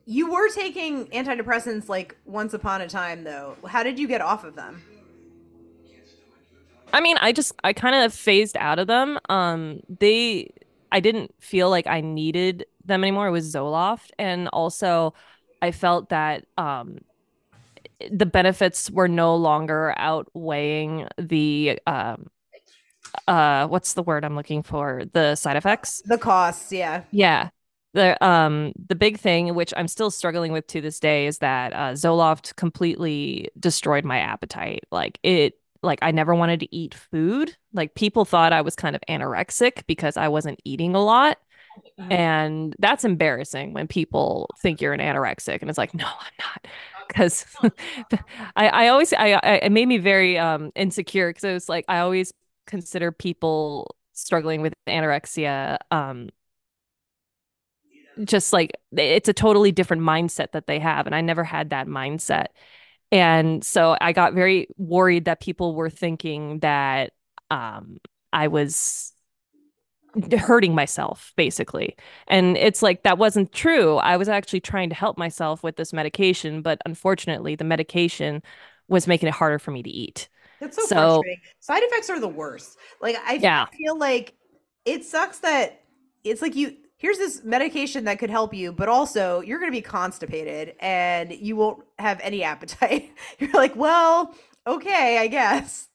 You 0.05 0.31
were 0.31 0.49
taking 0.49 1.07
antidepressants 1.07 1.89
like 1.89 2.15
once 2.25 2.53
upon 2.53 2.81
a 2.81 2.87
time 2.87 3.23
though. 3.23 3.57
How 3.67 3.81
did 3.83 3.97
you 3.97 4.07
get 4.07 4.21
off 4.21 4.43
of 4.43 4.55
them? 4.55 4.83
I 6.93 7.01
mean, 7.01 7.17
I 7.21 7.31
just 7.31 7.53
I 7.63 7.73
kind 7.73 7.95
of 7.95 8.13
phased 8.13 8.57
out 8.57 8.77
of 8.77 8.87
them. 8.87 9.19
Um, 9.29 9.81
they 9.89 10.51
I 10.91 10.99
didn't 10.99 11.33
feel 11.39 11.69
like 11.69 11.87
I 11.87 12.01
needed 12.01 12.65
them 12.85 13.03
anymore. 13.03 13.27
It 13.27 13.31
was 13.31 13.53
Zoloft, 13.53 14.09
and 14.19 14.47
also 14.49 15.13
I 15.61 15.71
felt 15.71 16.09
that 16.09 16.45
um 16.57 16.99
the 18.11 18.25
benefits 18.25 18.89
were 18.89 19.07
no 19.07 19.35
longer 19.35 19.93
outweighing 19.97 21.07
the 21.17 21.79
um 21.87 22.27
uh 23.27 23.67
what's 23.67 23.93
the 23.93 24.03
word 24.03 24.25
I'm 24.25 24.35
looking 24.35 24.63
for? 24.63 25.03
The 25.13 25.35
side 25.35 25.57
effects. 25.57 26.01
The 26.05 26.17
costs, 26.17 26.71
yeah. 26.71 27.03
Yeah. 27.11 27.49
The 27.93 28.23
um 28.25 28.73
the 28.87 28.95
big 28.95 29.19
thing 29.19 29.53
which 29.53 29.73
I'm 29.75 29.87
still 29.87 30.11
struggling 30.11 30.51
with 30.51 30.65
to 30.67 30.81
this 30.81 30.99
day 30.99 31.27
is 31.27 31.39
that 31.39 31.73
uh 31.73 31.91
Zoloft 31.91 32.55
completely 32.55 33.49
destroyed 33.59 34.05
my 34.05 34.19
appetite. 34.19 34.85
Like 34.91 35.19
it 35.23 35.55
like 35.83 35.99
I 36.01 36.11
never 36.11 36.35
wanted 36.35 36.59
to 36.61 36.75
eat 36.75 36.93
food. 36.95 37.55
Like 37.73 37.95
people 37.95 38.25
thought 38.25 38.53
I 38.53 38.61
was 38.61 38.75
kind 38.75 38.95
of 38.95 39.01
anorexic 39.09 39.85
because 39.87 40.17
I 40.17 40.27
wasn't 40.27 40.59
eating 40.63 40.95
a 40.95 41.03
lot. 41.03 41.37
Mhm. 41.99 42.11
And 42.11 42.75
that's 42.79 43.05
embarrassing 43.05 43.73
when 43.73 43.87
people 43.87 44.49
think 44.61 44.81
you're 44.81 44.93
an 44.93 44.99
anorexic 44.99 45.61
and 45.61 45.69
it's 45.69 45.77
like, 45.77 45.93
no, 45.93 46.05
I'm 46.05 46.33
not. 46.39 46.67
Because 47.07 47.45
I, 48.55 48.67
I 48.69 48.87
always 48.89 49.13
I, 49.13 49.33
I 49.33 49.53
it 49.63 49.71
made 49.71 49.87
me 49.87 49.97
very 49.97 50.37
um 50.37 50.71
insecure 50.75 51.29
because 51.29 51.43
it 51.43 51.53
was 51.53 51.69
like 51.69 51.85
I 51.87 51.99
always 51.99 52.33
consider 52.67 53.11
people 53.11 53.95
struggling 54.13 54.61
with 54.61 54.73
anorexia 54.87 55.77
um 55.91 56.29
just 58.23 58.53
like 58.53 58.71
it's 58.91 59.29
a 59.29 59.33
totally 59.33 59.71
different 59.71 60.03
mindset 60.03 60.51
that 60.51 60.67
they 60.67 60.79
have 60.79 61.05
and 61.05 61.15
I 61.15 61.21
never 61.21 61.43
had 61.43 61.69
that 61.69 61.87
mindset. 61.87 62.47
And 63.11 63.63
so 63.63 63.97
I 63.99 64.13
got 64.13 64.33
very 64.33 64.67
worried 64.77 65.25
that 65.25 65.41
people 65.41 65.75
were 65.75 65.89
thinking 65.89 66.59
that 66.59 67.11
um 67.49 67.97
I 68.33 68.47
was 68.47 69.13
hurting 70.37 70.75
myself 70.75 71.31
basically. 71.37 71.95
And 72.27 72.57
it's 72.57 72.81
like 72.81 73.03
that 73.03 73.17
wasn't 73.17 73.51
true. 73.53 73.95
I 73.97 74.17
was 74.17 74.27
actually 74.27 74.59
trying 74.59 74.89
to 74.89 74.95
help 74.95 75.17
myself 75.17 75.63
with 75.63 75.77
this 75.77 75.93
medication, 75.93 76.61
but 76.61 76.79
unfortunately 76.85 77.55
the 77.55 77.63
medication 77.63 78.41
was 78.89 79.07
making 79.07 79.29
it 79.29 79.33
harder 79.33 79.57
for 79.59 79.71
me 79.71 79.81
to 79.83 79.89
eat. 79.89 80.27
That's 80.59 80.75
so, 80.75 80.83
So- 80.85 80.95
frustrating. 81.21 81.41
Side 81.59 81.83
effects 81.83 82.09
are 82.09 82.19
the 82.19 82.27
worst. 82.27 82.77
Like 83.01 83.15
I 83.25 83.33
Yeah. 83.35 83.65
feel 83.77 83.97
like 83.97 84.33
it 84.85 85.05
sucks 85.05 85.39
that 85.39 85.81
it's 86.23 86.41
like 86.41 86.55
you 86.55 86.75
here's 87.01 87.17
this 87.17 87.43
medication 87.43 88.03
that 88.05 88.19
could 88.19 88.29
help 88.29 88.53
you, 88.53 88.71
but 88.71 88.87
also 88.87 89.41
you're 89.41 89.59
going 89.59 89.71
to 89.71 89.75
be 89.75 89.81
constipated 89.81 90.75
and 90.79 91.31
you 91.31 91.55
won't 91.55 91.83
have 91.99 92.19
any 92.21 92.43
appetite. 92.43 93.11
You're 93.39 93.51
like, 93.53 93.75
well, 93.75 94.35
okay, 94.67 95.17
I 95.17 95.27
guess. 95.27 95.89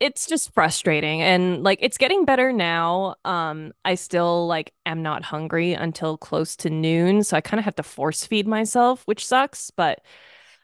it's 0.00 0.26
just 0.26 0.52
frustrating 0.54 1.20
and 1.20 1.62
like 1.62 1.78
it's 1.82 1.98
getting 1.98 2.24
better 2.24 2.52
now 2.52 3.14
um 3.26 3.72
i 3.84 3.94
still 3.94 4.46
like 4.46 4.72
am 4.86 5.02
not 5.02 5.22
hungry 5.22 5.74
until 5.74 6.16
close 6.16 6.56
to 6.56 6.70
noon 6.70 7.22
so 7.22 7.36
i 7.36 7.40
kind 7.40 7.58
of 7.58 7.64
have 7.64 7.74
to 7.74 7.82
force 7.82 8.24
feed 8.26 8.46
myself 8.46 9.02
which 9.06 9.26
sucks 9.26 9.70
but 9.70 10.00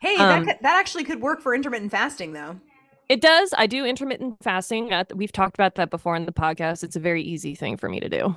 Hey, 0.01 0.17
Um, 0.17 0.29
that 0.29 0.45
could, 0.45 0.57
that 0.63 0.79
actually 0.79 1.05
could 1.05 1.21
work 1.21 1.41
for 1.43 1.55
intermittent 1.55 1.91
fasting 1.91 2.33
though. 2.33 2.59
it 3.09 3.21
does 3.21 3.53
i 3.57 3.67
do 3.67 3.85
intermittent 3.85 4.37
fasting 4.43 4.91
we've 5.15 5.33
talked 5.33 5.57
about 5.57 5.75
that 5.75 5.91
before 5.91 6.17
in 6.17 6.27
the 6.27 6.33
podcast 6.33 6.83
it's 6.85 6.97
a 6.97 7.01
very 7.01 7.23
easy 7.23 7.55
thing 7.55 7.77
for 7.77 7.89
me 7.89 8.01
to 8.01 8.09
do 8.09 8.37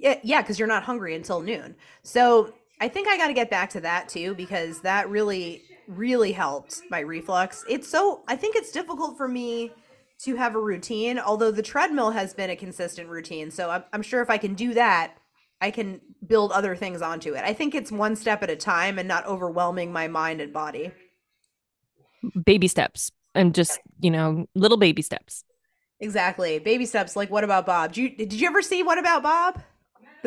Yeah, 0.00 0.18
yeah, 0.22 0.40
because 0.40 0.58
you're 0.58 0.68
not 0.68 0.82
hungry 0.82 1.14
until 1.14 1.40
noon. 1.40 1.76
So 2.02 2.54
I 2.80 2.88
think 2.88 3.06
I 3.06 3.16
got 3.18 3.28
to 3.28 3.34
get 3.34 3.50
back 3.50 3.70
to 3.70 3.80
that 3.82 4.08
too 4.08 4.34
because 4.34 4.80
that 4.80 5.10
really, 5.10 5.62
really 5.86 6.32
helped 6.32 6.80
my 6.90 7.00
reflux. 7.00 7.64
It's 7.68 7.86
so 7.88 8.22
I 8.26 8.36
think 8.36 8.56
it's 8.56 8.72
difficult 8.72 9.18
for 9.18 9.28
me 9.28 9.72
to 10.24 10.36
have 10.36 10.54
a 10.54 10.60
routine, 10.60 11.18
although 11.18 11.50
the 11.50 11.62
treadmill 11.62 12.10
has 12.10 12.32
been 12.34 12.50
a 12.50 12.56
consistent 12.56 13.08
routine. 13.08 13.50
So 13.50 13.70
I'm, 13.70 13.84
I'm 13.92 14.02
sure 14.02 14.22
if 14.22 14.30
I 14.30 14.38
can 14.38 14.54
do 14.54 14.74
that, 14.74 15.16
I 15.60 15.70
can 15.70 16.00
build 16.26 16.52
other 16.52 16.74
things 16.74 17.02
onto 17.02 17.34
it. 17.34 17.44
I 17.44 17.52
think 17.52 17.74
it's 17.74 17.92
one 17.92 18.16
step 18.16 18.42
at 18.42 18.50
a 18.50 18.56
time 18.56 18.98
and 18.98 19.06
not 19.06 19.26
overwhelming 19.26 19.92
my 19.92 20.08
mind 20.08 20.40
and 20.40 20.52
body. 20.52 20.92
baby 22.44 22.68
steps 22.68 23.10
and 23.34 23.54
just 23.54 23.78
you 24.00 24.10
know 24.10 24.46
little 24.54 24.78
baby 24.78 25.02
steps 25.02 25.44
Exactly, 26.00 26.58
baby 26.58 26.86
steps. 26.86 27.14
Like, 27.14 27.30
what 27.30 27.44
about 27.44 27.66
Bob? 27.66 27.92
Did 27.92 27.96
you 27.98 28.08
did 28.16 28.32
you 28.32 28.46
ever 28.46 28.62
see 28.62 28.82
What 28.82 28.98
About 28.98 29.22
Bob? 29.22 29.60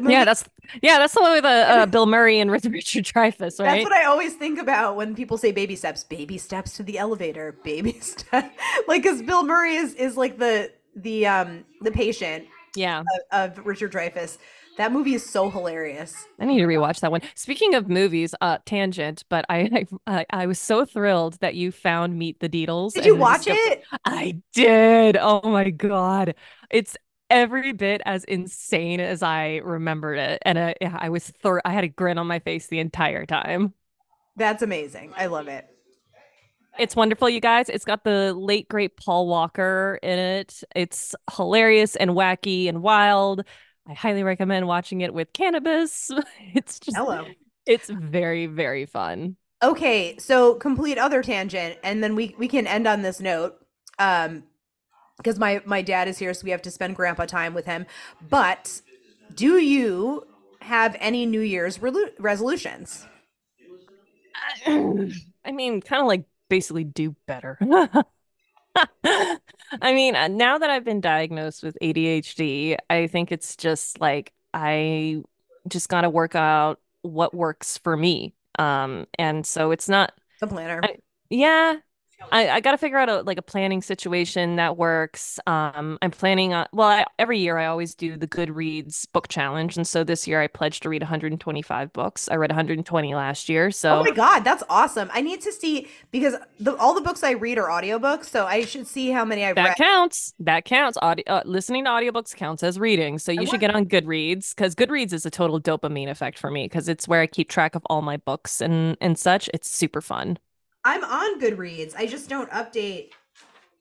Yeah 0.01 0.25
that's 0.25 0.43
yeah 0.81 0.97
that's 0.97 1.13
the 1.13 1.21
one 1.21 1.33
with 1.33 1.45
uh, 1.45 1.47
uh, 1.47 1.85
bill 1.85 2.05
murray 2.05 2.39
and 2.39 2.51
Richard 2.51 2.73
dreyfuss 3.05 3.59
right? 3.59 3.75
That's 3.75 3.83
what 3.83 3.93
I 3.93 4.05
always 4.05 4.33
think 4.33 4.59
about 4.59 4.95
when 4.95 5.15
people 5.15 5.37
say 5.37 5.51
baby 5.51 5.75
steps. 5.75 6.03
Baby 6.03 6.37
steps 6.37 6.77
to 6.77 6.83
the 6.83 6.97
elevator. 6.97 7.57
Baby 7.63 7.93
step. 8.01 8.53
like, 8.87 9.03
because 9.03 9.21
Bill 9.21 9.43
Murray 9.43 9.75
is 9.75 9.93
is 9.95 10.17
like 10.17 10.37
the 10.37 10.71
the 10.95 11.25
um 11.27 11.65
the 11.81 11.91
patient 11.91 12.45
yeah 12.75 13.03
of, 13.31 13.57
of 13.57 13.65
Richard 13.65 13.91
Dreyfuss. 13.91 14.37
That 14.77 14.91
movie 14.91 15.13
is 15.13 15.23
so 15.23 15.51
hilarious. 15.51 16.25
I 16.39 16.45
need 16.45 16.59
to 16.59 16.65
rewatch 16.65 17.01
that 17.01 17.11
one. 17.11 17.21
Speaking 17.35 17.75
of 17.75 17.89
movies, 17.89 18.33
uh, 18.41 18.57
tangent, 18.65 19.23
but 19.29 19.45
I, 19.47 19.85
I 20.07 20.25
I 20.31 20.47
was 20.47 20.57
so 20.57 20.83
thrilled 20.83 21.39
that 21.41 21.53
you 21.53 21.71
found 21.71 22.17
Meet 22.17 22.39
the 22.39 22.49
Deedles. 22.49 22.93
Did 22.93 23.05
you 23.05 23.15
watch 23.15 23.45
it? 23.45 23.83
I 24.05 24.41
did. 24.53 25.15
Oh 25.17 25.47
my 25.47 25.69
god, 25.69 26.33
it's 26.71 26.97
every 27.29 27.71
bit 27.71 28.01
as 28.05 28.23
insane 28.23 28.99
as 28.99 29.23
I 29.23 29.57
remembered 29.63 30.19
it, 30.19 30.41
and 30.43 30.57
uh, 30.57 30.73
I 30.81 31.09
was 31.09 31.29
thir- 31.41 31.61
I 31.65 31.71
had 31.71 31.83
a 31.83 31.89
grin 31.89 32.17
on 32.17 32.27
my 32.27 32.39
face 32.39 32.67
the 32.67 32.79
entire 32.79 33.25
time. 33.25 33.73
That's 34.35 34.63
amazing. 34.63 35.13
I 35.15 35.27
love 35.27 35.47
it. 35.47 35.67
It's 36.79 36.95
wonderful, 36.95 37.29
you 37.29 37.39
guys. 37.39 37.69
It's 37.69 37.85
got 37.85 38.03
the 38.03 38.33
late 38.33 38.67
great 38.67 38.97
Paul 38.97 39.27
Walker 39.27 39.99
in 40.01 40.17
it. 40.17 40.63
It's 40.75 41.13
hilarious 41.35 41.95
and 41.95 42.11
wacky 42.11 42.67
and 42.67 42.81
wild. 42.81 43.43
I 43.87 43.93
highly 43.93 44.23
recommend 44.23 44.67
watching 44.67 45.01
it 45.01 45.13
with 45.13 45.33
cannabis. 45.33 46.09
It's 46.55 46.79
just 46.79 46.97
Hello. 46.97 47.25
It's 47.65 47.89
very, 47.89 48.47
very 48.47 48.85
fun. 48.85 49.37
Okay, 49.61 50.17
so 50.17 50.55
complete 50.55 50.97
other 50.97 51.23
tangent, 51.23 51.77
and 51.83 52.03
then 52.03 52.15
we 52.15 52.35
we 52.37 52.47
can 52.47 52.67
end 52.67 52.85
on 52.85 53.01
this 53.01 53.21
note. 53.21 53.55
Um, 53.97 54.43
because 55.23 55.39
my 55.39 55.61
my 55.65 55.81
dad 55.81 56.07
is 56.07 56.17
here, 56.17 56.33
so 56.33 56.43
we 56.43 56.51
have 56.51 56.61
to 56.63 56.71
spend 56.71 56.95
grandpa 56.95 57.25
time 57.25 57.53
with 57.53 57.65
him. 57.65 57.85
But 58.29 58.81
do 59.33 59.57
you 59.57 60.27
have 60.61 60.95
any 60.99 61.25
New 61.25 61.39
Year's 61.41 61.77
relu- 61.77 62.11
resolutions? 62.19 63.07
I 64.65 65.51
mean, 65.51 65.81
kind 65.81 66.01
of 66.01 66.07
like 66.07 66.25
basically 66.49 66.83
do 66.83 67.15
better. 67.25 67.57
I 69.05 69.93
mean, 69.93 70.15
uh, 70.15 70.27
now 70.27 70.57
that 70.57 70.69
I've 70.69 70.83
been 70.83 71.01
diagnosed 71.01 71.63
with 71.63 71.77
ADHD, 71.81 72.77
I 72.89 73.07
think 73.07 73.31
it's 73.31 73.55
just 73.55 74.01
like 74.01 74.33
I 74.53 75.23
just 75.67 75.89
got 75.89 76.01
to 76.01 76.09
work 76.09 76.35
out 76.35 76.79
what 77.01 77.33
works 77.33 77.77
for 77.77 77.95
me. 77.95 78.33
Um, 78.59 79.07
and 79.17 79.45
so 79.45 79.71
it's 79.71 79.89
not, 79.89 80.13
The 80.39 80.47
planner. 80.47 80.79
I- 80.83 80.97
yeah, 81.29 81.77
I, 82.31 82.49
I 82.49 82.59
got 82.59 82.71
to 82.71 82.77
figure 82.77 82.97
out 82.97 83.09
a 83.09 83.21
like 83.21 83.37
a 83.37 83.41
planning 83.43 83.81
situation 83.81 84.55
that 84.55 84.77
works. 84.77 85.39
Um, 85.45 85.97
I'm 86.01 86.11
planning 86.11 86.53
on, 86.53 86.67
well, 86.73 86.87
I, 86.87 87.05
every 87.19 87.39
year 87.39 87.57
I 87.57 87.65
always 87.67 87.93
do 87.95 88.17
the 88.17 88.27
Goodreads 88.27 89.05
book 89.11 89.27
challenge. 89.27 89.77
And 89.77 89.87
so 89.87 90.03
this 90.03 90.27
year 90.27 90.41
I 90.41 90.47
pledged 90.47 90.83
to 90.83 90.89
read 90.89 91.01
125 91.01 91.93
books. 91.93 92.29
I 92.29 92.35
read 92.35 92.49
120 92.51 93.15
last 93.15 93.49
year. 93.49 93.71
So 93.71 93.99
Oh 93.99 94.03
my 94.03 94.11
god, 94.11 94.39
that's 94.43 94.63
awesome! 94.69 95.09
I 95.13 95.21
need 95.21 95.41
to 95.41 95.51
see 95.51 95.87
because 96.11 96.35
the, 96.59 96.75
all 96.77 96.93
the 96.93 97.01
books 97.01 97.23
I 97.23 97.31
read 97.31 97.57
are 97.57 97.67
audiobooks, 97.69 98.25
so 98.25 98.45
I 98.45 98.65
should 98.65 98.87
see 98.87 99.09
how 99.11 99.25
many 99.25 99.45
I've 99.45 99.55
That 99.55 99.69
read. 99.69 99.77
counts. 99.77 100.33
That 100.39 100.65
counts. 100.65 100.97
Audio, 101.01 101.23
uh, 101.27 101.41
listening 101.45 101.83
to 101.85 101.89
audiobooks 101.89 102.35
counts 102.35 102.63
as 102.63 102.79
reading. 102.79 103.19
So 103.19 103.31
you 103.31 103.41
I 103.41 103.43
should 103.45 103.51
want- 103.53 103.61
get 103.61 103.75
on 103.75 103.85
Goodreads 103.85 104.55
because 104.55 104.75
Goodreads 104.75 105.13
is 105.13 105.25
a 105.25 105.29
total 105.31 105.59
dopamine 105.61 106.09
effect 106.09 106.39
for 106.39 106.49
me 106.51 106.65
because 106.65 106.87
it's 106.89 107.07
where 107.07 107.21
I 107.21 107.27
keep 107.27 107.49
track 107.49 107.75
of 107.75 107.83
all 107.89 108.01
my 108.01 108.17
books 108.17 108.61
and 108.61 108.97
and 109.01 109.17
such. 109.19 109.49
It's 109.53 109.69
super 109.69 110.01
fun. 110.01 110.37
I'm 110.85 111.03
on 111.03 111.39
Goodreads. 111.39 111.95
I 111.95 112.05
just 112.05 112.29
don't 112.29 112.49
update 112.51 113.11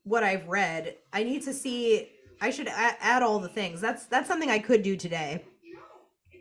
what 0.03 0.23
I've 0.23 0.47
read. 0.47 0.95
I 1.11 1.23
need 1.23 1.43
to 1.43 1.53
see. 1.53 2.09
I 2.41 2.49
should 2.49 2.67
add, 2.67 2.97
add 2.99 3.23
all 3.23 3.39
the 3.39 3.49
things. 3.49 3.81
That's 3.81 4.05
that's 4.05 4.27
something 4.27 4.49
I 4.49 4.59
could 4.59 4.83
do 4.83 4.95
today. 4.95 5.43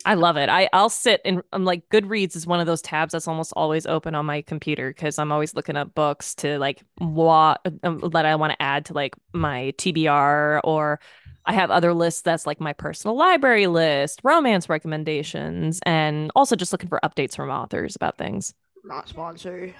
I 0.04 0.14
love 0.14 0.36
it. 0.36 0.48
I 0.48 0.68
I'll 0.72 0.88
sit 0.88 1.20
and 1.24 1.42
I'm 1.52 1.64
like 1.64 1.88
Goodreads 1.88 2.34
is 2.34 2.46
one 2.46 2.60
of 2.60 2.66
those 2.66 2.82
tabs 2.82 3.12
that's 3.12 3.28
almost 3.28 3.52
always 3.56 3.86
open 3.86 4.14
on 4.14 4.26
my 4.26 4.42
computer 4.42 4.90
because 4.90 5.18
I'm 5.18 5.30
always 5.30 5.54
looking 5.54 5.76
up 5.76 5.94
books 5.94 6.34
to 6.36 6.58
like 6.58 6.82
what 6.98 7.60
um, 7.84 8.00
that 8.12 8.26
I 8.26 8.34
want 8.36 8.52
to 8.52 8.62
add 8.62 8.86
to 8.86 8.94
like 8.94 9.14
my 9.32 9.72
TBR 9.78 10.60
or 10.64 11.00
I 11.44 11.52
have 11.54 11.70
other 11.70 11.92
lists 11.92 12.22
that's 12.22 12.46
like 12.46 12.60
my 12.60 12.72
personal 12.72 13.16
library 13.16 13.66
list, 13.66 14.20
romance 14.22 14.68
recommendations, 14.68 15.80
and 15.84 16.30
also 16.36 16.54
just 16.54 16.72
looking 16.72 16.88
for 16.88 17.00
updates 17.02 17.34
from 17.34 17.50
authors 17.50 17.96
about 17.96 18.16
things. 18.16 18.54
Not 18.84 19.08
sponsored. 19.08 19.74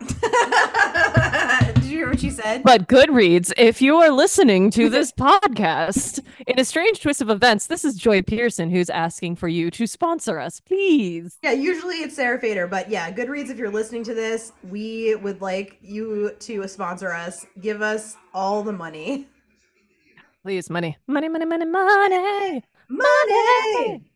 Did 1.74 1.84
you 1.84 1.98
hear 1.98 2.08
what 2.08 2.20
she 2.20 2.30
said? 2.30 2.62
But 2.62 2.88
Goodreads, 2.88 3.52
if 3.56 3.82
you 3.82 3.96
are 3.96 4.10
listening 4.10 4.70
to 4.72 4.88
this 4.88 5.12
podcast, 5.18 6.20
in 6.46 6.58
a 6.58 6.64
strange 6.64 7.00
twist 7.00 7.20
of 7.20 7.28
events, 7.28 7.66
this 7.66 7.84
is 7.84 7.96
Joy 7.96 8.22
Pearson 8.22 8.70
who's 8.70 8.88
asking 8.90 9.36
for 9.36 9.48
you 9.48 9.70
to 9.72 9.86
sponsor 9.86 10.38
us, 10.38 10.60
please. 10.60 11.38
Yeah, 11.42 11.52
usually 11.52 11.96
it's 11.96 12.16
Sarah 12.16 12.40
Fader, 12.40 12.66
but 12.66 12.88
yeah, 12.90 13.10
Goodreads. 13.10 13.50
If 13.50 13.58
you're 13.58 13.70
listening 13.70 14.04
to 14.04 14.14
this, 14.14 14.52
we 14.68 15.14
would 15.16 15.40
like 15.40 15.78
you 15.82 16.34
to 16.40 16.66
sponsor 16.66 17.12
us. 17.12 17.46
Give 17.60 17.82
us 17.82 18.16
all 18.32 18.62
the 18.62 18.72
money. 18.72 19.28
Please, 20.42 20.70
money, 20.70 20.96
money, 21.06 21.28
money, 21.28 21.44
money, 21.44 21.66
money. 21.66 22.64
Money. 22.88 24.09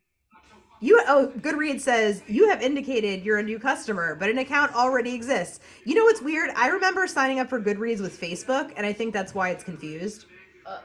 You 0.84 1.02
oh, 1.08 1.32
Goodreads 1.38 1.80
says 1.80 2.22
you 2.26 2.46
have 2.50 2.60
indicated 2.60 3.24
you're 3.24 3.38
a 3.38 3.42
new 3.42 3.58
customer, 3.58 4.14
but 4.14 4.28
an 4.28 4.36
account 4.36 4.74
already 4.74 5.14
exists. 5.14 5.60
You 5.86 5.94
know 5.94 6.04
what's 6.04 6.20
weird? 6.20 6.50
I 6.54 6.68
remember 6.68 7.06
signing 7.06 7.40
up 7.40 7.48
for 7.48 7.58
Goodreads 7.58 8.02
with 8.02 8.20
Facebook, 8.20 8.70
and 8.76 8.84
I 8.84 8.92
think 8.92 9.14
that's 9.14 9.34
why 9.34 9.48
it's 9.48 9.64
confused. 9.64 10.26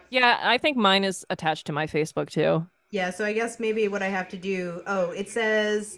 Yeah, 0.09 0.39
I 0.41 0.57
think 0.57 0.77
mine 0.77 1.03
is 1.03 1.25
attached 1.29 1.67
to 1.67 1.73
my 1.73 1.85
Facebook 1.85 2.29
too. 2.29 2.65
Yeah, 2.91 3.09
so 3.09 3.25
I 3.25 3.33
guess 3.33 3.59
maybe 3.59 3.89
what 3.89 4.01
I 4.01 4.07
have 4.07 4.29
to 4.29 4.37
do. 4.37 4.83
Oh, 4.87 5.11
it 5.11 5.27
says 5.27 5.97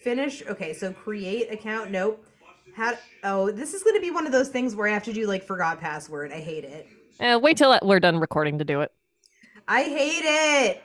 finish. 0.00 0.44
Okay, 0.44 0.72
so 0.72 0.92
create 0.92 1.52
account. 1.52 1.92
Nope. 1.92 2.26
How? 2.74 2.94
Oh, 3.22 3.52
this 3.52 3.74
is 3.74 3.84
going 3.84 3.94
to 3.94 4.02
be 4.02 4.10
one 4.10 4.26
of 4.26 4.32
those 4.32 4.48
things 4.48 4.74
where 4.74 4.88
I 4.88 4.90
have 4.90 5.04
to 5.04 5.12
do 5.12 5.28
like 5.28 5.44
forgot 5.44 5.80
password. 5.80 6.32
I 6.32 6.40
hate 6.40 6.64
it. 6.64 6.88
Uh, 7.20 7.38
wait 7.40 7.56
till 7.58 7.78
we're 7.84 8.00
done 8.00 8.18
recording 8.18 8.58
to 8.58 8.64
do 8.64 8.80
it. 8.80 8.90
I 9.68 9.84
hate 9.84 10.24
it. 10.24 10.82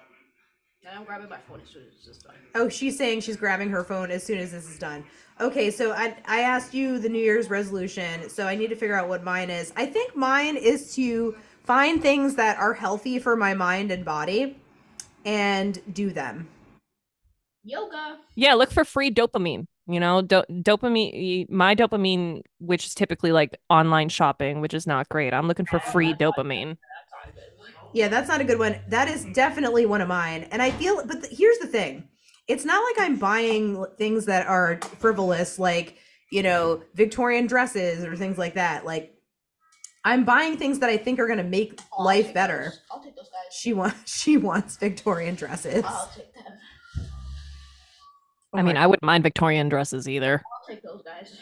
And 0.83 0.97
I'm 0.97 1.03
grabbing 1.03 1.29
my 1.29 1.37
phone 1.37 1.61
as 1.61 1.69
soon 1.69 1.83
as 1.83 1.93
this 2.05 2.17
is 2.17 2.23
done. 2.23 2.35
Oh, 2.55 2.67
she's 2.67 2.97
saying 2.97 3.21
she's 3.21 3.35
grabbing 3.37 3.69
her 3.69 3.83
phone 3.83 4.09
as 4.09 4.23
soon 4.23 4.39
as 4.39 4.51
this 4.51 4.67
is 4.67 4.79
done. 4.79 5.03
Okay, 5.39 5.69
so 5.69 5.91
I 5.91 6.15
I 6.25 6.41
asked 6.41 6.73
you 6.73 6.97
the 6.97 7.09
New 7.09 7.21
Year's 7.21 7.49
resolution, 7.49 8.29
so 8.29 8.47
I 8.47 8.55
need 8.55 8.69
to 8.69 8.75
figure 8.75 8.95
out 8.95 9.07
what 9.07 9.23
mine 9.23 9.51
is. 9.51 9.71
I 9.75 9.85
think 9.85 10.15
mine 10.15 10.57
is 10.57 10.95
to 10.95 11.35
find 11.63 12.01
things 12.01 12.35
that 12.35 12.57
are 12.57 12.73
healthy 12.73 13.19
for 13.19 13.35
my 13.35 13.53
mind 13.53 13.91
and 13.91 14.03
body 14.03 14.57
and 15.23 15.79
do 15.93 16.09
them. 16.09 16.47
Yoga. 17.63 18.17
Yeah, 18.35 18.55
look 18.55 18.71
for 18.71 18.83
free 18.83 19.11
dopamine. 19.11 19.67
You 19.87 19.99
know, 19.99 20.21
do- 20.23 20.43
dopamine, 20.49 21.49
my 21.49 21.75
dopamine, 21.75 22.41
which 22.59 22.87
is 22.87 22.95
typically 22.95 23.31
like 23.31 23.59
online 23.69 24.09
shopping, 24.09 24.61
which 24.61 24.73
is 24.73 24.87
not 24.87 25.09
great. 25.09 25.33
I'm 25.33 25.47
looking 25.47 25.65
for 25.67 25.79
free 25.79 26.13
dopamine. 26.19 26.77
Yeah, 27.93 28.07
that's 28.07 28.27
not 28.27 28.41
a 28.41 28.43
good 28.43 28.59
one. 28.59 28.79
That 28.89 29.07
is 29.07 29.23
mm-hmm. 29.23 29.33
definitely 29.33 29.85
one 29.85 30.01
of 30.01 30.07
mine. 30.07 30.47
And 30.51 30.61
I 30.61 30.71
feel 30.71 31.05
but 31.05 31.23
th- 31.23 31.37
here's 31.37 31.57
the 31.59 31.67
thing. 31.67 32.07
It's 32.47 32.65
not 32.65 32.83
like 32.83 33.05
I'm 33.05 33.17
buying 33.17 33.85
things 33.97 34.25
that 34.25 34.47
are 34.47 34.79
frivolous 34.99 35.59
like, 35.59 35.97
you 36.31 36.43
know, 36.43 36.81
Victorian 36.95 37.47
dresses 37.47 38.03
or 38.03 38.15
things 38.15 38.37
like 38.37 38.55
that. 38.55 38.85
Like 38.85 39.15
I'm 40.03 40.25
buying 40.25 40.57
things 40.57 40.79
that 40.79 40.89
I 40.89 40.97
think 40.97 41.19
are 41.19 41.27
going 41.27 41.37
to 41.37 41.43
make 41.43 41.79
I'll 41.97 42.05
life 42.05 42.25
take 42.25 42.33
better. 42.33 42.63
those. 42.63 42.79
I'll 42.91 43.03
take 43.03 43.15
those 43.15 43.29
guys. 43.29 43.55
She 43.55 43.73
wants 43.73 43.95
she 44.19 44.37
wants 44.37 44.77
Victorian 44.77 45.35
dresses. 45.35 45.83
I'll 45.85 46.11
take 46.15 46.33
them. 46.33 46.43
Oh 48.53 48.57
I 48.59 48.63
mean, 48.63 48.75
my- 48.75 48.83
I 48.83 48.87
wouldn't 48.87 49.03
mind 49.03 49.23
Victorian 49.23 49.69
dresses 49.69 50.09
either. 50.09 50.41
I'll 50.45 50.75
take 50.75 50.83
those 50.83 51.01
guys. 51.03 51.37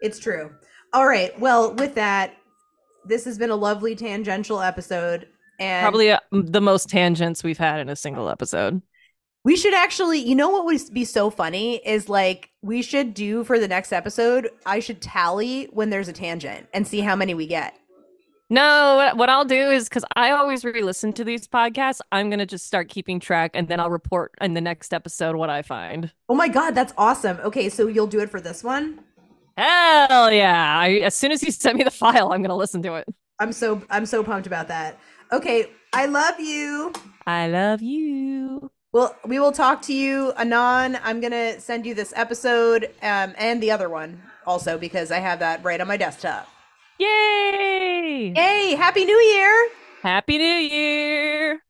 It's 0.00 0.18
true. 0.18 0.52
All 0.92 1.06
right. 1.06 1.38
Well, 1.40 1.74
with 1.74 1.94
that, 1.94 2.36
this 3.06 3.24
has 3.24 3.38
been 3.38 3.50
a 3.50 3.56
lovely 3.56 3.94
tangential 3.94 4.60
episode 4.60 5.28
and 5.58 5.82
Probably 5.82 6.10
uh, 6.10 6.20
the 6.32 6.60
most 6.60 6.88
tangents 6.90 7.42
we've 7.42 7.56
had 7.58 7.80
in 7.80 7.88
a 7.88 7.96
single 7.96 8.28
episode. 8.28 8.82
we 9.44 9.56
should 9.56 9.72
actually, 9.74 10.18
you 10.18 10.34
know 10.34 10.50
what 10.50 10.64
would 10.66 10.80
be 10.92 11.04
so 11.04 11.30
funny 11.30 11.76
is 11.86 12.08
like 12.08 12.50
we 12.62 12.82
should 12.82 13.14
do 13.14 13.42
for 13.44 13.58
the 13.58 13.68
next 13.68 13.92
episode, 13.92 14.50
I 14.66 14.80
should 14.80 15.00
tally 15.00 15.66
when 15.72 15.88
there's 15.90 16.08
a 16.08 16.12
tangent 16.12 16.66
and 16.74 16.86
see 16.86 17.00
how 17.00 17.16
many 17.16 17.32
we 17.32 17.46
get. 17.46 17.74
No, 18.48 18.96
what- 18.96 19.16
what 19.16 19.28
I'll 19.30 19.44
do 19.44 19.70
is 19.70 19.88
because 19.88 20.04
I 20.14 20.30
always 20.30 20.64
re-listen 20.64 21.12
to 21.14 21.24
these 21.24 21.48
podcasts, 21.48 22.00
I'm 22.12 22.30
gonna 22.30 22.46
just 22.46 22.66
start 22.66 22.88
keeping 22.88 23.18
track, 23.18 23.50
and 23.54 23.66
then 23.66 23.80
I'll 23.80 23.90
report 23.90 24.32
in 24.40 24.54
the 24.54 24.60
next 24.60 24.92
episode 24.94 25.34
what 25.36 25.50
I 25.50 25.62
find. 25.62 26.12
Oh 26.28 26.34
my 26.34 26.48
god, 26.48 26.74
that's 26.74 26.92
awesome. 26.98 27.38
Okay, 27.42 27.68
so 27.68 27.86
you'll 27.88 28.06
do 28.06 28.20
it 28.20 28.30
for 28.30 28.40
this 28.40 28.62
one? 28.62 29.00
Hell 29.56 30.32
yeah! 30.32 30.78
I, 30.78 30.90
as 31.04 31.16
soon 31.16 31.32
as 31.32 31.42
you 31.42 31.50
send 31.50 31.78
me 31.78 31.84
the 31.84 31.90
file, 31.90 32.32
I'm 32.32 32.42
gonna 32.42 32.56
listen 32.56 32.82
to 32.82 32.94
it. 32.96 33.08
I'm 33.38 33.52
so 33.52 33.82
I'm 33.90 34.06
so 34.06 34.22
pumped 34.22 34.46
about 34.46 34.68
that. 34.68 34.98
Okay, 35.32 35.70
I 35.92 36.06
love 36.06 36.38
you. 36.38 36.92
I 37.26 37.48
love 37.48 37.82
you. 37.82 38.70
Well, 38.92 39.16
we 39.26 39.38
will 39.38 39.52
talk 39.52 39.82
to 39.82 39.94
you 39.94 40.32
anon. 40.38 40.98
I'm 41.02 41.20
gonna 41.20 41.60
send 41.60 41.86
you 41.86 41.94
this 41.94 42.12
episode 42.16 42.84
um, 43.02 43.34
and 43.36 43.62
the 43.62 43.70
other 43.70 43.88
one 43.88 44.22
also 44.46 44.78
because 44.78 45.10
I 45.10 45.18
have 45.18 45.38
that 45.40 45.64
right 45.64 45.80
on 45.80 45.88
my 45.88 45.96
desktop. 45.96 46.48
Yay! 46.98 48.32
Yay! 48.34 48.74
Happy 48.74 49.04
New 49.04 49.18
Year! 49.18 49.68
Happy 50.02 50.38
New 50.38 50.44
Year! 50.44 51.62